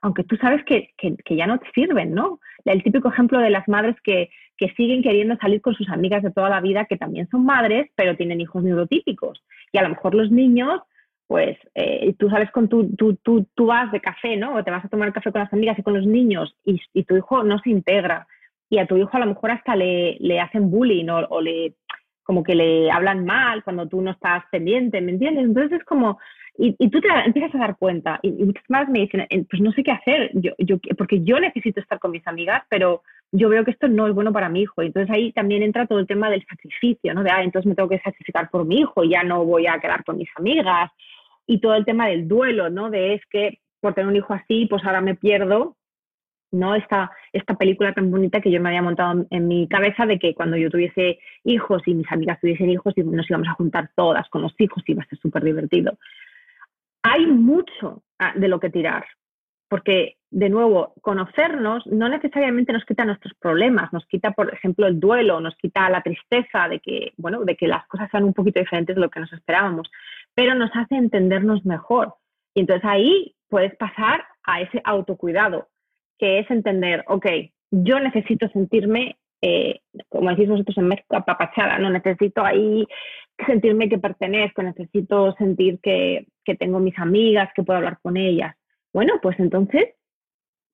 aunque 0.00 0.24
tú 0.24 0.36
sabes 0.36 0.64
que, 0.64 0.90
ya 1.28 1.46
no 1.48 1.58
te 1.58 1.70
sirven, 1.74 2.14
¿no? 2.14 2.40
El 2.64 2.82
típico 2.82 3.08
ejemplo 3.08 3.40
de 3.40 3.50
las 3.50 3.66
madres 3.68 3.96
que, 4.02 4.30
siguen 4.76 5.02
queriendo 5.02 5.36
salir 5.36 5.60
con 5.60 5.74
sus 5.74 5.88
amigas 5.88 6.22
de 6.22 6.30
toda 6.30 6.48
la 6.48 6.60
vida, 6.60 6.84
que 6.84 6.96
también 6.96 7.28
son 7.30 7.44
madres, 7.44 7.90
pero 7.94 8.16
tienen 8.16 8.40
hijos 8.40 8.62
neurotípicos. 8.62 9.42
Y 9.72 9.78
a 9.78 9.82
lo 9.82 9.88
mejor 9.88 10.14
los 10.14 10.30
niños, 10.30 10.80
pues 11.28 11.58
eh, 11.74 12.14
tú 12.18 12.28
sabes 12.30 12.50
con 12.50 12.68
tu, 12.68 12.88
tú, 12.96 13.66
vas 13.66 13.92
de 13.92 14.00
café, 14.00 14.36
¿no? 14.36 14.56
O 14.56 14.64
te 14.64 14.70
vas 14.70 14.84
a 14.84 14.88
tomar 14.88 15.12
café 15.12 15.30
con 15.30 15.42
las 15.42 15.52
amigas 15.52 15.78
y 15.78 15.82
con 15.82 15.94
los 15.94 16.06
niños 16.06 16.56
y, 16.64 17.04
tu 17.04 17.16
hijo 17.16 17.44
no 17.44 17.58
se 17.60 17.70
integra. 17.70 18.26
Y 18.70 18.78
a 18.78 18.86
tu 18.86 18.96
hijo 18.96 19.10
a 19.12 19.20
lo 19.20 19.26
mejor 19.26 19.50
hasta 19.50 19.76
le, 19.76 20.40
hacen 20.40 20.70
bullying 20.70 21.08
o, 21.08 21.18
o 21.28 21.40
le 21.40 21.74
como 22.22 22.42
que 22.42 22.54
le 22.54 22.90
hablan 22.90 23.24
mal 23.24 23.62
cuando 23.64 23.88
tú 23.88 24.02
no 24.02 24.10
estás 24.10 24.44
pendiente, 24.50 25.00
¿me 25.00 25.12
entiendes? 25.12 25.44
Entonces 25.44 25.80
es 25.80 25.84
como, 25.84 26.18
y, 26.58 26.72
tú 26.90 27.00
te 27.00 27.08
empiezas 27.24 27.54
a 27.54 27.58
dar 27.58 27.76
cuenta 27.78 28.18
y, 28.20 28.32
muchas 28.32 28.64
más 28.68 28.88
me 28.88 29.00
dicen, 29.00 29.26
eh, 29.30 29.44
pues 29.48 29.62
no 29.62 29.70
sé 29.72 29.84
qué 29.84 29.92
hacer, 29.92 30.30
yo, 30.34 30.52
yo, 30.58 30.76
porque 30.96 31.22
yo 31.22 31.38
necesito 31.38 31.80
estar 31.80 32.00
con 32.00 32.10
mis 32.10 32.26
amigas, 32.26 32.64
pero 32.68 33.02
yo 33.30 33.48
veo 33.48 33.64
que 33.64 33.70
esto 33.70 33.86
no 33.86 34.08
es 34.08 34.14
bueno 34.14 34.32
para 34.32 34.48
mi 34.48 34.62
hijo. 34.62 34.82
Entonces 34.82 35.08
ahí 35.14 35.32
también 35.32 35.62
entra 35.62 35.86
todo 35.86 36.00
el 36.00 36.06
tema 36.08 36.28
del 36.30 36.44
sacrificio, 36.46 37.14
¿no? 37.14 37.22
De, 37.22 37.30
ah, 37.30 37.42
entonces 37.44 37.68
me 37.68 37.76
tengo 37.76 37.88
que 37.88 38.00
sacrificar 38.00 38.50
por 38.50 38.64
mi 38.64 38.80
hijo 38.80 39.04
y 39.04 39.10
ya 39.10 39.22
no 39.22 39.44
voy 39.44 39.68
a 39.68 39.78
quedar 39.78 40.02
con 40.04 40.16
mis 40.16 40.28
amigas. 40.36 40.90
Y 41.48 41.60
todo 41.60 41.74
el 41.74 41.84
tema 41.84 42.06
del 42.06 42.28
duelo, 42.28 42.70
¿no? 42.70 42.90
De 42.90 43.14
es 43.14 43.22
que 43.28 43.58
por 43.80 43.94
tener 43.94 44.08
un 44.08 44.16
hijo 44.16 44.32
así, 44.32 44.66
pues 44.66 44.84
ahora 44.84 45.00
me 45.00 45.16
pierdo, 45.16 45.76
¿no? 46.52 46.76
Esta, 46.76 47.10
esta 47.32 47.54
película 47.54 47.92
tan 47.92 48.10
bonita 48.10 48.40
que 48.40 48.52
yo 48.52 48.60
me 48.60 48.68
había 48.68 48.82
montado 48.82 49.26
en 49.30 49.48
mi 49.48 49.66
cabeza 49.66 50.06
de 50.06 50.20
que 50.20 50.34
cuando 50.34 50.56
yo 50.56 50.70
tuviese 50.70 51.18
hijos 51.42 51.82
y 51.86 51.94
mis 51.94 52.10
amigas 52.12 52.38
tuviesen 52.40 52.70
hijos, 52.70 52.94
nos 52.96 53.28
íbamos 53.28 53.48
a 53.48 53.54
juntar 53.54 53.90
todas 53.96 54.28
con 54.28 54.42
los 54.42 54.54
hijos 54.58 54.84
y 54.86 54.92
iba 54.92 55.02
a 55.02 55.06
ser 55.06 55.18
súper 55.18 55.42
divertido 55.42 55.98
hay 57.02 57.26
mucho 57.26 58.02
ah, 58.18 58.32
de 58.34 58.48
lo 58.48 58.60
que 58.60 58.70
tirar, 58.70 59.06
porque, 59.68 60.16
de 60.30 60.48
nuevo, 60.48 60.94
conocernos 61.00 61.86
no 61.86 62.08
necesariamente 62.08 62.72
nos 62.72 62.84
quita 62.84 63.04
nuestros 63.04 63.34
problemas, 63.34 63.92
nos 63.92 64.06
quita, 64.06 64.32
por 64.32 64.52
ejemplo, 64.52 64.86
el 64.86 64.98
duelo, 64.98 65.40
nos 65.40 65.56
quita 65.56 65.88
la 65.90 66.02
tristeza 66.02 66.68
de 66.68 66.80
que, 66.80 67.12
bueno, 67.16 67.44
de 67.44 67.56
que 67.56 67.68
las 67.68 67.86
cosas 67.86 68.10
sean 68.10 68.24
un 68.24 68.34
poquito 68.34 68.60
diferentes 68.60 68.94
de 68.94 69.00
lo 69.00 69.10
que 69.10 69.20
nos 69.20 69.32
esperábamos, 69.32 69.90
pero 70.38 70.54
nos 70.54 70.70
hace 70.72 70.94
entendernos 70.94 71.66
mejor. 71.66 72.14
Y 72.54 72.60
entonces 72.60 72.88
ahí 72.88 73.34
puedes 73.48 73.74
pasar 73.74 74.24
a 74.44 74.60
ese 74.60 74.80
autocuidado, 74.84 75.66
que 76.16 76.38
es 76.38 76.48
entender, 76.48 77.04
ok, 77.08 77.26
yo 77.72 77.98
necesito 77.98 78.48
sentirme 78.50 79.18
eh, 79.42 79.80
como 80.08 80.30
decís 80.30 80.48
vosotros 80.48 80.78
en 80.78 80.86
México, 80.86 81.16
apapachada, 81.16 81.80
no 81.80 81.90
necesito 81.90 82.44
ahí 82.44 82.86
sentirme 83.46 83.88
que 83.88 83.98
pertenezco, 83.98 84.62
necesito 84.62 85.34
sentir 85.38 85.80
que, 85.82 86.28
que 86.44 86.54
tengo 86.54 86.78
mis 86.78 86.96
amigas, 87.00 87.50
que 87.52 87.64
puedo 87.64 87.78
hablar 87.78 87.98
con 88.00 88.16
ellas. 88.16 88.54
Bueno, 88.92 89.14
pues 89.20 89.40
entonces 89.40 89.88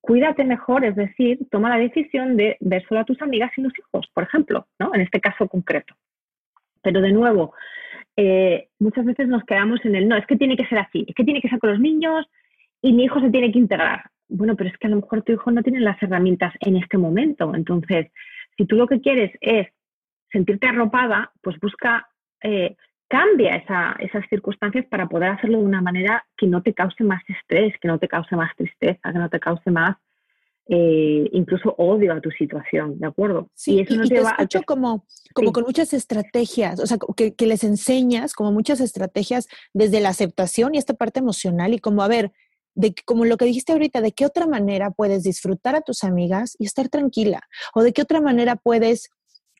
cuídate 0.02 0.44
mejor, 0.44 0.84
es 0.84 0.94
decir, 0.94 1.38
toma 1.50 1.70
la 1.70 1.78
decisión 1.78 2.36
de 2.36 2.58
ver 2.60 2.84
solo 2.86 3.00
a 3.00 3.04
tus 3.04 3.22
amigas 3.22 3.50
y 3.56 3.62
los 3.62 3.72
hijos, 3.78 4.10
por 4.12 4.24
ejemplo, 4.24 4.66
¿no? 4.78 4.94
En 4.94 5.00
este 5.00 5.22
caso 5.22 5.48
concreto. 5.48 5.94
Pero 6.82 7.00
de 7.00 7.12
nuevo, 7.12 7.54
eh, 8.16 8.68
muchas 8.78 9.04
veces 9.04 9.28
nos 9.28 9.44
quedamos 9.44 9.84
en 9.84 9.96
el 9.96 10.08
no, 10.08 10.16
es 10.16 10.26
que 10.26 10.36
tiene 10.36 10.56
que 10.56 10.66
ser 10.66 10.78
así, 10.78 11.04
es 11.08 11.14
que 11.14 11.24
tiene 11.24 11.40
que 11.40 11.48
ser 11.48 11.58
con 11.58 11.70
los 11.70 11.80
niños 11.80 12.26
y 12.80 12.92
mi 12.92 13.04
hijo 13.04 13.20
se 13.20 13.30
tiene 13.30 13.50
que 13.50 13.58
integrar. 13.58 14.04
Bueno, 14.28 14.56
pero 14.56 14.70
es 14.70 14.78
que 14.78 14.86
a 14.86 14.90
lo 14.90 14.96
mejor 14.96 15.22
tu 15.22 15.32
hijo 15.32 15.50
no 15.50 15.62
tiene 15.62 15.80
las 15.80 16.02
herramientas 16.02 16.54
en 16.60 16.76
este 16.76 16.98
momento. 16.98 17.54
Entonces, 17.54 18.10
si 18.56 18.66
tú 18.66 18.76
lo 18.76 18.86
que 18.86 19.00
quieres 19.00 19.32
es 19.40 19.68
sentirte 20.30 20.66
arropada, 20.66 21.32
pues 21.42 21.58
busca, 21.60 22.08
eh, 22.42 22.76
cambia 23.08 23.56
esas 23.98 24.24
circunstancias 24.28 24.86
para 24.86 25.06
poder 25.06 25.30
hacerlo 25.30 25.58
de 25.58 25.64
una 25.64 25.82
manera 25.82 26.24
que 26.36 26.46
no 26.46 26.62
te 26.62 26.74
cause 26.74 27.04
más 27.04 27.22
estrés, 27.28 27.74
que 27.80 27.88
no 27.88 27.98
te 27.98 28.08
cause 28.08 28.34
más 28.34 28.54
tristeza, 28.56 29.12
que 29.12 29.18
no 29.18 29.28
te 29.28 29.40
cause 29.40 29.70
más 29.70 29.96
eh, 30.66 31.28
incluso 31.32 31.74
odio 31.76 32.12
a 32.12 32.20
tu 32.20 32.30
situación, 32.30 32.98
¿de 32.98 33.06
acuerdo? 33.06 33.50
Sí, 33.54 33.74
y 33.74 33.80
eso 33.80 33.96
no 33.96 34.06
te, 34.06 34.16
escucho 34.16 34.62
como, 34.62 35.04
como 35.34 35.52
con 35.52 35.64
muchas 35.64 35.92
estrategias, 35.92 36.80
o 36.80 36.86
sea, 36.86 36.96
que, 37.16 37.34
que, 37.34 37.46
les 37.46 37.64
enseñas 37.64 38.32
como 38.32 38.50
muchas 38.50 38.80
estrategias 38.80 39.46
desde 39.74 40.00
la 40.00 40.08
aceptación 40.08 40.74
y 40.74 40.78
esta 40.78 40.94
parte 40.94 41.20
emocional 41.20 41.74
y 41.74 41.80
como, 41.80 42.02
a 42.02 42.08
ver, 42.08 42.32
de 42.74 42.94
como 43.04 43.24
lo 43.24 43.36
que 43.36 43.44
dijiste 43.44 43.72
ahorita, 43.72 44.00
de 44.00 44.12
qué 44.12 44.26
otra 44.26 44.46
manera 44.46 44.90
puedes 44.90 45.22
disfrutar 45.22 45.76
a 45.76 45.80
tus 45.80 46.02
amigas 46.02 46.56
y 46.58 46.66
estar 46.66 46.88
tranquila, 46.88 47.42
o 47.74 47.82
de 47.82 47.92
qué 47.92 48.02
otra 48.02 48.20
manera 48.20 48.56
puedes 48.56 49.10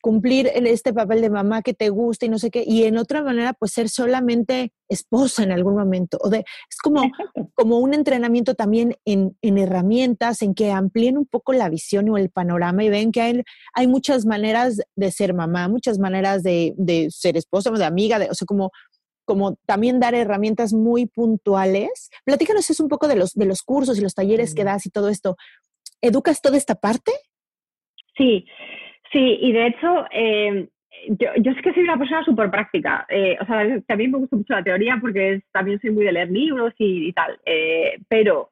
cumplir 0.05 0.51
este 0.53 0.93
papel 0.93 1.19
de 1.19 1.31
mamá 1.31 1.63
que 1.63 1.73
te 1.73 1.89
gusta 1.89 2.27
y 2.27 2.29
no 2.29 2.37
sé 2.37 2.51
qué, 2.51 2.63
y 2.63 2.83
en 2.83 2.95
otra 2.99 3.23
manera, 3.23 3.53
pues 3.53 3.71
ser 3.71 3.89
solamente 3.89 4.71
esposa 4.87 5.41
en 5.41 5.51
algún 5.51 5.73
momento. 5.73 6.19
O 6.21 6.29
de, 6.29 6.45
es 6.69 6.77
como, 6.83 7.01
como 7.55 7.79
un 7.79 7.95
entrenamiento 7.95 8.53
también 8.53 8.97
en, 9.03 9.35
en, 9.41 9.57
herramientas, 9.57 10.43
en 10.43 10.53
que 10.53 10.71
amplíen 10.71 11.17
un 11.17 11.25
poco 11.25 11.53
la 11.53 11.69
visión 11.69 12.07
o 12.09 12.19
el 12.19 12.29
panorama 12.29 12.83
y 12.83 12.89
ven 12.89 13.11
que 13.11 13.21
hay, 13.21 13.41
hay 13.73 13.87
muchas 13.87 14.27
maneras 14.27 14.79
de 14.95 15.11
ser 15.11 15.33
mamá, 15.33 15.69
muchas 15.69 15.97
maneras 15.97 16.43
de, 16.43 16.75
de 16.77 17.07
ser 17.09 17.35
esposa, 17.35 17.71
de 17.71 17.83
amiga, 17.83 18.19
de, 18.19 18.29
o 18.29 18.35
sea, 18.35 18.45
como 18.45 18.69
como 19.27 19.55
también 19.65 19.99
dar 19.99 20.13
herramientas 20.13 20.71
muy 20.71 21.07
puntuales. 21.07 22.11
Platícanos 22.25 22.69
es 22.69 22.79
un 22.79 22.89
poco 22.89 23.07
de 23.07 23.15
los, 23.15 23.33
de 23.33 23.45
los 23.45 23.63
cursos 23.63 23.97
y 23.97 24.01
los 24.01 24.13
talleres 24.13 24.53
que 24.53 24.63
das 24.63 24.85
y 24.85 24.91
todo 24.91 25.09
esto. 25.09 25.35
¿Educas 25.99 26.41
toda 26.41 26.57
esta 26.57 26.75
parte? 26.75 27.11
Sí, 28.15 28.45
sí, 29.15 29.37
y 29.41 29.53
de 29.53 29.67
hecho, 29.67 30.05
eh, 30.11 30.67
yo, 31.07 31.29
yo 31.37 31.51
es 31.51 31.61
que 31.61 31.73
soy 31.73 31.83
una 31.83 31.97
persona 31.97 32.23
súper 32.25 32.51
práctica. 32.51 33.05
Eh, 33.09 33.37
o 33.39 33.45
sea, 33.45 33.65
también 33.87 34.11
me 34.11 34.17
gusta 34.17 34.35
mucho 34.35 34.53
la 34.53 34.63
teoría 34.63 34.97
porque 34.99 35.41
también 35.53 35.79
soy 35.79 35.91
muy 35.91 36.03
de 36.03 36.11
leer 36.11 36.29
libros 36.29 36.73
y, 36.77 37.13
tal. 37.13 37.39
Eh, 37.45 37.97
pero 38.09 38.51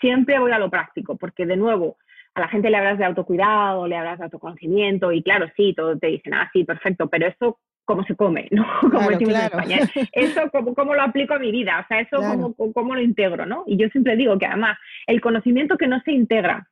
siempre 0.00 0.38
voy 0.38 0.52
a 0.52 0.58
lo 0.58 0.70
práctico 0.70 1.16
porque, 1.16 1.44
de 1.44 1.56
nuevo, 1.56 1.98
a 2.34 2.40
la 2.40 2.48
gente 2.48 2.70
le 2.70 2.78
hablas 2.78 2.98
de 2.98 3.04
autocuidado, 3.04 3.86
le 3.86 3.96
hablas 3.96 4.18
de 4.18 4.24
autoconocimiento 4.24 5.12
y 5.12 5.22
claro, 5.22 5.46
sí, 5.56 5.74
todo 5.76 5.98
te 5.98 6.06
dicen, 6.06 6.32
ah, 6.32 6.48
sí, 6.52 6.64
perfecto, 6.64 7.08
pero 7.08 7.26
eso 7.26 7.58
cómo 7.84 8.04
se 8.04 8.16
come, 8.16 8.48
¿no? 8.50 8.64
Como 8.80 9.10
decimos 9.10 9.34
en 9.34 9.40
España. 9.42 9.78
Eso, 10.12 10.50
¿cómo, 10.50 10.74
¿cómo, 10.74 10.94
lo 10.94 11.02
aplico 11.02 11.34
a 11.34 11.38
mi 11.38 11.52
vida? 11.52 11.80
O 11.84 11.86
sea, 11.88 12.00
eso, 12.00 12.16
¿cómo, 12.16 12.72
¿cómo, 12.72 12.94
lo 12.94 13.02
integro, 13.02 13.44
no? 13.44 13.64
Y 13.66 13.76
yo 13.76 13.88
siempre 13.88 14.16
digo 14.16 14.38
que 14.38 14.46
además, 14.46 14.78
el 15.06 15.20
conocimiento 15.20 15.76
que 15.76 15.88
no 15.88 16.00
se 16.00 16.12
integra 16.12 16.68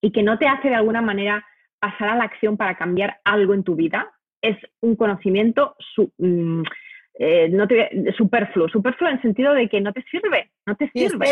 y 0.00 0.10
que 0.10 0.22
no 0.22 0.38
te 0.38 0.48
hace 0.48 0.68
de 0.68 0.74
alguna 0.74 1.02
manera 1.02 1.44
pasar 1.80 2.10
a 2.10 2.16
la 2.16 2.24
acción 2.24 2.56
para 2.56 2.76
cambiar 2.76 3.18
algo 3.24 3.54
en 3.54 3.64
tu 3.64 3.76
vida, 3.76 4.10
es 4.42 4.56
un 4.80 4.96
conocimiento 4.96 5.76
mm, 6.18 6.62
eh, 7.20 7.48
no 7.48 7.66
te, 7.66 8.12
superfluo, 8.16 8.68
superfluo 8.68 9.10
en 9.10 9.16
el 9.16 9.22
sentido 9.22 9.52
de 9.52 9.68
que 9.68 9.80
no 9.80 9.92
te 9.92 10.02
sirve, 10.02 10.50
no 10.66 10.76
te 10.76 10.88
sirve. 10.90 11.26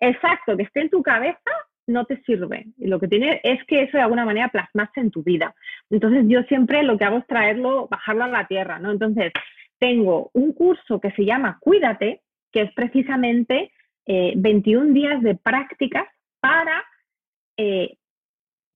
exacto, 0.00 0.56
que 0.56 0.62
esté 0.62 0.80
en 0.80 0.90
tu 0.90 1.02
cabeza 1.02 1.50
no 1.86 2.06
te 2.06 2.22
sirve. 2.22 2.66
Y 2.78 2.86
lo 2.86 2.98
que 2.98 3.08
tiene 3.08 3.40
es 3.44 3.62
que 3.66 3.82
eso 3.82 3.98
de 3.98 4.04
alguna 4.04 4.24
manera 4.24 4.48
plasmarse 4.48 5.00
en 5.00 5.10
tu 5.10 5.22
vida. 5.22 5.54
Entonces 5.90 6.24
yo 6.28 6.42
siempre 6.44 6.82
lo 6.82 6.96
que 6.96 7.04
hago 7.04 7.18
es 7.18 7.26
traerlo, 7.26 7.88
bajarlo 7.88 8.24
a 8.24 8.28
la 8.28 8.46
tierra, 8.46 8.78
¿no? 8.78 8.90
Entonces 8.90 9.32
tengo 9.78 10.30
un 10.32 10.52
curso 10.52 11.00
que 11.00 11.10
se 11.12 11.24
llama 11.24 11.58
Cuídate, 11.60 12.22
que 12.52 12.62
es 12.62 12.72
precisamente 12.72 13.72
21 14.06 14.90
eh, 14.90 14.92
días 14.92 15.22
de 15.22 15.34
prácticas 15.34 16.06
para 16.40 16.82
eh, 17.58 17.98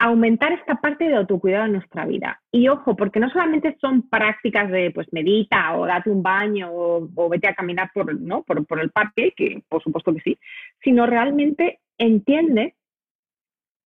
aumentar 0.05 0.53
esta 0.53 0.75
parte 0.75 1.09
de 1.09 1.17
autocuidado 1.17 1.65
en 1.65 1.73
nuestra 1.73 2.05
vida. 2.05 2.39
Y 2.53 2.69
ojo, 2.69 2.95
porque 2.95 3.21
no 3.21 3.31
solamente 3.31 3.75
son 3.81 4.07
prácticas 4.11 4.71
de 4.71 4.91
pues 4.91 5.11
medita 5.13 5.75
o 5.79 5.87
date 5.87 6.11
un 6.11 6.23
baño 6.23 6.69
o, 6.71 7.29
vete 7.31 7.49
a 7.49 7.55
caminar 7.55 7.91
por, 7.95 8.21
¿no? 8.21 8.43
por, 8.43 8.67
por 8.67 8.81
el 8.81 8.91
parque, 8.91 9.33
que 9.35 9.63
por 9.67 9.83
supuesto 9.83 10.13
que 10.13 10.21
sí, 10.21 10.39
sino 10.83 11.07
realmente 11.07 11.81
entiende 11.97 12.75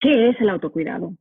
qué 0.01 0.29
es 0.29 0.41
el 0.41 0.49
autocuidado. 0.49 1.13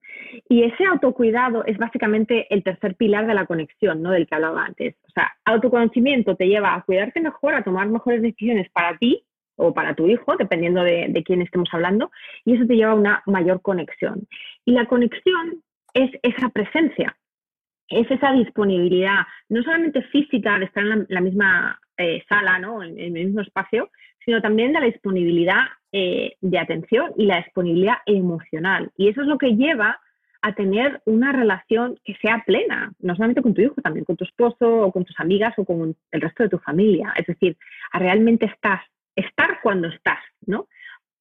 Y 0.48 0.64
ese 0.64 0.84
autocuidado 0.84 1.64
es 1.64 1.78
básicamente 1.78 2.52
el 2.52 2.64
tercer 2.64 2.96
pilar 2.96 3.28
de 3.28 3.34
la 3.34 3.46
conexión, 3.46 4.02
¿no? 4.02 4.10
Del 4.10 4.26
que 4.26 4.34
hablaba 4.34 4.64
antes. 4.64 4.96
O 5.06 5.10
sea, 5.12 5.30
autoconocimiento 5.44 6.34
te 6.34 6.48
lleva 6.48 6.74
a 6.74 6.82
cuidarte 6.82 7.20
mejor, 7.20 7.54
a 7.54 7.62
tomar 7.62 7.88
mejores 7.88 8.20
decisiones 8.20 8.68
para 8.70 8.98
ti 8.98 9.24
o 9.58 9.74
para 9.74 9.94
tu 9.94 10.06
hijo, 10.08 10.36
dependiendo 10.36 10.82
de, 10.82 11.06
de 11.10 11.22
quién 11.22 11.42
estemos 11.42 11.68
hablando, 11.72 12.10
y 12.44 12.54
eso 12.54 12.66
te 12.66 12.76
lleva 12.76 12.92
a 12.92 12.96
una 12.96 13.22
mayor 13.26 13.60
conexión. 13.60 14.26
Y 14.64 14.72
la 14.72 14.86
conexión 14.86 15.62
es 15.94 16.10
esa 16.22 16.48
presencia, 16.48 17.16
es 17.88 18.10
esa 18.10 18.32
disponibilidad, 18.32 19.26
no 19.48 19.62
solamente 19.62 20.02
física 20.02 20.58
de 20.58 20.66
estar 20.66 20.84
en 20.84 21.06
la, 21.08 21.20
misma 21.20 21.80
eh, 21.96 22.22
sala, 22.28 22.58
¿no? 22.58 22.82
en, 22.82 22.98
el 22.98 23.12
mismo 23.12 23.40
espacio, 23.40 23.90
sino 24.24 24.40
también 24.42 24.72
de 24.72 24.80
la 24.80 24.86
disponibilidad 24.86 25.64
eh, 25.92 26.36
de 26.40 26.58
atención 26.58 27.12
y 27.16 27.26
la 27.26 27.38
disponibilidad 27.38 27.96
emocional. 28.06 28.90
Y 28.96 29.08
eso 29.08 29.22
es 29.22 29.26
lo 29.26 29.38
que 29.38 29.56
lleva 29.56 29.98
a 30.42 30.54
tener 30.54 31.00
una 31.04 31.32
relación 31.32 31.98
que 32.04 32.14
sea 32.16 32.44
plena, 32.46 32.92
no 33.00 33.14
solamente 33.16 33.42
con 33.42 33.54
tu 33.54 33.62
hijo, 33.62 33.80
también 33.82 34.04
con 34.04 34.16
tu 34.16 34.24
esposo 34.24 34.82
o 34.82 34.92
con 34.92 35.04
tus 35.04 35.18
amigas 35.18 35.54
o 35.56 35.64
con 35.64 35.96
el 36.12 36.20
resto 36.20 36.44
de 36.44 36.48
tu 36.48 36.58
familia. 36.58 37.12
Es 37.16 37.26
decir, 37.26 37.56
a 37.90 37.98
realmente 37.98 38.46
estás, 38.46 38.82
estar 39.18 39.60
cuando 39.62 39.88
estás, 39.88 40.18
¿no? 40.46 40.68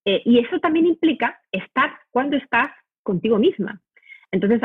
Eh, 0.06 0.22
y 0.26 0.40
eso 0.40 0.60
también 0.60 0.86
implica 0.86 1.40
estar 1.52 2.00
cuando 2.12 2.38
estás 2.38 2.70
contigo 3.04 3.38
misma. 3.38 3.82
Entonces, 4.32 4.62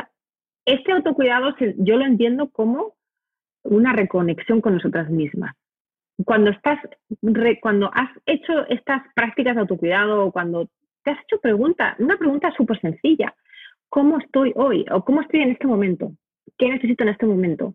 este 0.64 0.92
autocuidado 0.92 1.54
yo 1.78 1.96
lo 1.96 2.04
entiendo 2.04 2.50
como 2.50 2.94
una 3.64 3.92
reconexión 3.92 4.60
con 4.60 4.74
nosotras 4.74 5.10
mismas 5.10 5.54
cuando 6.24 6.50
estás, 6.50 6.78
cuando 7.60 7.90
has 7.94 8.10
hecho 8.26 8.66
estas 8.68 9.02
prácticas 9.14 9.54
de 9.54 9.60
autocuidado 9.60 10.30
cuando 10.30 10.68
te 11.04 11.10
has 11.10 11.18
hecho 11.24 11.40
pregunta, 11.40 11.96
una 11.98 12.16
pregunta 12.16 12.52
súper 12.56 12.80
sencilla, 12.80 13.34
¿cómo 13.88 14.18
estoy 14.18 14.52
hoy? 14.56 14.84
¿O 14.90 15.04
cómo 15.04 15.22
estoy 15.22 15.40
en 15.40 15.50
este 15.50 15.66
momento? 15.66 16.12
¿Qué 16.58 16.68
necesito 16.68 17.02
en 17.02 17.10
este 17.10 17.26
momento? 17.26 17.74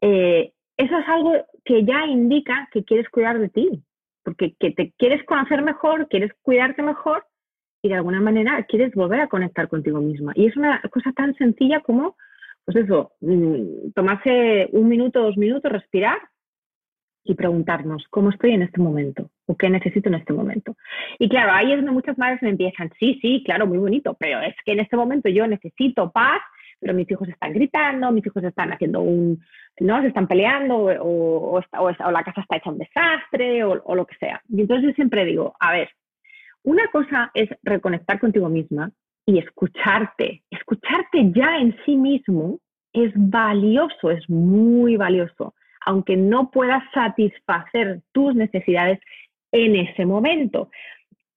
Eh, 0.00 0.52
eso 0.76 0.98
es 0.98 1.08
algo 1.08 1.32
que 1.64 1.84
ya 1.84 2.06
indica 2.06 2.68
que 2.72 2.84
quieres 2.84 3.08
cuidar 3.10 3.38
de 3.38 3.48
ti, 3.48 3.82
porque 4.24 4.54
que 4.58 4.72
te 4.72 4.92
quieres 4.98 5.24
conocer 5.24 5.62
mejor, 5.62 6.08
quieres 6.08 6.32
cuidarte 6.42 6.82
mejor 6.82 7.24
y 7.82 7.88
de 7.88 7.94
alguna 7.94 8.20
manera 8.20 8.64
quieres 8.64 8.94
volver 8.94 9.20
a 9.20 9.28
conectar 9.28 9.68
contigo 9.68 10.00
misma. 10.00 10.32
Y 10.34 10.46
es 10.46 10.56
una 10.56 10.80
cosa 10.90 11.12
tan 11.12 11.34
sencilla 11.34 11.80
como, 11.80 12.16
pues 12.64 12.78
eso, 12.78 13.12
mm, 13.20 13.92
tomarse 13.94 14.68
un 14.72 14.88
minuto, 14.88 15.22
dos 15.22 15.36
minutos, 15.36 15.70
respirar 15.70 16.18
y 17.24 17.34
preguntarnos 17.34 18.06
cómo 18.10 18.30
estoy 18.30 18.52
en 18.52 18.62
este 18.62 18.80
momento 18.80 19.30
o 19.46 19.56
qué 19.56 19.68
necesito 19.68 20.08
en 20.08 20.16
este 20.16 20.32
momento. 20.32 20.76
Y 21.18 21.28
claro, 21.28 21.52
ahí 21.52 21.72
es 21.72 21.76
donde 21.76 21.92
muchas 21.92 22.18
madres 22.18 22.42
me 22.42 22.50
empiezan, 22.50 22.90
sí, 22.98 23.18
sí, 23.20 23.42
claro, 23.44 23.66
muy 23.66 23.78
bonito, 23.78 24.16
pero 24.18 24.40
es 24.40 24.54
que 24.64 24.72
en 24.72 24.80
este 24.80 24.96
momento 24.96 25.28
yo 25.28 25.46
necesito 25.46 26.10
paz, 26.10 26.40
pero 26.84 26.94
mis 26.94 27.10
hijos 27.10 27.26
están 27.28 27.54
gritando, 27.54 28.12
mis 28.12 28.26
hijos 28.26 28.44
están 28.44 28.72
haciendo 28.72 29.00
un, 29.00 29.42
¿no? 29.80 30.02
Se 30.02 30.08
están 30.08 30.28
peleando 30.28 30.76
o, 30.76 31.58
o, 31.58 32.10
la 32.10 32.22
casa 32.22 32.42
está 32.42 32.56
hecha 32.56 32.70
un 32.70 32.78
desastre 32.78 33.64
o, 33.64 33.82
o 33.84 33.94
lo 33.94 34.06
que 34.06 34.16
sea. 34.16 34.42
Y 34.50 34.60
entonces 34.60 34.90
yo 34.90 34.94
siempre 34.94 35.24
digo, 35.24 35.54
a 35.58 35.72
ver, 35.72 35.88
una 36.62 36.86
cosa 36.92 37.30
es 37.32 37.48
reconectar 37.62 38.20
contigo 38.20 38.50
misma 38.50 38.90
y 39.24 39.38
escucharte. 39.38 40.42
Escucharte 40.50 41.32
ya 41.34 41.58
en 41.58 41.74
sí 41.86 41.96
mismo 41.96 42.58
es 42.92 43.10
valioso, 43.14 44.10
es 44.10 44.28
muy 44.28 44.96
valioso 44.96 45.54
aunque 45.84 46.16
no 46.16 46.50
puedas 46.50 46.82
satisfacer 46.92 48.00
tus 48.12 48.34
necesidades 48.34 49.00
en 49.52 49.76
ese 49.76 50.06
momento. 50.06 50.70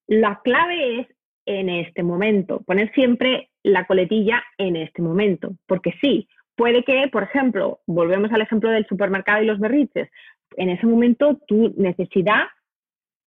La 0.06 0.40
clave 0.42 1.00
es 1.00 1.06
en 1.46 1.68
este 1.68 2.02
momento, 2.02 2.60
poner 2.60 2.92
siempre 2.92 3.50
la 3.68 3.84
coletilla 3.84 4.42
en 4.56 4.76
este 4.76 5.02
momento, 5.02 5.52
porque 5.66 5.94
sí, 6.00 6.28
puede 6.56 6.82
que, 6.84 7.08
por 7.08 7.22
ejemplo, 7.22 7.80
volvemos 7.86 8.32
al 8.32 8.40
ejemplo 8.40 8.70
del 8.70 8.86
supermercado 8.86 9.42
y 9.42 9.46
los 9.46 9.60
berriches, 9.60 10.08
en 10.56 10.70
ese 10.70 10.86
momento 10.86 11.38
tu 11.46 11.74
necesidad 11.76 12.46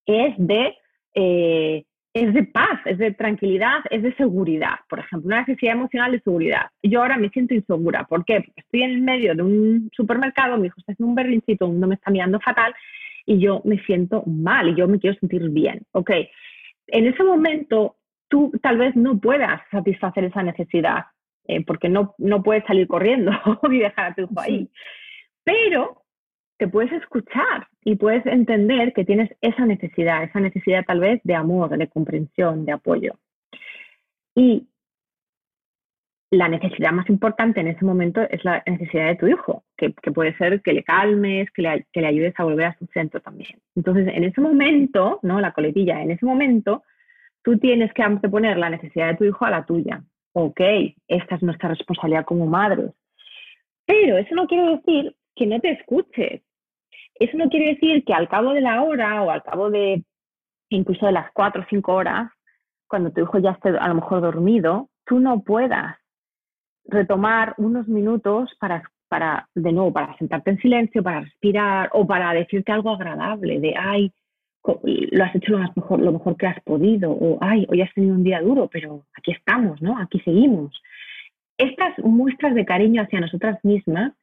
es 0.05 0.33
de 0.37 0.75
eh, 1.13 1.85
es 2.13 2.33
de 2.33 2.43
paz, 2.43 2.81
es 2.85 2.97
de 2.97 3.11
tranquilidad, 3.13 3.79
es 3.89 4.03
de 4.03 4.13
seguridad. 4.15 4.79
Por 4.89 4.99
ejemplo, 4.99 5.27
una 5.27 5.39
necesidad 5.41 5.73
emocional 5.73 6.11
de 6.11 6.19
seguridad. 6.19 6.69
Yo 6.83 7.01
ahora 7.01 7.17
me 7.17 7.29
siento 7.29 7.53
insegura. 7.53 8.03
¿Por 8.03 8.25
qué? 8.25 8.41
Porque 8.41 8.61
estoy 8.61 8.83
en 8.83 8.91
el 8.91 9.01
medio 9.01 9.33
de 9.33 9.43
un 9.43 9.89
supermercado, 9.93 10.57
mi 10.57 10.67
hijo 10.67 10.75
está 10.79 10.91
haciendo 10.91 11.09
un 11.09 11.15
berrincito, 11.15 11.67
uno 11.67 11.87
me 11.87 11.95
está 11.95 12.11
mirando 12.11 12.39
fatal 12.41 12.73
y 13.25 13.39
yo 13.39 13.61
me 13.63 13.79
siento 13.85 14.23
mal 14.25 14.69
y 14.69 14.75
yo 14.75 14.87
me 14.87 14.99
quiero 14.99 15.17
sentir 15.19 15.49
bien. 15.49 15.83
Ok. 15.93 16.11
En 16.87 17.07
ese 17.07 17.23
momento, 17.23 17.95
tú 18.31 18.51
tal 18.63 18.77
vez 18.77 18.95
no 18.95 19.19
puedas 19.19 19.61
satisfacer 19.69 20.23
esa 20.23 20.41
necesidad 20.41 21.05
eh, 21.47 21.63
porque 21.65 21.89
no, 21.89 22.15
no 22.17 22.41
puedes 22.41 22.63
salir 22.65 22.87
corriendo 22.87 23.31
y 23.69 23.79
dejar 23.79 24.11
a 24.11 24.15
tu 24.15 24.21
hijo 24.21 24.39
ahí. 24.39 24.69
Pero 25.43 26.01
te 26.57 26.67
puedes 26.67 26.91
escuchar 26.93 27.67
y 27.83 27.95
puedes 27.95 28.25
entender 28.25 28.93
que 28.93 29.03
tienes 29.03 29.29
esa 29.41 29.65
necesidad, 29.65 30.23
esa 30.23 30.39
necesidad 30.39 30.85
tal 30.85 31.01
vez 31.01 31.19
de 31.23 31.35
amor, 31.35 31.77
de 31.77 31.87
comprensión, 31.87 32.65
de 32.65 32.71
apoyo. 32.71 33.13
Y 34.33 34.67
la 36.31 36.47
necesidad 36.47 36.93
más 36.93 37.09
importante 37.09 37.59
en 37.59 37.67
ese 37.67 37.83
momento 37.83 38.21
es 38.29 38.45
la 38.45 38.63
necesidad 38.65 39.07
de 39.07 39.15
tu 39.15 39.27
hijo, 39.27 39.65
que, 39.75 39.89
puede 39.89 40.37
ser 40.37 40.61
que 40.61 40.71
le 40.71 40.83
calmes, 40.83 41.51
que 41.51 41.63
le, 41.63 41.85
que 41.91 41.99
le, 41.99 42.07
ayudes 42.07 42.33
a 42.37 42.45
volver 42.45 42.67
a 42.67 42.77
su 42.77 42.85
centro 42.93 43.19
también. 43.19 43.59
Entonces, 43.75 44.07
en 44.07 44.23
ese 44.23 44.39
momento, 44.39 45.19
¿no? 45.23 45.41
La 45.41 45.51
coletilla, 45.51 46.01
en 46.01 46.11
ese 46.11 46.25
momento, 46.25 46.83
tú 47.43 47.57
tienes 47.57 47.91
que 47.93 48.29
poner 48.29 48.57
la 48.57 48.69
necesidad 48.69 49.09
de 49.09 49.17
tu 49.17 49.23
hijo 49.25 49.45
a 49.45 49.51
la 49.51 49.65
tuya. 49.65 50.03
Ok, 50.33 50.61
esta 51.07 51.35
es 51.35 51.43
nuestra 51.43 51.69
responsabilidad 51.69 52.25
como 52.25 52.45
madres. 52.45 52.91
Pero 53.85 54.17
eso 54.17 54.35
no 54.35 54.47
quiere 54.47 54.77
decir 54.77 55.15
que 55.35 55.45
no 55.45 55.59
te 55.59 55.71
escuches, 55.71 56.41
eso 57.15 57.37
no 57.37 57.49
quiere 57.49 57.73
decir 57.73 58.03
que 58.03 58.13
al 58.13 58.27
cabo 58.27 58.53
de 58.53 58.61
la 58.61 58.81
hora 58.81 59.21
o 59.21 59.29
al 59.29 59.43
cabo 59.43 59.69
de 59.69 60.03
incluso 60.69 61.05
de 61.05 61.11
las 61.11 61.31
cuatro 61.33 61.61
o 61.61 61.65
cinco 61.69 61.93
horas, 61.93 62.31
cuando 62.87 63.11
tu 63.11 63.21
hijo 63.21 63.37
ya 63.39 63.51
esté 63.51 63.69
a 63.69 63.87
lo 63.87 63.95
mejor 63.95 64.21
dormido, 64.21 64.89
tú 65.05 65.19
no 65.19 65.41
puedas 65.41 65.97
retomar 66.85 67.53
unos 67.57 67.87
minutos 67.87 68.49
para, 68.59 68.89
para, 69.07 69.47
de 69.53 69.71
nuevo, 69.71 69.93
para 69.93 70.17
sentarte 70.17 70.51
en 70.51 70.57
silencio, 70.57 71.03
para 71.03 71.21
respirar 71.21 71.89
o 71.93 72.07
para 72.07 72.33
decirte 72.33 72.71
algo 72.71 72.89
agradable 72.89 73.59
de, 73.59 73.75
ay, 73.77 74.11
lo 74.63 75.23
has 75.23 75.35
hecho 75.35 75.53
lo, 75.53 75.59
mejor, 75.75 76.01
lo 76.01 76.11
mejor 76.11 76.37
que 76.37 76.47
has 76.47 76.61
podido, 76.61 77.11
o 77.11 77.37
ay, 77.41 77.65
hoy 77.69 77.81
has 77.81 77.93
tenido 77.93 78.15
un 78.15 78.23
día 78.23 78.41
duro, 78.41 78.69
pero 78.71 79.05
aquí 79.15 79.31
estamos, 79.31 79.81
¿no? 79.81 79.97
Aquí 79.97 80.19
seguimos. 80.19 80.81
Estas 81.57 81.97
muestras 81.99 82.55
de 82.55 82.65
cariño 82.65 83.01
hacia 83.01 83.19
nosotras 83.19 83.63
mismas 83.63 84.13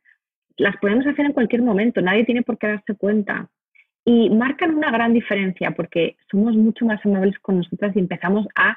las 0.56 0.76
podemos 0.78 1.06
hacer 1.06 1.24
en 1.24 1.32
cualquier 1.32 1.62
momento, 1.62 2.00
nadie 2.00 2.24
tiene 2.24 2.42
por 2.42 2.58
qué 2.58 2.66
darse 2.66 2.94
cuenta. 2.96 3.48
Y 4.04 4.30
marcan 4.30 4.74
una 4.74 4.90
gran 4.90 5.12
diferencia 5.12 5.72
porque 5.72 6.16
somos 6.30 6.56
mucho 6.56 6.86
más 6.86 7.04
amables 7.04 7.38
con 7.40 7.58
nosotras 7.58 7.94
y 7.94 7.98
empezamos 7.98 8.46
a 8.54 8.76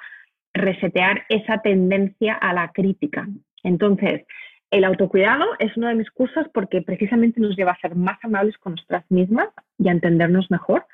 resetear 0.54 1.24
esa 1.30 1.60
tendencia 1.62 2.34
a 2.34 2.54
la 2.54 2.72
crítica. 2.72 3.28
Entonces, 3.64 4.26
el 4.72 4.84
autocuidado 4.84 5.46
es 5.60 5.76
uno 5.78 5.88
de 5.88 5.96
mis 5.96 6.12
cursos 6.12 6.48
porque 6.54 6.82
precisamente 6.82 7.40
nos 7.40 7.56
lleva 7.56 7.72
a 7.72 7.80
ser 7.80 7.96
más 7.96 8.18
amables 8.24 8.58
con 8.58 8.74
nosotras 8.74 9.06
mismas 9.10 9.48
y 9.78 9.88
a 9.88 9.92
entendernos 9.92 10.52
mejor. 10.52 10.86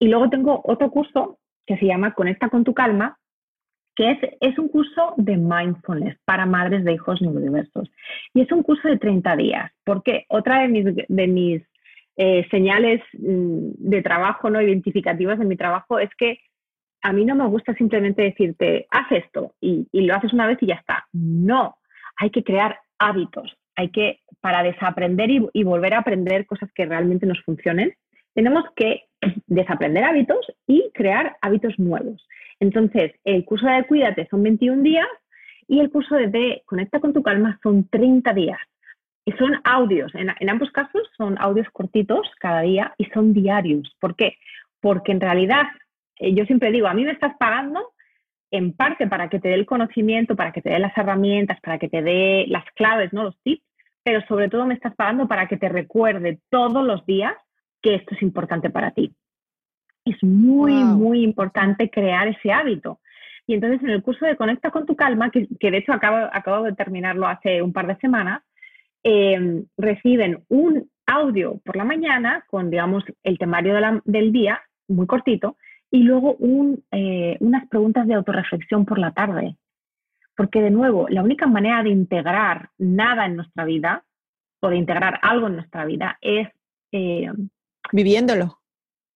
Y 0.00 0.08
luego 0.08 0.28
tengo 0.30 0.60
otro 0.64 0.90
curso 0.90 1.38
que 1.66 1.76
se 1.76 1.86
llama 1.86 2.14
Conecta 2.14 2.48
con 2.48 2.64
tu 2.64 2.74
calma, 2.74 3.18
que 3.94 4.10
es, 4.12 4.18
es 4.40 4.58
un 4.58 4.68
curso 4.68 5.14
de 5.18 5.36
mindfulness 5.36 6.16
para 6.24 6.46
madres 6.46 6.84
de 6.84 6.94
hijos 6.94 7.20
neurodiversos. 7.20 7.90
Y 8.34 8.40
es 8.40 8.50
un 8.50 8.62
curso 8.62 8.88
de 8.88 8.98
30 8.98 9.36
días, 9.36 9.70
porque 9.84 10.24
otra 10.28 10.62
de 10.62 10.68
mis, 10.68 10.84
de 11.06 11.26
mis 11.26 11.62
eh, 12.16 12.46
señales 12.50 13.02
mm, 13.12 13.72
de 13.76 14.02
trabajo 14.02 14.48
no 14.48 14.60
identificativas 14.60 15.38
de 15.38 15.44
mi 15.44 15.56
trabajo 15.56 15.98
es 15.98 16.10
que 16.16 16.40
a 17.02 17.12
mí 17.12 17.24
no 17.24 17.34
me 17.34 17.46
gusta 17.46 17.74
simplemente 17.74 18.22
decirte, 18.22 18.86
haz 18.90 19.10
esto 19.12 19.54
y, 19.60 19.86
lo 19.92 20.14
haces 20.14 20.32
una 20.32 20.46
vez 20.46 20.58
y 20.62 20.66
ya 20.66 20.76
está. 20.76 21.06
No, 21.12 21.76
hay 22.16 22.30
que 22.30 22.42
crear 22.42 22.78
hábitos, 22.98 23.54
hay 23.76 23.90
que, 23.90 24.20
para 24.40 24.62
desaprender 24.62 25.30
y 25.30 25.64
volver 25.64 25.94
a 25.94 25.98
aprender 26.00 26.46
cosas 26.46 26.70
que 26.74 26.84
realmente 26.84 27.26
nos 27.26 27.40
funcionen, 27.42 27.94
tenemos 28.34 28.64
que 28.76 29.04
desaprender 29.46 30.04
hábitos 30.04 30.52
y 30.66 30.90
crear 30.94 31.36
hábitos 31.42 31.78
nuevos. 31.78 32.26
Entonces, 32.58 33.12
el 33.24 33.44
curso 33.44 33.66
de 33.66 33.84
Cuídate 33.84 34.28
son 34.30 34.42
21 34.42 34.82
días 34.82 35.06
y 35.66 35.80
el 35.80 35.90
curso 35.90 36.14
de 36.16 36.62
Conecta 36.66 37.00
con 37.00 37.12
tu 37.12 37.22
calma 37.22 37.58
son 37.62 37.88
30 37.88 38.32
días. 38.34 38.58
Y 39.24 39.32
son 39.32 39.60
audios, 39.64 40.12
en, 40.14 40.30
ambos 40.48 40.70
casos 40.70 41.02
son 41.16 41.36
audios 41.38 41.68
cortitos 41.70 42.26
cada 42.38 42.62
día 42.62 42.94
y 42.96 43.04
son 43.06 43.32
diarios. 43.34 43.94
¿Por 44.00 44.16
qué? 44.16 44.36
Porque 44.80 45.12
en 45.12 45.20
realidad, 45.20 45.64
eh, 46.16 46.34
yo 46.34 46.44
siempre 46.46 46.72
digo, 46.72 46.88
a 46.88 46.94
mí 46.94 47.04
me 47.04 47.12
estás 47.12 47.36
pagando 47.38 47.92
en 48.50 48.72
parte 48.72 49.06
para 49.06 49.28
que 49.28 49.38
te 49.38 49.48
dé 49.48 49.54
el 49.54 49.66
conocimiento, 49.66 50.36
para 50.36 50.52
que 50.52 50.62
te 50.62 50.70
dé 50.70 50.78
las 50.78 50.96
herramientas, 50.96 51.60
para 51.60 51.78
que 51.78 51.88
te 51.88 52.02
dé 52.02 52.46
las 52.48 52.64
claves, 52.74 53.12
¿no? 53.12 53.24
Los 53.24 53.38
tips, 53.42 53.62
pero 54.02 54.22
sobre 54.26 54.48
todo 54.48 54.66
me 54.66 54.74
estás 54.74 54.94
pagando 54.96 55.28
para 55.28 55.46
que 55.46 55.58
te 55.58 55.68
recuerde 55.68 56.40
todos 56.48 56.84
los 56.84 57.04
días 57.06 57.34
que 57.82 57.94
esto 57.94 58.14
es 58.14 58.22
importante 58.22 58.70
para 58.70 58.90
ti. 58.92 59.14
Es 60.04 60.22
muy, 60.22 60.72
muy 60.72 61.22
importante 61.22 61.90
crear 61.90 62.28
ese 62.28 62.52
hábito. 62.52 63.00
Y 63.46 63.54
entonces 63.54 63.82
en 63.82 63.90
el 63.90 64.02
curso 64.02 64.24
de 64.24 64.36
Conecta 64.36 64.70
con 64.70 64.86
tu 64.86 64.96
calma, 64.96 65.30
que, 65.30 65.46
de 65.48 65.76
hecho 65.76 65.92
acabo, 65.92 66.28
acabo, 66.32 66.64
de 66.64 66.72
terminarlo 66.74 67.26
hace 67.26 67.62
un 67.62 67.72
par 67.72 67.86
de 67.86 67.96
semanas, 67.96 68.42
em, 69.02 69.64
reciben 69.76 70.44
un 70.48 70.88
audio 71.06 71.58
por 71.64 71.76
la 71.76 71.84
mañana 71.84 72.44
con, 72.48 72.70
digamos, 72.70 73.04
el 73.22 73.38
temario 73.38 73.74
del 74.04 74.32
día, 74.32 74.60
muy 74.88 75.06
cortito, 75.06 75.56
y 75.90 76.02
luego 76.04 76.36
un, 76.36 76.84
eh, 76.92 77.36
unas 77.40 77.68
preguntas 77.68 78.06
de 78.06 78.14
autorreflexión 78.14 78.84
por 78.84 78.98
la 78.98 79.12
tarde. 79.12 79.56
Porque 80.36 80.62
de 80.62 80.70
nuevo, 80.70 81.08
la 81.08 81.22
única 81.22 81.46
manera 81.46 81.82
de 81.82 81.90
integrar 81.90 82.70
nada 82.78 83.26
en 83.26 83.36
nuestra 83.36 83.64
vida 83.64 84.04
o 84.60 84.68
de 84.68 84.76
integrar 84.76 85.18
algo 85.22 85.48
en 85.48 85.56
nuestra 85.56 85.84
vida 85.84 86.18
es... 86.20 86.48
Eh, 86.92 87.30
viviéndolo. 87.92 88.60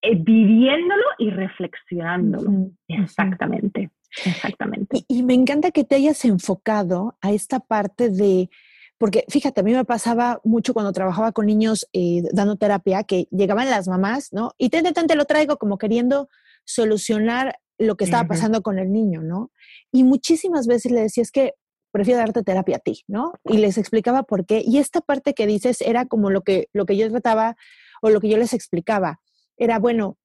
Eh, 0.01 0.15
viviéndolo 0.15 1.03
y 1.17 1.29
reflexionándolo. 1.31 2.69
Exactamente. 2.87 3.91
Exactamente. 4.23 5.03
Y, 5.07 5.23
me 5.23 5.33
encanta 5.33 5.71
que 5.71 5.83
te 5.83 5.95
hayas 5.95 6.23
enfocado 6.25 7.17
a 7.21 7.31
esta 7.31 7.59
parte 7.59 8.09
de, 8.09 8.49
porque 8.97 9.25
fíjate, 9.27 9.61
a 9.61 9.63
mí 9.63 9.73
me 9.73 9.83
pasaba 9.83 10.39
mucho 10.43 10.73
cuando 10.73 10.93
trabajaba 10.93 11.31
con 11.31 11.47
niños 11.47 11.87
eh, 11.91 12.23
dando 12.31 12.55
terapia, 12.55 13.03
que 13.03 13.27
llegaban 13.31 13.69
las 13.69 13.87
mamás, 13.87 14.31
¿no? 14.31 14.51
Y 14.57 14.69
te, 14.69 14.81
te 14.81 15.15
lo 15.15 15.25
traigo 15.25 15.57
como 15.57 15.77
queriendo 15.77 16.29
solucionar 16.63 17.59
lo 17.77 17.97
que 17.97 18.05
estaba 18.05 18.27
pasando 18.27 18.61
con 18.61 18.79
el 18.79 18.91
niño, 18.91 19.21
¿no? 19.21 19.51
Y 19.91 20.03
muchísimas 20.03 20.65
veces 20.65 20.91
le 20.91 21.01
decía, 21.01 21.23
es 21.23 21.31
que 21.31 21.53
prefiero 21.91 22.19
darte 22.19 22.43
terapia 22.43 22.77
a 22.77 22.79
ti, 22.79 23.03
¿no? 23.07 23.33
Y 23.43 23.57
les 23.57 23.77
explicaba 23.77 24.23
por 24.23 24.45
qué. 24.45 24.63
Y 24.65 24.77
esta 24.77 25.01
parte 25.01 25.33
que 25.33 25.47
dices 25.47 25.81
era 25.81 26.05
como 26.05 26.29
lo 26.29 26.41
que, 26.41 26.69
lo 26.73 26.85
que 26.85 26.95
yo 26.95 27.09
trataba 27.09 27.57
o 28.01 28.09
lo 28.09 28.19
que 28.21 28.29
yo 28.29 28.37
les 28.37 28.53
explicaba. 28.53 29.19
Era, 29.57 29.79
bueno, 29.79 30.17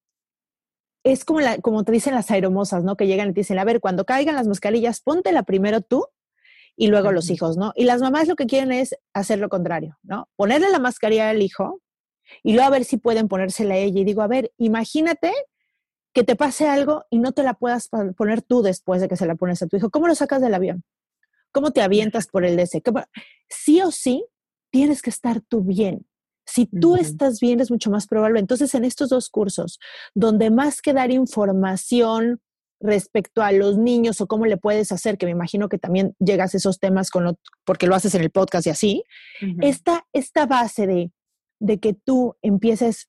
es 1.04 1.24
como, 1.24 1.40
la, 1.40 1.58
como 1.58 1.84
te 1.84 1.92
dicen 1.92 2.14
las 2.14 2.30
aeromosas, 2.30 2.84
¿no? 2.84 2.96
Que 2.96 3.06
llegan 3.06 3.30
y 3.30 3.32
te 3.32 3.40
dicen, 3.40 3.58
a 3.58 3.64
ver, 3.64 3.80
cuando 3.80 4.04
caigan 4.04 4.34
las 4.34 4.46
mascarillas, 4.46 5.00
póntela 5.00 5.42
primero 5.42 5.80
tú 5.80 6.06
y 6.76 6.88
luego 6.88 7.12
los 7.12 7.30
hijos, 7.30 7.56
¿no? 7.56 7.72
Y 7.74 7.84
las 7.84 8.00
mamás 8.00 8.28
lo 8.28 8.36
que 8.36 8.46
quieren 8.46 8.72
es 8.72 8.94
hacer 9.12 9.38
lo 9.38 9.48
contrario, 9.48 9.98
¿no? 10.02 10.28
Ponerle 10.36 10.70
la 10.70 10.78
mascarilla 10.78 11.30
al 11.30 11.42
hijo 11.42 11.80
y 12.42 12.52
luego 12.52 12.68
a 12.68 12.70
ver 12.70 12.84
si 12.84 12.96
pueden 12.96 13.28
ponérsela 13.28 13.74
a 13.74 13.78
ella. 13.78 14.00
Y 14.00 14.04
digo, 14.04 14.22
a 14.22 14.28
ver, 14.28 14.52
imagínate 14.56 15.32
que 16.12 16.24
te 16.24 16.36
pase 16.36 16.68
algo 16.68 17.04
y 17.10 17.18
no 17.18 17.32
te 17.32 17.42
la 17.42 17.54
puedas 17.54 17.88
poner 18.16 18.42
tú 18.42 18.62
después 18.62 19.00
de 19.00 19.08
que 19.08 19.16
se 19.16 19.26
la 19.26 19.36
pones 19.36 19.62
a 19.62 19.66
tu 19.66 19.76
hijo. 19.76 19.90
¿Cómo 19.90 20.08
lo 20.08 20.14
sacas 20.14 20.40
del 20.40 20.54
avión? 20.54 20.84
¿Cómo 21.52 21.70
te 21.70 21.82
avientas 21.82 22.26
por 22.26 22.44
el 22.44 22.56
DC? 22.56 22.82
Sí 23.48 23.80
o 23.82 23.90
sí, 23.90 24.24
tienes 24.70 25.02
que 25.02 25.10
estar 25.10 25.40
tú 25.40 25.62
bien. 25.62 26.06
Si 26.46 26.66
tú 26.66 26.96
estás 26.96 27.40
bien, 27.40 27.60
es 27.60 27.70
mucho 27.70 27.90
más 27.90 28.06
probable. 28.06 28.40
Entonces, 28.40 28.74
en 28.74 28.84
estos 28.84 29.10
dos 29.10 29.28
cursos, 29.28 29.78
donde 30.14 30.50
más 30.50 30.82
que 30.82 30.92
dar 30.92 31.10
información 31.10 32.40
respecto 32.80 33.42
a 33.42 33.52
los 33.52 33.76
niños 33.76 34.20
o 34.20 34.26
cómo 34.26 34.46
le 34.46 34.56
puedes 34.56 34.90
hacer, 34.90 35.18
que 35.18 35.26
me 35.26 35.32
imagino 35.32 35.68
que 35.68 35.78
también 35.78 36.14
llegas 36.18 36.54
a 36.54 36.56
esos 36.56 36.78
temas 36.78 37.10
con 37.10 37.36
porque 37.64 37.86
lo 37.86 37.94
haces 37.94 38.14
en 38.14 38.22
el 38.22 38.30
podcast 38.30 38.66
y 38.66 38.70
así, 38.70 39.04
esta, 39.60 40.06
esta 40.12 40.46
base 40.46 40.86
de, 40.86 41.12
de 41.60 41.78
que 41.78 41.92
tú 41.94 42.36
empieces 42.42 43.08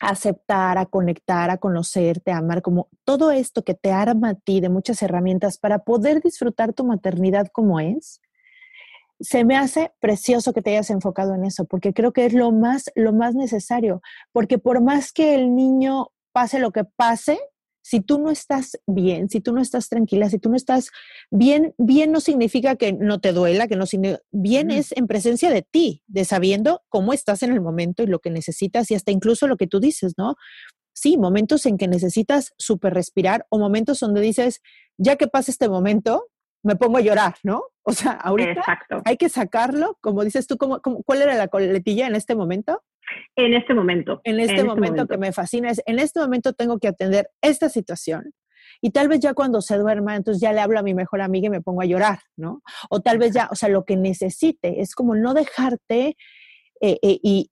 Aceptar, 0.00 0.78
a 0.78 0.86
conectar, 0.86 1.50
a 1.50 1.58
conocerte, 1.58 2.32
a 2.32 2.38
amar, 2.38 2.62
como 2.62 2.88
todo 3.04 3.30
esto 3.30 3.62
que 3.62 3.74
te 3.74 3.92
arma 3.92 4.30
a 4.30 4.34
ti 4.34 4.60
de 4.60 4.70
muchas 4.70 5.02
herramientas 5.02 5.58
para 5.58 5.80
poder 5.80 6.22
disfrutar 6.22 6.72
tu 6.72 6.84
maternidad 6.84 7.48
como 7.52 7.78
es, 7.78 8.20
se 9.20 9.44
me 9.44 9.56
hace 9.56 9.92
precioso 10.00 10.54
que 10.54 10.62
te 10.62 10.70
hayas 10.70 10.88
enfocado 10.88 11.34
en 11.34 11.44
eso, 11.44 11.66
porque 11.66 11.92
creo 11.92 12.12
que 12.12 12.24
es 12.24 12.32
lo 12.32 12.50
más, 12.50 12.90
lo 12.94 13.12
más 13.12 13.34
necesario, 13.34 14.00
porque 14.32 14.58
por 14.58 14.80
más 14.82 15.12
que 15.12 15.34
el 15.34 15.54
niño 15.54 16.08
pase 16.32 16.58
lo 16.58 16.72
que 16.72 16.84
pase, 16.84 17.38
si 17.82 18.00
tú 18.00 18.18
no 18.18 18.30
estás 18.30 18.78
bien, 18.86 19.28
si 19.28 19.40
tú 19.40 19.52
no 19.52 19.60
estás 19.60 19.88
tranquila, 19.88 20.28
si 20.28 20.38
tú 20.38 20.50
no 20.50 20.56
estás 20.56 20.90
bien, 21.30 21.74
bien 21.78 22.12
no 22.12 22.20
significa 22.20 22.76
que 22.76 22.92
no 22.92 23.20
te 23.20 23.32
duela, 23.32 23.68
que 23.68 23.76
no 23.76 23.86
significa, 23.86 24.22
bien 24.30 24.70
es 24.70 24.92
en 24.92 25.06
presencia 25.06 25.50
de 25.50 25.62
ti, 25.62 26.02
de 26.06 26.24
sabiendo 26.24 26.82
cómo 26.88 27.12
estás 27.12 27.42
en 27.42 27.52
el 27.52 27.60
momento 27.60 28.02
y 28.02 28.06
lo 28.06 28.18
que 28.18 28.30
necesitas 28.30 28.90
y 28.90 28.94
hasta 28.94 29.12
incluso 29.12 29.46
lo 29.46 29.56
que 29.56 29.66
tú 29.66 29.80
dices, 29.80 30.14
¿no? 30.16 30.36
Sí, 30.92 31.16
momentos 31.16 31.64
en 31.66 31.78
que 31.78 31.88
necesitas 31.88 32.52
súper 32.58 32.94
respirar 32.94 33.46
o 33.48 33.58
momentos 33.58 34.00
donde 34.00 34.20
dices, 34.20 34.60
ya 34.98 35.16
que 35.16 35.28
pasa 35.28 35.50
este 35.50 35.68
momento, 35.68 36.26
me 36.62 36.76
pongo 36.76 36.98
a 36.98 37.00
llorar, 37.00 37.36
¿no? 37.42 37.62
O 37.82 37.92
sea, 37.92 38.12
ahorita 38.12 38.62
hay 39.04 39.16
que 39.16 39.28
sacarlo, 39.28 39.96
como 40.02 40.22
dices 40.24 40.46
tú, 40.46 40.58
¿cómo, 40.58 40.80
cuál 40.80 41.22
era 41.22 41.34
la 41.34 41.48
coletilla 41.48 42.06
en 42.06 42.14
este 42.14 42.34
momento? 42.34 42.82
En 43.36 43.54
este 43.54 43.74
momento. 43.74 44.20
En 44.24 44.40
este, 44.40 44.54
este 44.56 44.66
momento, 44.66 45.06
que 45.06 45.18
me 45.18 45.32
fascina 45.32 45.70
es, 45.70 45.82
en 45.86 45.98
este 45.98 46.20
momento 46.20 46.52
tengo 46.52 46.78
que 46.78 46.88
atender 46.88 47.28
esta 47.40 47.68
situación. 47.68 48.32
Y 48.80 48.90
tal 48.90 49.08
vez 49.08 49.20
ya 49.20 49.34
cuando 49.34 49.60
se 49.60 49.76
duerma, 49.76 50.16
entonces 50.16 50.40
ya 50.40 50.52
le 50.52 50.60
hablo 50.60 50.78
a 50.78 50.82
mi 50.82 50.94
mejor 50.94 51.20
amiga 51.20 51.46
y 51.46 51.50
me 51.50 51.60
pongo 51.60 51.82
a 51.82 51.86
llorar, 51.86 52.20
¿no? 52.36 52.62
O 52.88 53.00
tal 53.00 53.18
vez 53.18 53.32
ya, 53.32 53.48
o 53.50 53.54
sea, 53.54 53.68
lo 53.68 53.84
que 53.84 53.96
necesite, 53.96 54.80
es 54.80 54.94
como 54.94 55.14
no 55.14 55.34
dejarte 55.34 56.16
eh, 56.80 56.98
eh, 57.02 57.18
y 57.22 57.50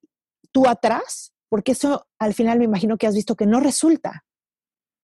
tú 0.53 0.67
atrás, 0.67 1.35
porque 1.49 1.73
eso 1.73 2.07
al 2.19 2.35
final 2.35 2.59
me 2.59 2.65
imagino 2.65 2.97
que 2.97 3.07
has 3.07 3.15
visto 3.15 3.37
que 3.37 3.47
no 3.47 3.61
resulta. 3.61 4.25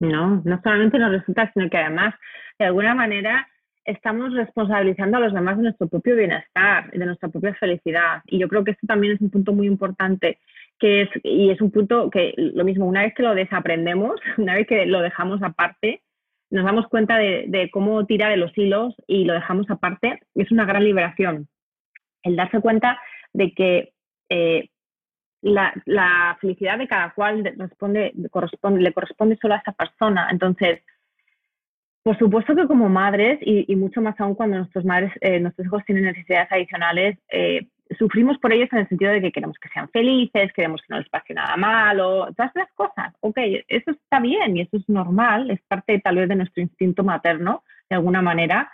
No, 0.01 0.43
no 0.45 0.61
solamente 0.63 0.99
no 0.99 1.11
resulta, 1.11 1.51
sino 1.53 1.69
que 1.69 1.79
además, 1.79 2.15
de 2.59 2.67
alguna 2.67 2.95
manera, 2.95 3.47
estamos 3.85 4.33
responsabilizando 4.35 5.17
a 5.17 5.21
los 5.21 5.33
demás 5.33 5.57
de 5.57 5.65
nuestro 5.65 5.89
propio 5.89 6.17
bienestar, 6.17 6.91
de 6.91 7.05
nuestra 7.05 7.29
propia 7.29 7.55
felicidad. 7.55 8.23
Y 8.27 8.39
yo 8.39 8.49
creo 8.49 8.65
que 8.65 8.73
esto 8.73 8.87
también 8.87 9.15
es 9.15 9.21
un 9.21 9.31
punto 9.31 9.53
muy 9.53 9.67
importante, 9.67 10.39
que 10.79 11.03
es, 11.03 11.09
y 11.23 11.51
es 11.51 11.61
un 11.61 11.71
punto 11.71 12.11
que 12.11 12.35
lo 12.37 12.65
mismo, 12.65 12.87
una 12.87 13.03
vez 13.03 13.15
que 13.15 13.23
lo 13.23 13.35
desaprendemos, 13.35 14.21
una 14.39 14.55
vez 14.55 14.67
que 14.67 14.87
lo 14.87 15.01
dejamos 15.01 15.43
aparte, 15.43 16.03
nos 16.51 16.65
damos 16.65 16.87
cuenta 16.89 17.19
de, 17.19 17.69
cómo 17.73 18.07
tirar 18.07 18.31
de 18.31 18.37
los 18.37 18.57
hilos 18.57 18.95
y 19.07 19.25
lo 19.25 19.35
dejamos 19.35 19.69
aparte, 19.71 20.21
es 20.35 20.53
una 20.53 20.65
gran 20.65 20.85
liberación. 20.85 21.49
El 22.23 22.37
darse 22.37 22.61
cuenta 22.61 23.01
de 23.33 23.53
que 23.53 23.93
eh, 24.29 24.69
la, 25.43 26.39
felicidad 26.41 26.79
de 26.79 26.87
cada 26.87 27.13
cual 27.13 27.45
responde, 27.59 28.13
corresponde, 28.31 28.83
le 28.83 28.93
corresponde 28.93 29.37
solo 29.41 29.55
a 29.55 29.59
esa 29.59 29.73
persona. 29.73 30.29
Entonces, 30.31 30.81
por 32.05 32.19
supuesto 32.19 32.55
que 32.55 32.67
como 32.67 32.91
madres, 32.91 33.39
y, 33.41 33.75
mucho 33.77 34.03
más 34.03 34.15
aún 34.21 34.35
cuando 34.35 34.59
nuestros, 34.59 34.85
madres, 34.85 35.11
eh, 35.23 35.41
nuestros 35.41 35.67
hijos 35.67 35.83
tienen 35.87 36.05
necesidades 36.05 36.53
adicionales, 36.53 37.17
eh, 37.31 37.67
sufrimos 37.99 38.37
por 38.37 38.53
ellos 38.53 38.69
en 38.73 38.81
el 38.81 38.89
sentido 38.91 39.11
de 39.11 39.23
que 39.23 39.33
queremos 39.33 39.59
que 39.59 39.71
sean 39.71 39.89
felices, 39.89 40.53
queremos 40.53 40.83
que 40.83 40.89
no 40.91 40.99
les 40.99 41.09
pase 41.09 41.33
nada 41.33 41.57
malo, 41.57 42.29
todas 42.37 42.53
las 42.55 42.71
cosas. 42.75 43.15
Ok, 43.21 43.39
eso 43.69 43.91
está 43.91 44.21
bien 44.21 44.55
y 44.55 44.61
eso 44.61 44.77
es 44.77 44.87
normal, 44.87 45.51
es 45.51 45.63
parte 45.63 45.99
tal 45.99 46.17
vez 46.17 46.29
de 46.29 46.37
nuestro 46.37 46.63
instinto 46.63 47.05
materno, 47.05 47.65
de 47.89 47.97
alguna 47.97 48.21
manera, 48.21 48.71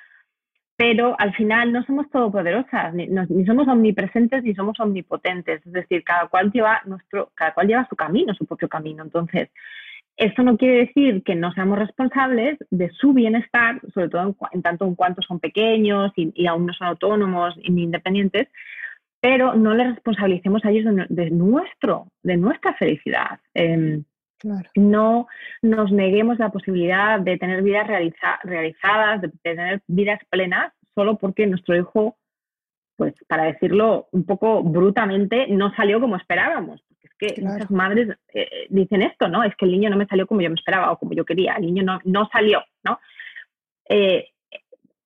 pero 0.76 1.14
al 1.16 1.32
final 1.34 1.72
no 1.72 1.84
somos 1.84 2.10
todopoderosas, 2.10 2.94
ni, 2.94 3.06
ni 3.06 3.46
somos 3.46 3.68
omnipresentes 3.68 4.42
ni 4.42 4.56
somos 4.56 4.80
omnipotentes, 4.80 5.64
es 5.64 5.72
decir, 5.72 6.02
cada 6.02 6.26
cual 6.26 6.50
lleva 6.50 6.82
nuestro, 6.84 7.30
cada 7.36 7.54
cual 7.54 7.68
lleva 7.68 7.86
su 7.88 7.94
camino, 7.94 8.34
su 8.34 8.44
propio 8.44 8.68
camino. 8.68 9.04
Entonces, 9.04 9.50
Esto 10.20 10.42
no 10.42 10.58
quiere 10.58 10.80
decir 10.80 11.22
que 11.22 11.34
no 11.34 11.50
seamos 11.52 11.78
responsables 11.78 12.58
de 12.68 12.90
su 12.90 13.14
bienestar, 13.14 13.80
sobre 13.94 14.10
todo 14.10 14.36
en, 14.52 14.60
tanto 14.60 14.84
en 14.84 14.94
cuanto 14.94 15.22
son 15.22 15.40
pequeños 15.40 16.12
y, 16.14 16.46
aún 16.46 16.66
no 16.66 16.74
son 16.74 16.88
autónomos 16.88 17.56
ni 17.66 17.84
independientes, 17.84 18.48
pero 19.18 19.54
no 19.54 19.72
les 19.72 19.94
responsabilicemos 19.94 20.62
a 20.62 20.70
ellos 20.72 20.94
de, 21.08 21.30
nuestro, 21.30 22.08
de 22.22 22.36
nuestra 22.36 22.74
felicidad. 22.74 23.40
Em, 23.54 24.04
no 24.74 25.26
nos 25.62 25.90
neguemos 25.90 26.38
la 26.38 26.50
posibilidad 26.50 27.18
de 27.18 27.38
tener 27.38 27.62
vidas 27.62 27.86
realizadas, 27.86 29.22
de 29.22 29.30
tener 29.42 29.80
vidas 29.86 30.20
plenas, 30.28 30.70
solo 30.94 31.16
porque 31.16 31.46
nuestro 31.46 31.74
hijo, 31.76 32.18
pues 32.96 33.14
para 33.26 33.44
decirlo 33.44 34.08
un 34.12 34.26
poco 34.26 34.62
brutamente, 34.62 35.46
no 35.48 35.74
salió 35.74 35.98
como 35.98 36.16
esperábamos 36.16 36.84
que 37.20 37.40
muchas 37.42 37.70
madres 37.70 38.08
eh, 38.32 38.48
eh, 38.50 38.66
dicen 38.70 39.02
esto, 39.02 39.28
¿no? 39.28 39.44
Es 39.44 39.54
que 39.56 39.66
el 39.66 39.72
niño 39.72 39.90
no 39.90 39.96
me 39.96 40.06
salió 40.06 40.26
como 40.26 40.40
yo 40.40 40.48
me 40.48 40.54
esperaba 40.54 40.90
o 40.90 40.98
como 40.98 41.12
yo 41.12 41.24
quería, 41.24 41.54
el 41.54 41.66
niño 41.66 41.82
no, 41.82 42.00
no 42.04 42.28
salió, 42.32 42.62
¿no? 42.82 42.98
Eh, 43.88 44.28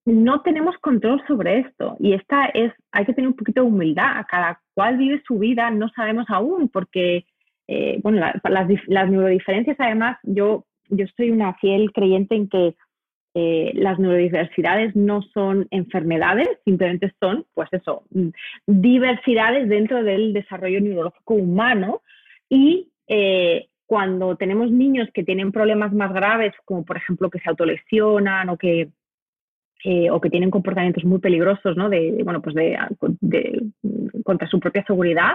no 0.07 0.43
tenemos 0.43 0.77
control 0.79 1.23
sobre 1.27 1.61
esto 1.61 1.97
y 1.99 2.13
esta 2.13 2.47
es, 2.47 2.73
hay 2.93 3.07
que 3.07 3.15
tener 3.15 3.29
un 3.29 3.37
poquito 3.37 3.63
de 3.63 3.69
humildad, 3.69 4.25
cada 4.29 4.61
cual 4.75 4.99
vive 4.99 5.23
su 5.27 5.39
vida, 5.39 5.71
no 5.71 5.89
sabemos 5.89 6.27
aún, 6.29 6.69
porque, 6.69 7.25
bueno, 8.03 8.21
las, 8.21 8.69
las, 8.87 9.11
neurodiferencias 9.11 9.81
además, 9.81 10.19
yo, 10.23 10.67
yo 10.91 11.07
soy 11.17 11.31
una 11.31 11.55
fiel 11.55 11.91
creyente 11.93 12.35
en 12.35 12.51
que 12.51 12.77
las 13.35 13.99
neurodiversidades 13.99 14.95
no 14.95 15.23
son 15.23 15.67
enfermedades, 15.73 16.49
simplemente 16.65 17.13
son, 17.19 17.45
pues 17.55 17.69
eso, 17.73 18.05
diversidades 18.67 19.69
dentro 19.69 20.05
del 20.05 20.33
desarrollo 20.33 20.81
neurológico 20.81 21.35
humano 21.35 22.03
y 22.49 22.91
eh, 23.09 23.69
cuando 23.87 24.37
tenemos 24.37 24.71
niños 24.71 25.09
que 25.13 25.25
tienen 25.25 25.53
problemas 25.53 25.93
más 25.93 26.13
graves, 26.13 26.53
como 26.65 26.85
por 26.85 26.97
ejemplo 26.97 27.31
que 27.31 27.39
se 27.41 27.49
autolesionan 27.49 28.49
o 28.49 28.57
que, 28.57 28.89
eh, 29.85 30.11
o 30.11 30.21
que 30.21 30.31
tienen 30.31 30.51
comportamientos 30.51 31.05
muy 31.05 31.19
peligrosos 31.19 31.77
¿no? 31.77 31.89
de, 31.89 32.23
bueno, 32.25 32.41
pues 32.41 32.55
de, 32.55 32.79
contra 34.25 34.49
su 34.49 34.59
propia 34.59 34.85
seguridad, 34.87 35.35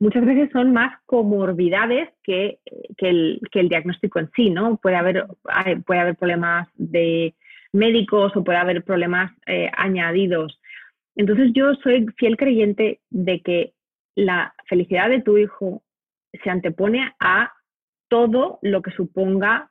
muchas 0.00 0.24
veces 0.24 0.50
son 0.52 0.72
más 0.72 0.94
comorbidades 1.06 2.08
que, 2.22 2.58
que, 2.96 3.08
el, 3.08 3.40
que, 3.50 3.60
el, 3.60 3.68
diagnóstico 3.68 4.18
en 4.18 4.30
sí, 4.34 4.50
¿no? 4.50 4.76
Puede 4.76 4.96
haber, 4.96 5.26
puede 5.86 6.00
haber 6.00 6.16
problemas 6.16 6.68
de 6.74 7.34
médicos 7.72 8.36
o 8.36 8.44
puede 8.44 8.58
haber 8.58 8.84
problemas 8.84 9.32
eh, 9.46 9.70
añadidos. 9.76 10.60
Entonces 11.16 11.50
yo 11.54 11.74
soy 11.76 12.06
fiel 12.16 12.36
creyente 12.36 13.00
de 13.10 13.40
que 13.40 13.72
la 14.14 14.54
felicidad 14.66 15.08
de 15.08 15.22
tu 15.22 15.38
hijo 15.38 15.82
se 16.42 16.50
antepone 16.50 17.12
a 17.20 17.52
todo 18.08 18.58
lo 18.62 18.82
que 18.82 18.90
suponga 18.92 19.70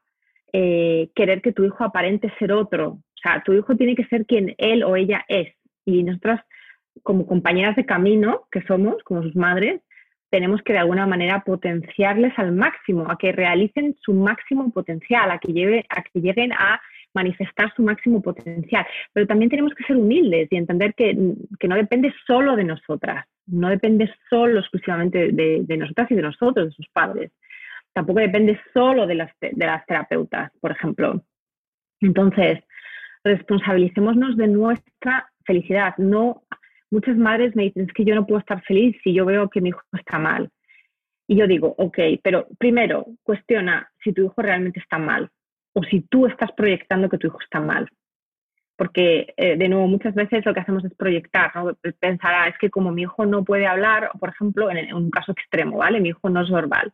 eh, 0.54 1.10
querer 1.16 1.42
que 1.42 1.54
tu 1.54 1.64
hijo 1.64 1.84
aparente 1.84 2.34
ser 2.40 2.52
otro. 2.52 2.90
O 2.90 3.18
sea, 3.22 3.42
tu 3.44 3.54
hijo 3.54 3.76
tiene 3.76 3.96
que 3.96 4.06
ser 4.06 4.26
quien 4.26 4.56
él 4.58 4.84
o 4.84 4.96
ella 4.96 5.24
es. 5.28 5.54
Y 5.86 6.04
nosotras, 6.04 6.42
como 7.04 7.26
compañeras 7.26 7.76
de 7.76 7.86
camino 7.86 8.48
que 8.52 8.62
somos, 8.64 9.02
como 9.04 9.24
sus 9.24 9.36
madres, 9.36 9.82
tenemos 10.32 10.62
que 10.64 10.74
de 10.74 10.80
alguna 10.80 11.06
manera 11.06 11.44
potenciarles 11.46 12.34
al 12.38 12.54
máximo, 12.54 13.06
a 13.12 13.18
que 13.18 13.34
realicen 13.34 13.96
su 14.02 14.14
máximo 14.14 14.72
potencial, 14.72 15.30
a 15.30 15.38
que, 15.38 15.52
lleve, 15.52 15.86
a 15.90 16.02
que 16.02 16.22
lleguen 16.22 16.54
a 16.54 16.82
manifestar 17.14 17.72
su 17.76 17.84
máximo 17.84 18.22
potencial. 18.22 18.88
Pero 19.12 19.28
también 19.28 19.50
tenemos 19.50 19.74
que 19.76 19.84
ser 19.84 19.98
humildes 19.98 20.48
y 20.50 20.56
entender 20.56 20.94
que, 20.96 21.14
no 21.14 21.76
depende 21.76 22.14
solo 22.26 22.56
de 22.56 22.64
nosotras, 22.64 23.26
no 23.46 23.70
depende 23.70 24.10
solo 24.30 24.62
exclusivamente 24.62 25.32
de, 25.34 25.78
nosotras 25.78 26.10
y 26.10 26.16
de 26.16 26.22
nosotros, 26.22 26.70
de 26.70 26.76
sus 26.76 26.88
padres. 26.88 27.32
Tampoco 27.94 28.22
depende 28.22 28.58
solo 28.74 29.06
de 29.06 29.16
las, 29.16 29.32
de 29.42 29.66
las 29.66 29.86
terapeutas, 29.86 30.50
por 30.62 30.72
ejemplo. 30.72 31.22
Entonces, 32.00 32.64
responsabilicémonos 33.26 34.38
de 34.38 34.48
nuestra 34.48 35.30
felicidad. 35.44 35.94
No, 35.98 36.44
muchas 36.92 37.18
madres 37.18 37.56
me 37.56 37.64
dicen, 37.64 37.86
es 37.88 37.94
que 37.94 38.06
yo 38.06 38.14
no 38.14 38.28
puedo 38.28 38.40
estar 38.40 38.62
feliz 38.64 38.96
si 39.04 39.14
yo 39.14 39.26
veo 39.26 39.50
que 39.50 39.62
mi 39.62 39.70
hijo 39.70 39.82
está 39.98 40.20
mal. 40.20 40.50
Y 41.28 41.38
yo 41.38 41.48
digo, 41.48 41.74
ok, 41.78 41.98
pero 42.22 42.48
primero 42.60 43.06
cuestiona 43.24 43.90
si 44.04 44.12
tu 44.12 44.26
hijo 44.26 44.36
realmente 44.38 44.80
está 44.80 44.98
mal 44.98 45.30
o 45.74 45.84
si 45.84 46.02
tú 46.02 46.28
estás 46.28 46.52
proyectando 46.52 47.10
que 47.10 47.18
tu 47.18 47.28
hijo 47.28 47.40
está 47.42 47.62
mal. 47.62 47.88
Porque, 48.76 49.34
eh, 49.38 49.58
de 49.58 49.70
nuevo, 49.70 49.88
muchas 49.88 50.16
veces 50.16 50.46
lo 50.46 50.54
que 50.54 50.60
hacemos 50.60 50.84
es 50.84 50.94
proyectar, 50.96 51.56
¿no? 51.56 51.78
Pensar, 52.00 52.34
ah, 52.34 52.48
es 52.48 52.58
que 52.58 52.70
como 52.70 52.92
mi 52.92 53.04
hijo 53.04 53.26
no 53.26 53.44
puede 53.44 53.68
hablar, 53.68 54.10
por 54.20 54.30
ejemplo, 54.30 54.72
en, 54.72 54.94
un 54.94 55.12
caso 55.12 55.32
extremo, 55.32 55.78
¿vale? 55.78 56.00
Mi 56.00 56.10
hijo 56.10 56.30
no 56.30 56.42
es 56.42 56.50
verbal. 56.50 56.92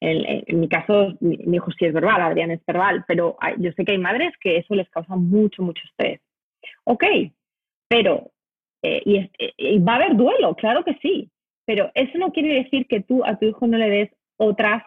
En, 0.00 0.60
mi 0.60 0.68
caso, 0.68 1.14
mi, 1.20 1.56
hijo 1.56 1.70
sí 1.72 1.86
es 1.86 1.92
verbal, 1.92 2.20
Adrián 2.20 2.50
es 2.50 2.64
verbal, 2.66 3.04
pero 3.08 3.36
yo 3.58 3.72
sé 3.72 3.84
que 3.84 3.92
hay 3.92 3.98
madres 3.98 4.32
que 4.40 4.58
eso 4.58 4.74
les 4.74 4.88
causa 4.90 5.16
mucho, 5.16 5.62
mucho 5.62 5.82
estrés. 5.88 6.20
Ok, 6.84 7.04
pero, 7.88 8.30
eh, 8.84 9.02
y, 9.04 9.16
eh, 9.16 9.30
y 9.56 9.78
va 9.78 9.94
a 9.94 9.96
haber 9.96 10.14
duelo, 10.14 10.54
claro 10.54 10.84
que 10.84 10.94
sí, 11.00 11.30
pero 11.64 11.90
eso 11.94 12.18
no 12.18 12.32
quiere 12.32 12.62
decir 12.62 12.86
que 12.86 13.00
tú 13.00 13.24
a 13.24 13.38
tu 13.38 13.46
hijo 13.46 13.66
no 13.66 13.78
le 13.78 13.88
des 13.88 14.10
otras 14.36 14.82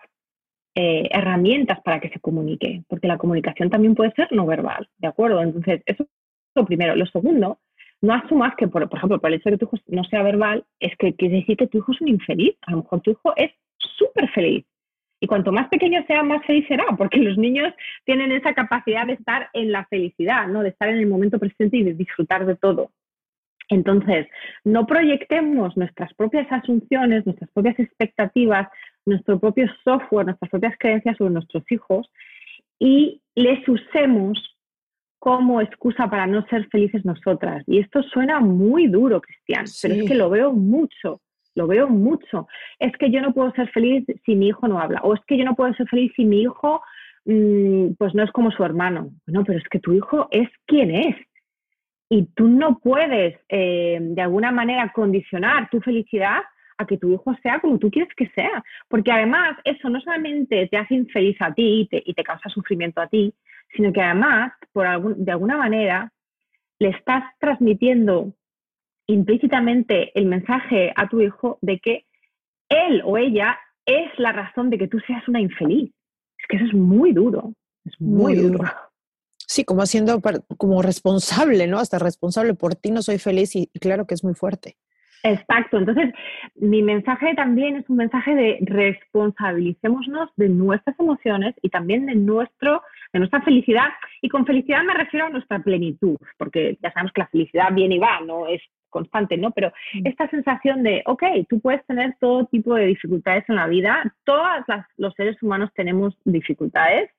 eh, 0.76 1.10
herramientas 1.12 1.82
para 1.82 2.00
que 2.00 2.10
se 2.10 2.20
comunique, 2.20 2.84
porque 2.88 3.08
la 3.08 3.18
comunicación 3.18 3.72
también 3.72 3.96
puede 3.96 4.12
ser 4.12 4.32
no 4.32 4.46
verbal, 4.46 4.88
¿de 5.00 5.08
acuerdo? 5.08 5.42
Entonces, 5.42 5.82
eso 5.88 6.04
es 6.04 6.10
lo 6.54 6.66
primero. 6.66 6.96
Lo 6.96 7.08
segundo, 7.08 7.60
no 8.02 8.14
asumas 8.14 8.56
que, 8.56 8.68
por, 8.68 8.84
ejemplo, 8.84 9.20
por 9.20 9.32
el 9.32 9.38
hecho 9.38 9.50
de 9.50 9.58
que 9.58 9.66
tu 9.66 9.76
hijo 9.76 9.84
no 9.88 10.04
sea 10.04 10.22
verbal, 10.22 10.64
es 10.80 10.96
que 10.98 11.16
quiere 11.16 11.38
decir 11.38 11.58
que 11.58 11.66
tu 11.66 11.80
hijo 11.80 11.92
es 11.94 12.02
un 12.02 12.10
infeliz. 12.10 12.56
A 12.68 12.72
lo 12.72 12.78
mejor 12.78 13.02
tu 13.02 13.10
hijo 13.10 13.34
es 13.36 13.52
súper 13.78 14.30
feliz. 14.30 14.66
Y 15.20 15.26
cuanto 15.26 15.52
más 15.52 15.68
pequeño 15.70 16.06
sea, 16.06 16.22
más 16.22 16.46
feliz 16.46 16.68
será, 16.68 16.86
porque 16.96 17.18
los 17.18 17.40
niños 17.40 17.74
tienen 18.06 18.32
esa 18.32 18.54
capacidad 18.54 19.08
de 19.08 19.14
estar 19.14 19.50
en 19.54 19.72
la 19.72 19.86
felicidad, 19.86 20.48
¿no? 20.48 20.62
De 20.62 20.70
estar 20.70 20.90
en 20.90 20.98
el 20.98 21.08
momento 21.08 21.40
presente 21.40 21.78
y 21.78 21.84
de 21.84 21.96
disfrutar 21.96 22.46
de 22.46 22.56
todo. 22.56 22.92
Entonces, 23.70 24.28
no 24.64 24.86
proyectemos 24.86 25.76
nuestras 25.76 26.14
propias 26.14 26.50
asunciones, 26.52 27.26
nuestras 27.26 27.50
propias 27.52 27.80
expectativas, 27.80 28.68
nuestro 29.06 29.40
propio 29.40 29.68
software, 29.84 30.26
nuestras 30.26 30.50
propias 30.52 30.76
creencias 30.80 31.18
sobre 31.18 31.34
nuestros 31.34 31.64
hijos 31.72 32.10
y 32.80 33.22
les 33.36 33.68
usemos 33.68 34.58
como 35.20 35.62
excusa 35.62 36.10
para 36.10 36.28
no 36.28 36.46
ser 36.48 36.68
felices 36.70 37.04
nosotras. 37.04 37.64
Y 37.68 37.80
esto 37.80 38.04
suena 38.04 38.40
muy 38.40 38.88
duro, 38.88 39.22
Cristian, 39.22 39.66
pero 39.82 39.96
es 39.96 40.04
que 40.08 40.16
lo 40.16 40.30
veo 40.30 40.54
mucho, 40.54 41.22
lo 41.56 41.68
veo 41.68 41.90
mucho. 41.90 42.48
Es 42.80 42.96
que 42.98 43.10
yo 43.10 43.22
no 43.22 43.34
puedo 43.34 43.52
ser 43.54 43.70
feliz 43.72 44.06
si 44.26 44.36
mi 44.36 44.50
hijo 44.50 44.68
no 44.68 44.80
habla, 44.80 45.02
o 45.04 45.14
es 45.14 45.22
que 45.28 45.38
yo 45.38 45.44
no 45.44 45.56
puedo 45.56 45.74
ser 45.74 45.88
feliz 45.88 46.12
si 46.16 46.24
mi 46.24 46.44
hijo 46.44 46.82
mm, 47.26 47.94
pues 47.98 48.14
no 48.14 48.24
es 48.24 48.32
como 48.32 48.52
su 48.52 48.64
hermano. 48.64 49.12
No, 49.26 49.44
pero 49.44 49.58
es 49.58 49.68
que 49.70 49.80
tu 49.80 49.94
hijo 49.94 50.28
es 50.32 50.50
quien 50.66 50.92
es 50.92 51.16
y 52.10 52.26
tú 52.36 52.48
no 52.48 52.80
puedes 52.80 53.40
eh, 53.50 53.98
de 54.00 54.22
alguna 54.22 54.52
manera 54.52 54.92
condicionar 54.94 55.70
tu 55.70 55.82
felicidad 55.82 56.40
a 56.78 56.86
que 56.86 56.98
tu 56.98 57.12
hijo 57.12 57.36
sea 57.42 57.60
como 57.60 57.80
tú 57.80 57.90
quieres 57.90 58.14
que 58.16 58.30
sea, 58.30 58.64
porque 58.88 59.12
además 59.12 59.58
eso 59.64 59.90
no 59.90 60.00
solamente 60.00 60.68
te 60.68 60.78
hace 60.78 60.96
infeliz 60.96 61.36
a 61.42 61.54
ti 61.54 61.90
y 61.92 62.14
te, 62.14 62.24
causa 62.24 62.50
sufrimiento 62.50 63.02
a 63.02 63.08
ti, 63.08 63.34
sino 63.76 63.92
que 63.92 64.02
además, 64.02 64.54
por 64.72 65.16
de 65.16 65.32
alguna 65.32 65.58
manera, 65.58 66.12
le 66.80 66.90
estás 66.90 67.24
transmitiendo 67.40 68.34
implícitamente 69.08 70.12
el 70.18 70.28
mensaje 70.28 70.94
a 70.96 71.08
tu 71.08 71.22
hijo 71.22 71.58
de 71.62 71.80
que 71.80 72.06
él 72.70 73.02
o 73.04 73.18
ella 73.18 73.58
es 73.86 74.12
la 74.18 74.32
razón 74.32 74.70
de 74.70 74.78
que 74.78 74.88
tú 74.88 75.00
seas 75.00 75.28
una 75.28 75.42
infeliz. 75.42 75.92
Es 76.38 76.46
que 76.48 76.58
eso 76.58 76.66
es 76.66 76.74
muy 76.74 77.14
duro, 77.14 77.54
es 77.86 78.00
muy, 78.00 78.36
duro. 78.36 78.64
Sí, 79.48 79.64
como 79.64 79.82
haciendo 79.82 80.22
como 80.58 80.82
responsable, 80.82 81.68
¿no? 81.68 81.80
Hasta 81.80 82.00
responsable 82.00 82.54
por 82.54 82.76
ti 82.76 82.92
no 82.92 83.02
soy 83.02 83.18
feliz 83.18 83.56
y, 83.56 83.68
claro 83.80 84.06
que 84.06 84.14
es 84.14 84.24
muy 84.24 84.34
fuerte. 84.34 84.76
Exacto. 85.24 85.78
Entonces, 85.78 86.14
mi 86.56 86.84
mensaje 86.84 87.34
también 87.34 87.78
es 87.78 87.90
un 87.90 87.96
mensaje 87.96 88.36
de 88.36 88.58
responsabilicémonos 88.62 90.30
de 90.36 90.50
nuestras 90.50 91.00
emociones 91.00 91.56
y 91.62 91.70
también 91.70 92.06
de, 92.08 92.16
nuestro, 92.16 92.84
de 93.14 93.20
nuestra 93.20 93.42
felicidad. 93.42 93.88
Y 94.22 94.28
con 94.28 94.46
felicidad 94.46 94.84
me 94.84 94.94
refiero 94.94 95.28
a 95.28 95.30
nuestra 95.30 95.60
plenitud, 95.60 96.18
porque 96.38 96.78
ya 96.84 96.92
sabemos 96.92 97.14
que 97.14 97.22
la 97.22 97.28
felicidad 97.28 97.72
viene 97.72 97.96
y 97.96 98.00
va, 98.00 98.20
no 98.20 98.48
es 98.48 98.62
constante, 98.90 99.38
¿no? 99.38 99.52
Pero 99.52 99.72
mm. 99.94 100.08
esta 100.08 100.30
sensación 100.30 100.84
de, 100.84 101.04
ok, 101.06 101.24
tú 101.48 101.62
puedes 101.62 101.86
tener 101.86 102.18
todo 102.20 102.48
tipo 102.48 102.76
de 102.76 102.88
dificultades 102.88 103.46
en 103.48 103.56
la 103.56 103.68
vida, 103.68 104.14
todos 104.26 104.44
los 104.98 105.14
seres 105.14 105.42
humanos 105.42 105.72
tenemos 105.74 106.18
dificultades. 106.26 107.10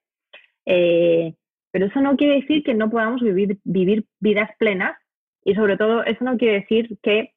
Eh, 0.67 1.33
pero 1.71 1.87
eso 1.87 2.01
no 2.01 2.17
quiere 2.17 2.41
decir 2.41 2.63
que 2.63 2.75
no 2.75 2.91
podamos 2.91 3.21
vivir, 3.21 3.59
vivir 3.65 4.05
vidas 4.21 4.51
plenas 4.59 4.97
y 5.45 5.55
sobre 5.55 5.77
todo 5.77 6.05
eso 6.05 6.25
no 6.25 6.37
quiere 6.37 6.61
decir 6.61 6.99
que, 7.03 7.33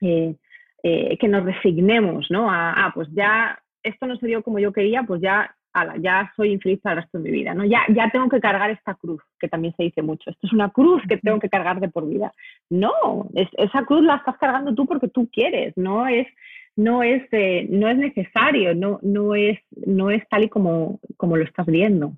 eh, 0.00 0.34
eh, 0.82 1.18
que 1.18 1.28
nos 1.28 1.44
resignemos, 1.44 2.30
¿no? 2.30 2.50
A, 2.50 2.72
ah, 2.72 2.92
pues 2.94 3.08
ya 3.12 3.58
esto 3.82 4.06
no 4.06 4.16
se 4.16 4.26
dio 4.26 4.42
como 4.42 4.58
yo 4.58 4.72
quería, 4.72 5.02
pues 5.02 5.20
ya, 5.20 5.54
ya 6.00 6.32
soy 6.36 6.52
infeliz 6.52 6.80
para 6.80 6.96
el 6.96 7.02
resto 7.02 7.18
de 7.18 7.24
mi 7.24 7.30
vida, 7.30 7.54
¿no? 7.54 7.64
Ya, 7.64 7.82
ya 7.88 8.10
tengo 8.10 8.28
que 8.28 8.40
cargar 8.40 8.70
esta 8.70 8.94
cruz, 8.94 9.22
que 9.38 9.48
también 9.48 9.74
se 9.76 9.84
dice 9.84 10.02
mucho. 10.02 10.30
Esto 10.30 10.46
es 10.46 10.52
una 10.52 10.70
cruz 10.70 11.02
que 11.08 11.18
tengo 11.18 11.38
que 11.38 11.48
cargar 11.48 11.80
de 11.80 11.88
por 11.88 12.08
vida. 12.08 12.32
No, 12.70 13.28
esa 13.34 13.84
cruz 13.84 14.02
la 14.02 14.16
estás 14.16 14.36
cargando 14.38 14.74
tú 14.74 14.86
porque 14.86 15.08
tú 15.08 15.28
quieres, 15.30 15.76
no 15.76 16.06
es 16.06 16.26
no 16.78 17.02
es, 17.02 17.22
no 17.70 17.88
es 17.88 17.98
necesario, 17.98 18.72
no, 18.72 19.00
no, 19.02 19.34
es, 19.34 19.58
no 19.84 20.10
es 20.10 20.26
tal 20.28 20.44
y 20.44 20.48
como, 20.48 21.00
como 21.16 21.36
lo 21.36 21.42
estás 21.42 21.66
viendo. 21.66 22.12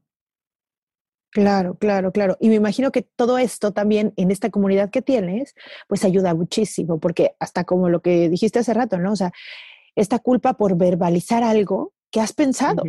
Claro, 1.30 1.76
claro, 1.76 2.12
claro. 2.12 2.36
Y 2.40 2.48
me 2.48 2.56
imagino 2.56 2.90
que 2.90 3.02
todo 3.02 3.38
esto 3.38 3.72
también 3.72 4.12
en 4.16 4.30
esta 4.30 4.50
comunidad 4.50 4.90
que 4.90 5.00
tienes, 5.00 5.54
pues 5.88 6.04
ayuda 6.04 6.34
muchísimo, 6.34 6.98
porque 6.98 7.32
hasta 7.38 7.64
como 7.64 7.88
lo 7.88 8.00
que 8.00 8.28
dijiste 8.28 8.58
hace 8.58 8.74
rato, 8.74 8.98
¿no? 8.98 9.12
O 9.12 9.16
sea, 9.16 9.32
esta 9.94 10.18
culpa 10.18 10.54
por 10.54 10.76
verbalizar 10.76 11.44
algo 11.44 11.92
que 12.10 12.20
has 12.20 12.32
pensado. 12.32 12.82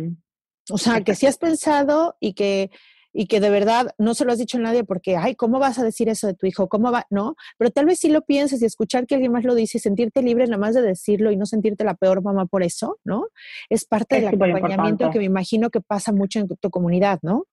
O 0.70 0.78
sea, 0.78 1.02
que 1.02 1.14
sí 1.14 1.26
has 1.26 1.38
pensado 1.38 2.16
y 2.18 2.34
que, 2.34 2.70
y 3.12 3.26
que 3.26 3.40
de 3.40 3.50
verdad 3.50 3.94
no 3.98 4.14
se 4.14 4.24
lo 4.24 4.32
has 4.32 4.38
dicho 4.38 4.58
a 4.58 4.60
nadie 4.60 4.82
porque, 4.82 5.16
ay, 5.16 5.36
¿cómo 5.36 5.60
vas 5.60 5.78
a 5.78 5.84
decir 5.84 6.08
eso 6.08 6.26
de 6.26 6.34
tu 6.34 6.46
hijo? 6.46 6.68
¿Cómo 6.68 6.90
va? 6.90 7.06
No, 7.10 7.36
pero 7.58 7.70
tal 7.70 7.86
vez 7.86 8.00
sí 8.00 8.08
lo 8.08 8.22
pienses 8.22 8.60
y 8.62 8.64
escuchar 8.64 9.06
que 9.06 9.14
alguien 9.14 9.32
más 9.32 9.44
lo 9.44 9.54
dice 9.54 9.78
y 9.78 9.80
sentirte 9.80 10.22
libre 10.22 10.46
nada 10.46 10.58
más 10.58 10.74
de 10.74 10.82
decirlo 10.82 11.30
y 11.30 11.36
no 11.36 11.46
sentirte 11.46 11.84
la 11.84 11.94
peor 11.94 12.22
mamá 12.22 12.46
por 12.46 12.62
eso, 12.62 12.98
¿no? 13.04 13.26
Es 13.68 13.84
parte 13.84 14.16
del 14.16 14.28
acompañamiento 14.28 15.10
que 15.10 15.18
me 15.18 15.26
imagino 15.26 15.70
que 15.70 15.80
pasa 15.80 16.12
mucho 16.12 16.40
en 16.40 16.48
tu 16.48 16.70
comunidad, 16.70 17.20
¿no? 17.22 17.46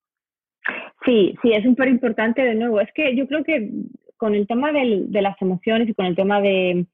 Sí, 1.09 1.35
sí, 1.41 1.53
es 1.53 1.63
súper 1.63 1.87
importante 1.87 2.43
de 2.43 2.53
nuevo. 2.53 2.79
Es 2.79 2.89
que 2.93 3.15
yo 3.15 3.27
creo 3.27 3.43
que 3.43 3.71
con 4.17 4.35
el 4.35 4.45
tema 4.45 4.71
de 4.71 5.21
las 5.21 5.41
emociones 5.41 5.89
y 5.89 5.95
con 5.95 6.05
el 6.05 6.15
tema 6.15 6.39
de, 6.39 6.85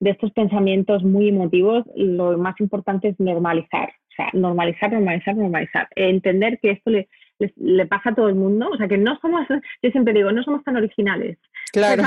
estos 0.00 0.30
pensamientos 0.32 1.02
muy 1.02 1.30
emotivos, 1.30 1.86
lo 1.96 2.36
más 2.36 2.60
importante 2.60 3.08
es 3.08 3.18
normalizar. 3.18 3.88
O 3.88 4.14
sea, 4.14 4.28
normalizar, 4.34 4.92
normalizar, 4.92 5.34
normalizar. 5.36 5.88
Entender 5.96 6.58
que 6.60 6.72
esto 6.72 6.90
le, 6.90 7.08
le, 7.38 7.86
pasa 7.86 8.10
a 8.10 8.14
todo 8.14 8.28
el 8.28 8.34
mundo. 8.34 8.68
O 8.68 8.76
sea, 8.76 8.88
que 8.88 8.98
no 8.98 9.18
somos, 9.20 9.46
yo 9.48 9.90
siempre 9.90 10.12
digo, 10.12 10.30
no 10.32 10.42
somos 10.42 10.62
tan 10.64 10.76
originales. 10.76 11.38
Claro. 11.72 12.02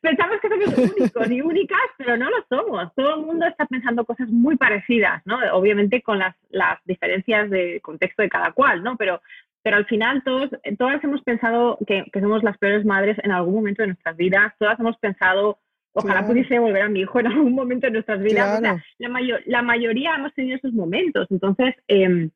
Pensamos 0.00 0.36
que 0.40 0.48
somos, 0.48 0.92
únicos 0.96 1.30
y 1.30 1.40
únicas, 1.40 1.80
pero 1.98 2.16
no 2.16 2.30
lo 2.30 2.36
somos. 2.48 2.94
Todo 2.94 3.16
el 3.16 3.26
mundo 3.26 3.46
está 3.46 3.66
pensando 3.66 4.04
cosas 4.04 4.28
muy 4.28 4.56
parecidas, 4.56 5.22
¿no? 5.24 5.38
Obviamente 5.54 6.02
con 6.02 6.20
las, 6.20 6.36
las 6.50 6.78
diferencias 6.84 7.50
de 7.50 7.80
contexto 7.80 8.22
de 8.22 8.28
cada 8.28 8.52
cual, 8.52 8.84
¿no? 8.84 8.96
Pero 8.96 9.20
pero 9.62 9.76
al 9.76 9.86
final 9.86 10.22
todos, 10.24 10.50
todas 10.78 11.02
hemos 11.04 11.22
pensado 11.22 11.78
que, 11.86 12.04
somos 12.20 12.42
las 12.42 12.58
peores 12.58 12.84
madres 12.84 13.16
en 13.22 13.30
algún 13.30 13.54
momento 13.54 13.82
de 13.82 13.88
nuestras 13.88 14.16
vidas, 14.16 14.52
todas 14.58 14.78
hemos 14.80 14.96
pensado, 14.98 15.58
ojalá 15.92 16.26
pudiese 16.26 16.58
volver 16.58 16.82
a 16.82 16.88
mi 16.88 17.00
hijo 17.00 17.20
en 17.20 17.28
algún 17.28 17.54
momento 17.54 17.86
de 17.86 17.92
nuestras 17.92 18.20
vidas, 18.20 18.60
la, 18.98 19.08
mayor, 19.08 19.40
la 19.46 19.62
mayoría 19.62 20.14
hemos 20.14 20.34
tenido 20.34 20.56
esos 20.56 20.72
momentos, 20.72 21.26
entonces 21.30 21.74
em, 21.88 22.30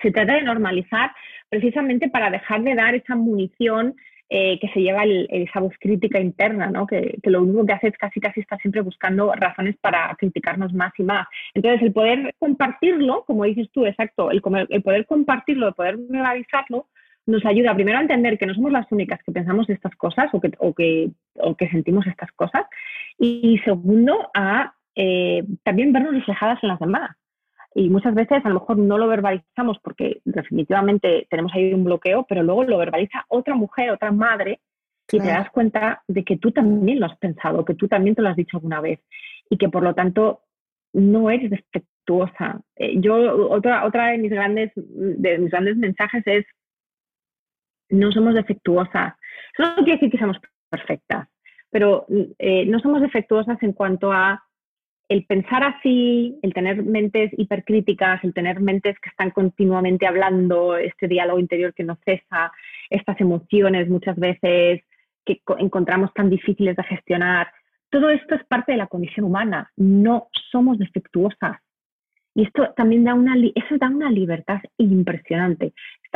se 0.00 0.10
trata 0.10 0.34
de 0.34 0.42
normalizar 0.42 1.12
precisamente 1.48 2.08
para 2.08 2.30
dejar 2.30 2.62
de 2.62 2.74
dar 2.74 2.94
esa 2.94 3.16
munición 3.16 3.94
eh, 4.30 4.58
que 4.58 4.68
se 4.68 4.80
lleva 4.80 5.04
esa 5.04 5.60
voz 5.60 5.74
crítica 5.78 6.18
interna, 6.18 6.70
¿no? 6.70 6.86
Que, 6.86 7.18
lo 7.24 7.42
único 7.42 7.66
que 7.66 7.72
hace 7.72 7.88
es 7.88 7.98
casi 7.98 8.20
casi 8.20 8.40
estar 8.40 8.58
siempre 8.60 8.80
buscando 8.80 9.32
razones 9.34 9.76
para 9.80 10.14
criticarnos 10.18 10.72
más 10.72 10.92
y 10.98 11.02
más. 11.02 11.26
Entonces, 11.54 11.82
el 11.82 11.92
poder 11.92 12.34
compartirlo, 12.38 13.24
como 13.26 13.44
dices 13.44 13.68
tú, 13.72 13.86
exacto, 13.86 14.30
el, 14.30 14.40
el 14.70 14.82
poder 14.82 15.06
compartirlo, 15.06 15.68
el 15.68 15.74
poder 15.74 15.98
realizarlo, 16.08 16.88
nos 17.26 17.44
ayuda 17.44 17.74
primero 17.74 17.98
a 17.98 18.02
entender 18.02 18.38
que 18.38 18.46
no 18.46 18.54
somos 18.54 18.72
las 18.72 18.90
únicas 18.92 19.22
que 19.24 19.32
pensamos 19.32 19.68
estas 19.70 19.94
cosas 19.96 20.28
o 20.32 20.40
que, 20.40 20.52
o 20.58 20.74
que, 20.74 21.10
o 21.36 21.56
que 21.56 21.68
sentimos 21.68 22.06
estas 22.06 22.30
cosas 22.32 22.64
y 23.18 23.58
segundo, 23.64 24.30
a 24.34 24.74
eh, 24.94 25.44
también 25.62 25.92
vernos 25.92 26.14
reflejadas 26.14 26.62
en 26.62 26.68
las 26.68 26.78
demás 26.78 27.16
y 27.74 27.90
muchas 27.90 28.14
veces 28.14 28.44
a 28.44 28.48
lo 28.48 28.60
mejor 28.60 28.78
no 28.78 28.98
lo 28.98 29.08
verbalizamos 29.08 29.78
porque 29.80 30.20
definitivamente 30.24 31.26
tenemos 31.28 31.52
ahí 31.54 31.74
un 31.74 31.84
bloqueo, 31.84 32.24
pero 32.28 32.42
luego 32.42 32.64
lo 32.64 32.78
verbaliza 32.78 33.24
otra 33.28 33.56
mujer, 33.56 33.90
otra 33.90 34.12
madre, 34.12 34.60
y 35.10 35.18
te 35.18 35.26
das 35.26 35.50
cuenta 35.50 36.02
de 36.08 36.24
que 36.24 36.38
tú 36.38 36.50
también 36.50 37.00
lo 37.00 37.06
has 37.06 37.16
pensado, 37.18 37.64
que 37.64 37.74
tú 37.74 37.88
también 37.88 38.14
te 38.14 38.22
lo 38.22 38.28
has 38.28 38.36
dicho 38.36 38.56
alguna 38.56 38.80
vez 38.80 39.00
y 39.50 39.58
que 39.58 39.68
por 39.68 39.82
lo 39.82 39.94
tanto 39.94 40.42
no 40.92 41.30
eres 41.30 41.50
defectuosa. 41.50 42.62
Eh, 42.76 43.00
yo, 43.00 43.50
otra, 43.50 43.84
otra 43.84 44.08
de 44.08 44.18
mis 44.18 44.30
grandes, 44.30 44.72
de 44.76 45.38
mis 45.38 45.50
grandes 45.50 45.76
mensajes 45.76 46.22
es 46.26 46.46
no 47.90 48.12
somos 48.12 48.34
defectuosas. 48.34 49.14
Eso 49.56 49.68
no 49.68 49.84
quiere 49.84 49.94
decir 49.94 50.10
que 50.10 50.18
seamos 50.18 50.38
perfectas, 50.70 51.28
pero 51.70 52.06
eh, 52.38 52.64
no 52.66 52.78
somos 52.80 53.02
defectuosas 53.02 53.62
en 53.62 53.72
cuanto 53.72 54.10
a 54.10 54.42
el 55.08 55.24
pensar 55.26 55.62
así, 55.62 56.38
el 56.42 56.54
tener 56.54 56.82
mentes 56.82 57.30
hipercríticas, 57.36 58.24
el 58.24 58.32
tener 58.32 58.60
mentes 58.60 58.98
que 59.00 59.10
están 59.10 59.30
continuamente 59.30 60.06
hablando, 60.06 60.76
este 60.76 61.08
diálogo 61.08 61.38
interior 61.38 61.74
que 61.74 61.84
no 61.84 61.98
cesa, 62.04 62.52
estas 62.90 63.20
emociones 63.20 63.88
muchas 63.88 64.16
veces 64.16 64.82
que 65.24 65.40
encontramos 65.58 66.12
tan 66.14 66.30
difíciles 66.30 66.76
de 66.76 66.84
gestionar, 66.84 67.48
todo 67.90 68.10
esto 68.10 68.34
es 68.34 68.44
parte 68.44 68.72
de 68.72 68.78
la 68.78 68.88
condición 68.88 69.24
humana, 69.24 69.70
no 69.76 70.28
somos 70.50 70.78
defectuosas. 70.78 71.58
Y 72.34 72.42
esto 72.42 72.72
también 72.76 73.04
da 73.04 73.14
una, 73.14 73.36
eso 73.54 73.78
da 73.78 73.88
una 73.88 74.10
libertad 74.10 74.60
impresionante. 74.78 75.72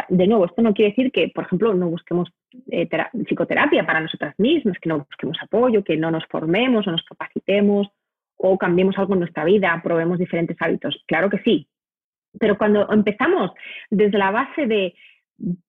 De 0.08 0.26
nuevo, 0.26 0.46
esto 0.46 0.62
no 0.62 0.74
quiere 0.74 0.90
decir 0.90 1.12
que, 1.12 1.30
por 1.32 1.44
ejemplo, 1.44 1.72
no 1.74 1.88
busquemos 1.88 2.28
eh, 2.72 2.88
psicoterapia 3.24 3.86
para 3.86 4.00
nosotras 4.00 4.34
mismas, 4.38 4.76
que 4.80 4.88
no 4.88 5.06
busquemos 5.08 5.38
apoyo, 5.40 5.84
que 5.84 5.96
no 5.96 6.10
nos 6.10 6.26
formemos 6.26 6.86
o 6.86 6.90
nos 6.90 7.04
capacitemos 7.04 7.88
o 8.38 8.56
cambiemos 8.56 8.96
algo 8.98 9.14
en 9.14 9.20
nuestra 9.20 9.44
vida, 9.44 9.80
probemos 9.82 10.18
diferentes 10.18 10.56
hábitos. 10.60 11.04
Claro 11.06 11.28
que 11.28 11.38
sí. 11.40 11.68
Pero 12.38 12.56
cuando 12.56 12.90
empezamos 12.90 13.50
desde 13.90 14.18
la 14.18 14.30
base 14.30 14.66
de 14.66 14.94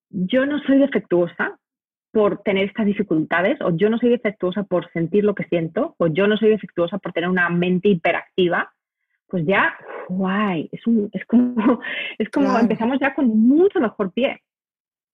yo 0.09 0.45
no 0.45 0.59
soy 0.59 0.78
defectuosa 0.80 1.59
por 2.11 2.41
tener 2.41 2.65
estas 2.65 2.86
dificultades, 2.86 3.59
o 3.61 3.76
yo 3.76 3.89
no 3.89 3.97
soy 3.97 4.09
defectuosa 4.09 4.63
por 4.63 4.91
sentir 4.91 5.24
lo 5.24 5.36
que 5.36 5.43
siento, 5.45 5.95
o 5.97 6.07
yo 6.07 6.28
no 6.28 6.38
soy 6.38 6.49
defectuosa 6.49 6.97
por 6.97 7.13
tener 7.13 7.30
una 7.30 7.49
mente 7.49 7.89
hiperactiva, 7.89 8.72
pues 9.28 9.45
ya, 9.45 9.76
guay, 10.07 10.70
es, 10.72 10.86
un, 10.88 11.09
es 11.13 11.24
como, 11.26 11.80
es 12.17 12.30
como 12.30 12.57
empezamos 12.57 12.97
ya 12.99 13.13
con 13.13 13.28
mucho 13.28 13.80
mejor 13.80 14.11
pie. 14.11 14.41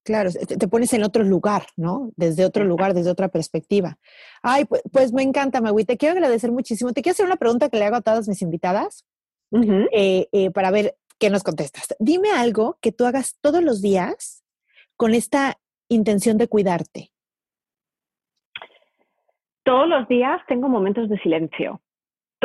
Claro, 0.06 0.30
te, 0.32 0.68
pones 0.68 0.94
en 0.94 1.04
otro 1.04 1.24
lugar, 1.24 1.64
¿no? 1.76 2.12
Desde 2.16 2.46
otro 2.46 2.64
lugar, 2.64 2.94
desde 2.94 3.10
otra 3.10 3.28
perspectiva. 3.28 3.98
Ay, 4.44 4.66
pues, 4.66 4.84
pues 4.92 5.12
me 5.14 5.24
encanta, 5.24 5.62
Magui. 5.62 5.84
Te 5.84 5.98
quiero 5.98 6.14
agradecer 6.14 6.52
muchísimo. 6.52 6.94
Te 6.94 7.02
quiero 7.02 7.14
hacer 7.14 7.26
una 7.26 7.38
pregunta 7.38 7.70
que 7.70 7.80
le 7.80 7.86
hago 7.86 7.96
a 7.96 8.02
todas 8.02 8.28
mis 8.28 8.44
invitadas 8.44 9.04
eh, 9.92 10.28
eh, 10.32 10.52
para 10.52 10.70
ver 10.70 10.96
qué 11.18 11.32
nos 11.32 11.42
contestas. 11.42 11.88
Dime 11.98 12.30
algo 12.30 12.78
que 12.82 12.92
tú 12.92 13.06
hagas 13.06 13.40
todos 13.42 13.64
los 13.64 13.82
días 13.82 14.44
con 14.96 15.16
esta 15.16 15.58
intención 15.90 16.38
de 16.38 16.48
cuidarte. 16.50 17.12
Todos 19.64 19.88
los 19.88 20.08
días 20.08 20.40
tengo 20.48 20.70
momentos 20.70 21.10
de 21.10 21.18
silencio. 21.18 21.82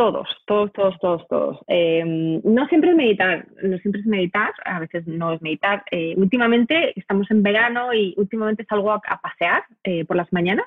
Todos, 0.00 0.28
todos, 0.46 0.72
todos, 0.72 0.98
todos, 0.98 1.28
todos. 1.28 1.58
Em, 1.66 2.40
no 2.42 2.66
siempre 2.68 2.88
es 2.88 2.96
meditar, 2.96 3.46
no 3.62 3.76
siempre 3.80 4.00
es 4.00 4.06
meditar, 4.06 4.50
a 4.64 4.80
veces 4.80 5.06
no 5.06 5.34
es 5.34 5.42
meditar. 5.42 5.84
Eh, 5.90 6.14
últimamente 6.16 6.98
estamos 6.98 7.30
en 7.30 7.42
verano 7.42 7.92
y 7.92 8.14
últimamente 8.16 8.64
salgo 8.66 8.92
a, 8.92 9.00
pasear 9.00 9.62
eh, 9.84 10.06
por 10.06 10.16
las 10.16 10.32
mañanas 10.32 10.64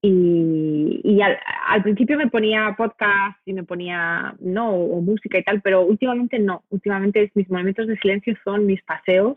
y, 0.00 1.20
al, 1.20 1.82
principio 1.82 2.16
me 2.16 2.28
ponía 2.28 2.74
podcast 2.74 3.36
y 3.44 3.52
me 3.52 3.64
ponía, 3.64 4.34
no, 4.40 4.70
o 4.70 5.02
música 5.02 5.38
y 5.38 5.42
tal, 5.42 5.60
pero 5.60 5.82
últimamente 5.82 6.38
no. 6.38 6.64
Últimamente 6.70 7.30
mis 7.34 7.50
momentos 7.50 7.86
de 7.86 7.98
silencio 7.98 8.34
son 8.44 8.64
mis 8.64 8.82
paseos. 8.82 9.36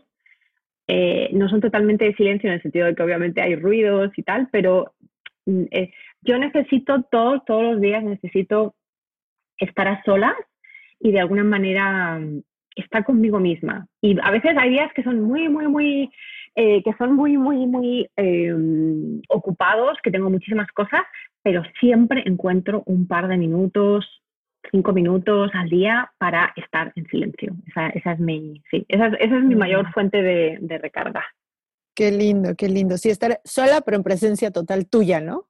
Eh, 0.86 1.28
no 1.34 1.50
son 1.50 1.60
totalmente 1.60 2.06
de 2.06 2.14
silencio 2.14 2.48
en 2.48 2.54
el 2.54 2.62
sentido 2.62 2.86
de 2.86 2.94
que 2.94 3.02
obviamente 3.02 3.42
hay 3.42 3.56
ruidos 3.56 4.10
y 4.16 4.22
tal, 4.22 4.48
pero 4.50 4.94
mm, 5.44 5.64
yo 6.22 6.38
necesito 6.38 7.02
todos, 7.10 7.44
todos 7.44 7.74
los 7.74 7.80
días 7.82 8.02
necesito 8.02 8.74
estar 9.62 9.88
a 9.88 10.02
solas 10.04 10.34
y 11.00 11.12
de 11.12 11.20
alguna 11.20 11.44
manera 11.44 12.18
mm, 12.18 12.42
estar 12.76 13.04
conmigo 13.04 13.38
misma. 13.38 13.86
Y 14.00 14.18
a 14.22 14.30
veces 14.30 14.52
hay 14.56 14.70
días 14.70 14.92
que 14.94 15.02
son 15.02 15.20
muy, 15.20 15.48
muy, 15.48 15.68
muy, 15.68 16.10
eh, 16.54 16.82
que 16.82 16.92
son 16.98 17.14
muy, 17.14 17.36
muy, 17.36 17.66
muy 17.66 18.08
em, 18.16 19.20
ocupados, 19.28 19.98
que 20.02 20.10
tengo 20.10 20.30
muchísimas 20.30 20.70
cosas, 20.72 21.02
pero 21.42 21.62
siempre 21.80 22.22
encuentro 22.26 22.82
un 22.86 23.06
par 23.06 23.28
de 23.28 23.36
minutos, 23.36 24.22
cinco 24.70 24.92
minutos 24.92 25.50
al 25.54 25.68
día 25.68 26.12
para 26.18 26.52
estar 26.56 26.92
en 26.96 27.06
silencio. 27.06 27.54
Esa, 27.66 27.88
esa 27.88 28.12
es 28.12 28.20
mi, 28.20 28.62
sí, 28.70 28.84
esa, 28.88 29.08
esa 29.08 29.36
es 29.36 29.44
mi 29.44 29.54
mayor 29.54 29.92
fuente 29.92 30.22
de, 30.22 30.58
de 30.60 30.78
recarga. 30.78 31.24
Qué 31.94 32.10
lindo, 32.10 32.54
qué 32.56 32.68
lindo. 32.68 32.96
Sí, 32.96 33.10
estar 33.10 33.40
sola, 33.44 33.82
pero 33.82 33.98
en 33.98 34.02
presencia 34.02 34.50
total 34.50 34.88
tuya, 34.88 35.20
¿no? 35.20 35.46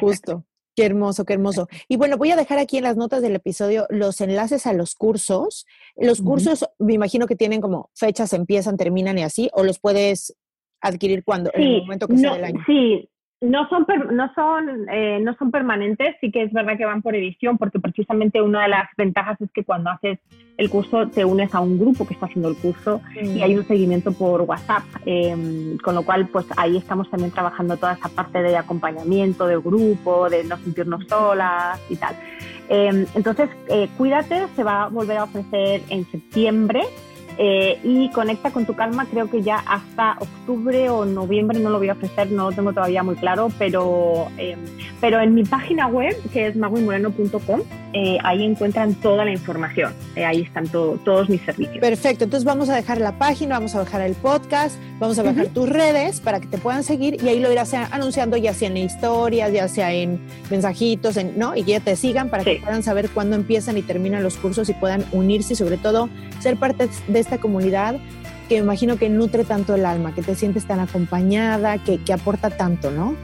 Justo. 0.00 0.44
Qué 0.76 0.84
hermoso, 0.84 1.24
qué 1.24 1.34
hermoso. 1.34 1.68
Y 1.88 1.96
bueno, 1.96 2.16
voy 2.16 2.32
a 2.32 2.36
dejar 2.36 2.58
aquí 2.58 2.78
en 2.78 2.84
las 2.84 2.96
notas 2.96 3.22
del 3.22 3.36
episodio 3.36 3.86
los 3.90 4.20
enlaces 4.20 4.66
a 4.66 4.72
los 4.72 4.94
cursos. 4.94 5.66
Los 5.96 6.20
cursos, 6.20 6.66
me 6.78 6.94
imagino 6.94 7.26
que 7.26 7.36
tienen 7.36 7.60
como 7.60 7.90
fechas, 7.94 8.32
empiezan, 8.32 8.76
terminan 8.76 9.18
y 9.18 9.22
así, 9.22 9.50
o 9.52 9.62
los 9.62 9.78
puedes 9.78 10.34
adquirir 10.80 11.24
cuando, 11.24 11.50
en 11.54 11.62
el 11.62 11.82
momento 11.82 12.08
que 12.08 12.18
sea 12.18 12.34
del 12.34 12.44
año. 12.44 12.60
Sí, 12.66 13.08
no 13.44 13.68
son, 13.68 13.86
no, 14.12 14.32
son, 14.34 14.88
eh, 14.88 15.20
no 15.20 15.34
son 15.36 15.50
permanentes, 15.50 16.16
sí 16.20 16.30
que 16.30 16.42
es 16.42 16.52
verdad 16.52 16.76
que 16.76 16.86
van 16.86 17.02
por 17.02 17.14
edición, 17.14 17.58
porque 17.58 17.78
precisamente 17.78 18.40
una 18.40 18.62
de 18.62 18.68
las 18.68 18.88
ventajas 18.96 19.40
es 19.40 19.50
que 19.52 19.64
cuando 19.64 19.90
haces 19.90 20.18
el 20.56 20.70
curso 20.70 21.08
te 21.08 21.24
unes 21.24 21.54
a 21.54 21.60
un 21.60 21.78
grupo 21.78 22.06
que 22.06 22.14
está 22.14 22.26
haciendo 22.26 22.48
el 22.48 22.56
curso 22.56 23.00
y 23.20 23.42
hay 23.42 23.56
un 23.56 23.66
seguimiento 23.66 24.12
por 24.12 24.42
WhatsApp, 24.42 24.84
em, 25.04 25.76
con 25.78 25.94
lo 25.94 26.04
cual 26.04 26.28
pues 26.28 26.46
ahí 26.56 26.76
estamos 26.76 27.10
también 27.10 27.32
trabajando 27.32 27.76
toda 27.76 27.94
esa 27.94 28.08
parte 28.08 28.42
de 28.42 28.56
acompañamiento 28.56 29.46
del 29.46 29.60
grupo, 29.60 30.30
de 30.30 30.44
no 30.44 30.56
sentirnos 30.58 31.04
solas 31.08 31.80
y 31.90 31.96
tal. 31.96 32.14
Em, 32.68 33.04
entonces, 33.14 33.50
eh, 33.68 33.88
cuídate, 33.98 34.46
se 34.56 34.64
va 34.64 34.84
a 34.84 34.88
volver 34.88 35.18
a 35.18 35.24
ofrecer 35.24 35.82
en 35.90 36.04
septiembre. 36.06 36.82
Eh, 37.38 37.78
y 37.82 38.10
Conecta 38.10 38.50
con 38.50 38.64
tu 38.64 38.74
calma, 38.74 39.06
creo 39.06 39.28
que 39.28 39.42
ya 39.42 39.56
hasta 39.66 40.16
octubre 40.20 40.88
o 40.88 41.04
noviembre 41.04 41.58
no 41.58 41.70
lo 41.70 41.78
voy 41.78 41.88
a 41.88 41.94
ofrecer, 41.94 42.30
no 42.30 42.50
lo 42.50 42.56
tengo 42.56 42.72
todavía 42.72 43.02
muy 43.02 43.16
claro, 43.16 43.48
pero, 43.58 44.28
em, 44.38 44.60
pero 45.00 45.20
en 45.20 45.34
mi 45.34 45.42
página 45.42 45.88
web, 45.88 46.14
que 46.32 46.46
es 46.46 46.56
maguimoreno.com, 46.56 47.62
eh, 47.92 48.18
ahí 48.22 48.44
encuentran 48.44 48.94
toda 48.94 49.24
la 49.24 49.32
información. 49.32 49.92
Eh, 50.16 50.24
ahí 50.24 50.42
están 50.42 50.68
todos 50.68 51.28
mis 51.28 51.40
servicios. 51.42 51.78
Perfecto, 51.78 52.24
entonces 52.24 52.44
vamos 52.44 52.68
a 52.68 52.76
dejar 52.76 53.00
la 53.00 53.18
página, 53.18 53.56
vamos 53.56 53.74
a 53.74 53.80
dejar 53.80 54.02
el 54.02 54.14
podcast, 54.14 54.76
vamos 54.98 55.18
a 55.18 55.22
dejar 55.22 55.46
tus 55.48 55.68
redes 55.68 56.20
para 56.20 56.40
que 56.40 56.46
te 56.46 56.58
puedan 56.58 56.84
seguir 56.84 57.22
y 57.22 57.28
ahí 57.28 57.40
lo 57.40 57.50
irás 57.50 57.74
anunciando 57.74 58.36
ya 58.36 58.54
sea 58.54 58.68
en 58.68 58.76
historias, 58.76 59.52
ya 59.52 59.68
sea 59.68 59.92
en 59.92 60.20
mensajitos, 60.50 61.16
en, 61.16 61.38
¿no? 61.38 61.56
Y 61.56 61.64
que 61.64 61.72
ya 61.72 61.80
te 61.80 61.96
sigan 61.96 62.30
para 62.30 62.44
que 62.44 62.60
puedan 62.62 62.82
saber 62.82 63.10
cuándo 63.10 63.36
empiezan 63.36 63.76
y 63.76 63.82
terminan 63.82 64.22
los 64.22 64.36
cursos 64.36 64.68
y 64.68 64.74
puedan 64.74 65.04
unirse 65.12 65.54
y 65.54 65.56
sobre 65.56 65.76
todo 65.76 66.08
ser 66.40 66.56
parte 66.56 66.88
de 67.08 67.23
esta 67.24 67.38
comunidad 67.38 67.96
que 68.48 68.56
me 68.56 68.64
imagino 68.64 68.96
que 68.96 69.08
nutre 69.08 69.44
tanto 69.44 69.74
el 69.74 69.86
alma, 69.86 70.14
que 70.14 70.22
te 70.22 70.34
sientes 70.34 70.66
tan 70.66 70.80
acompañada, 70.80 71.78
que, 71.78 71.98
que 71.98 72.12
aporta 72.12 72.50
tanto, 72.50 72.90
¿no? 72.90 73.16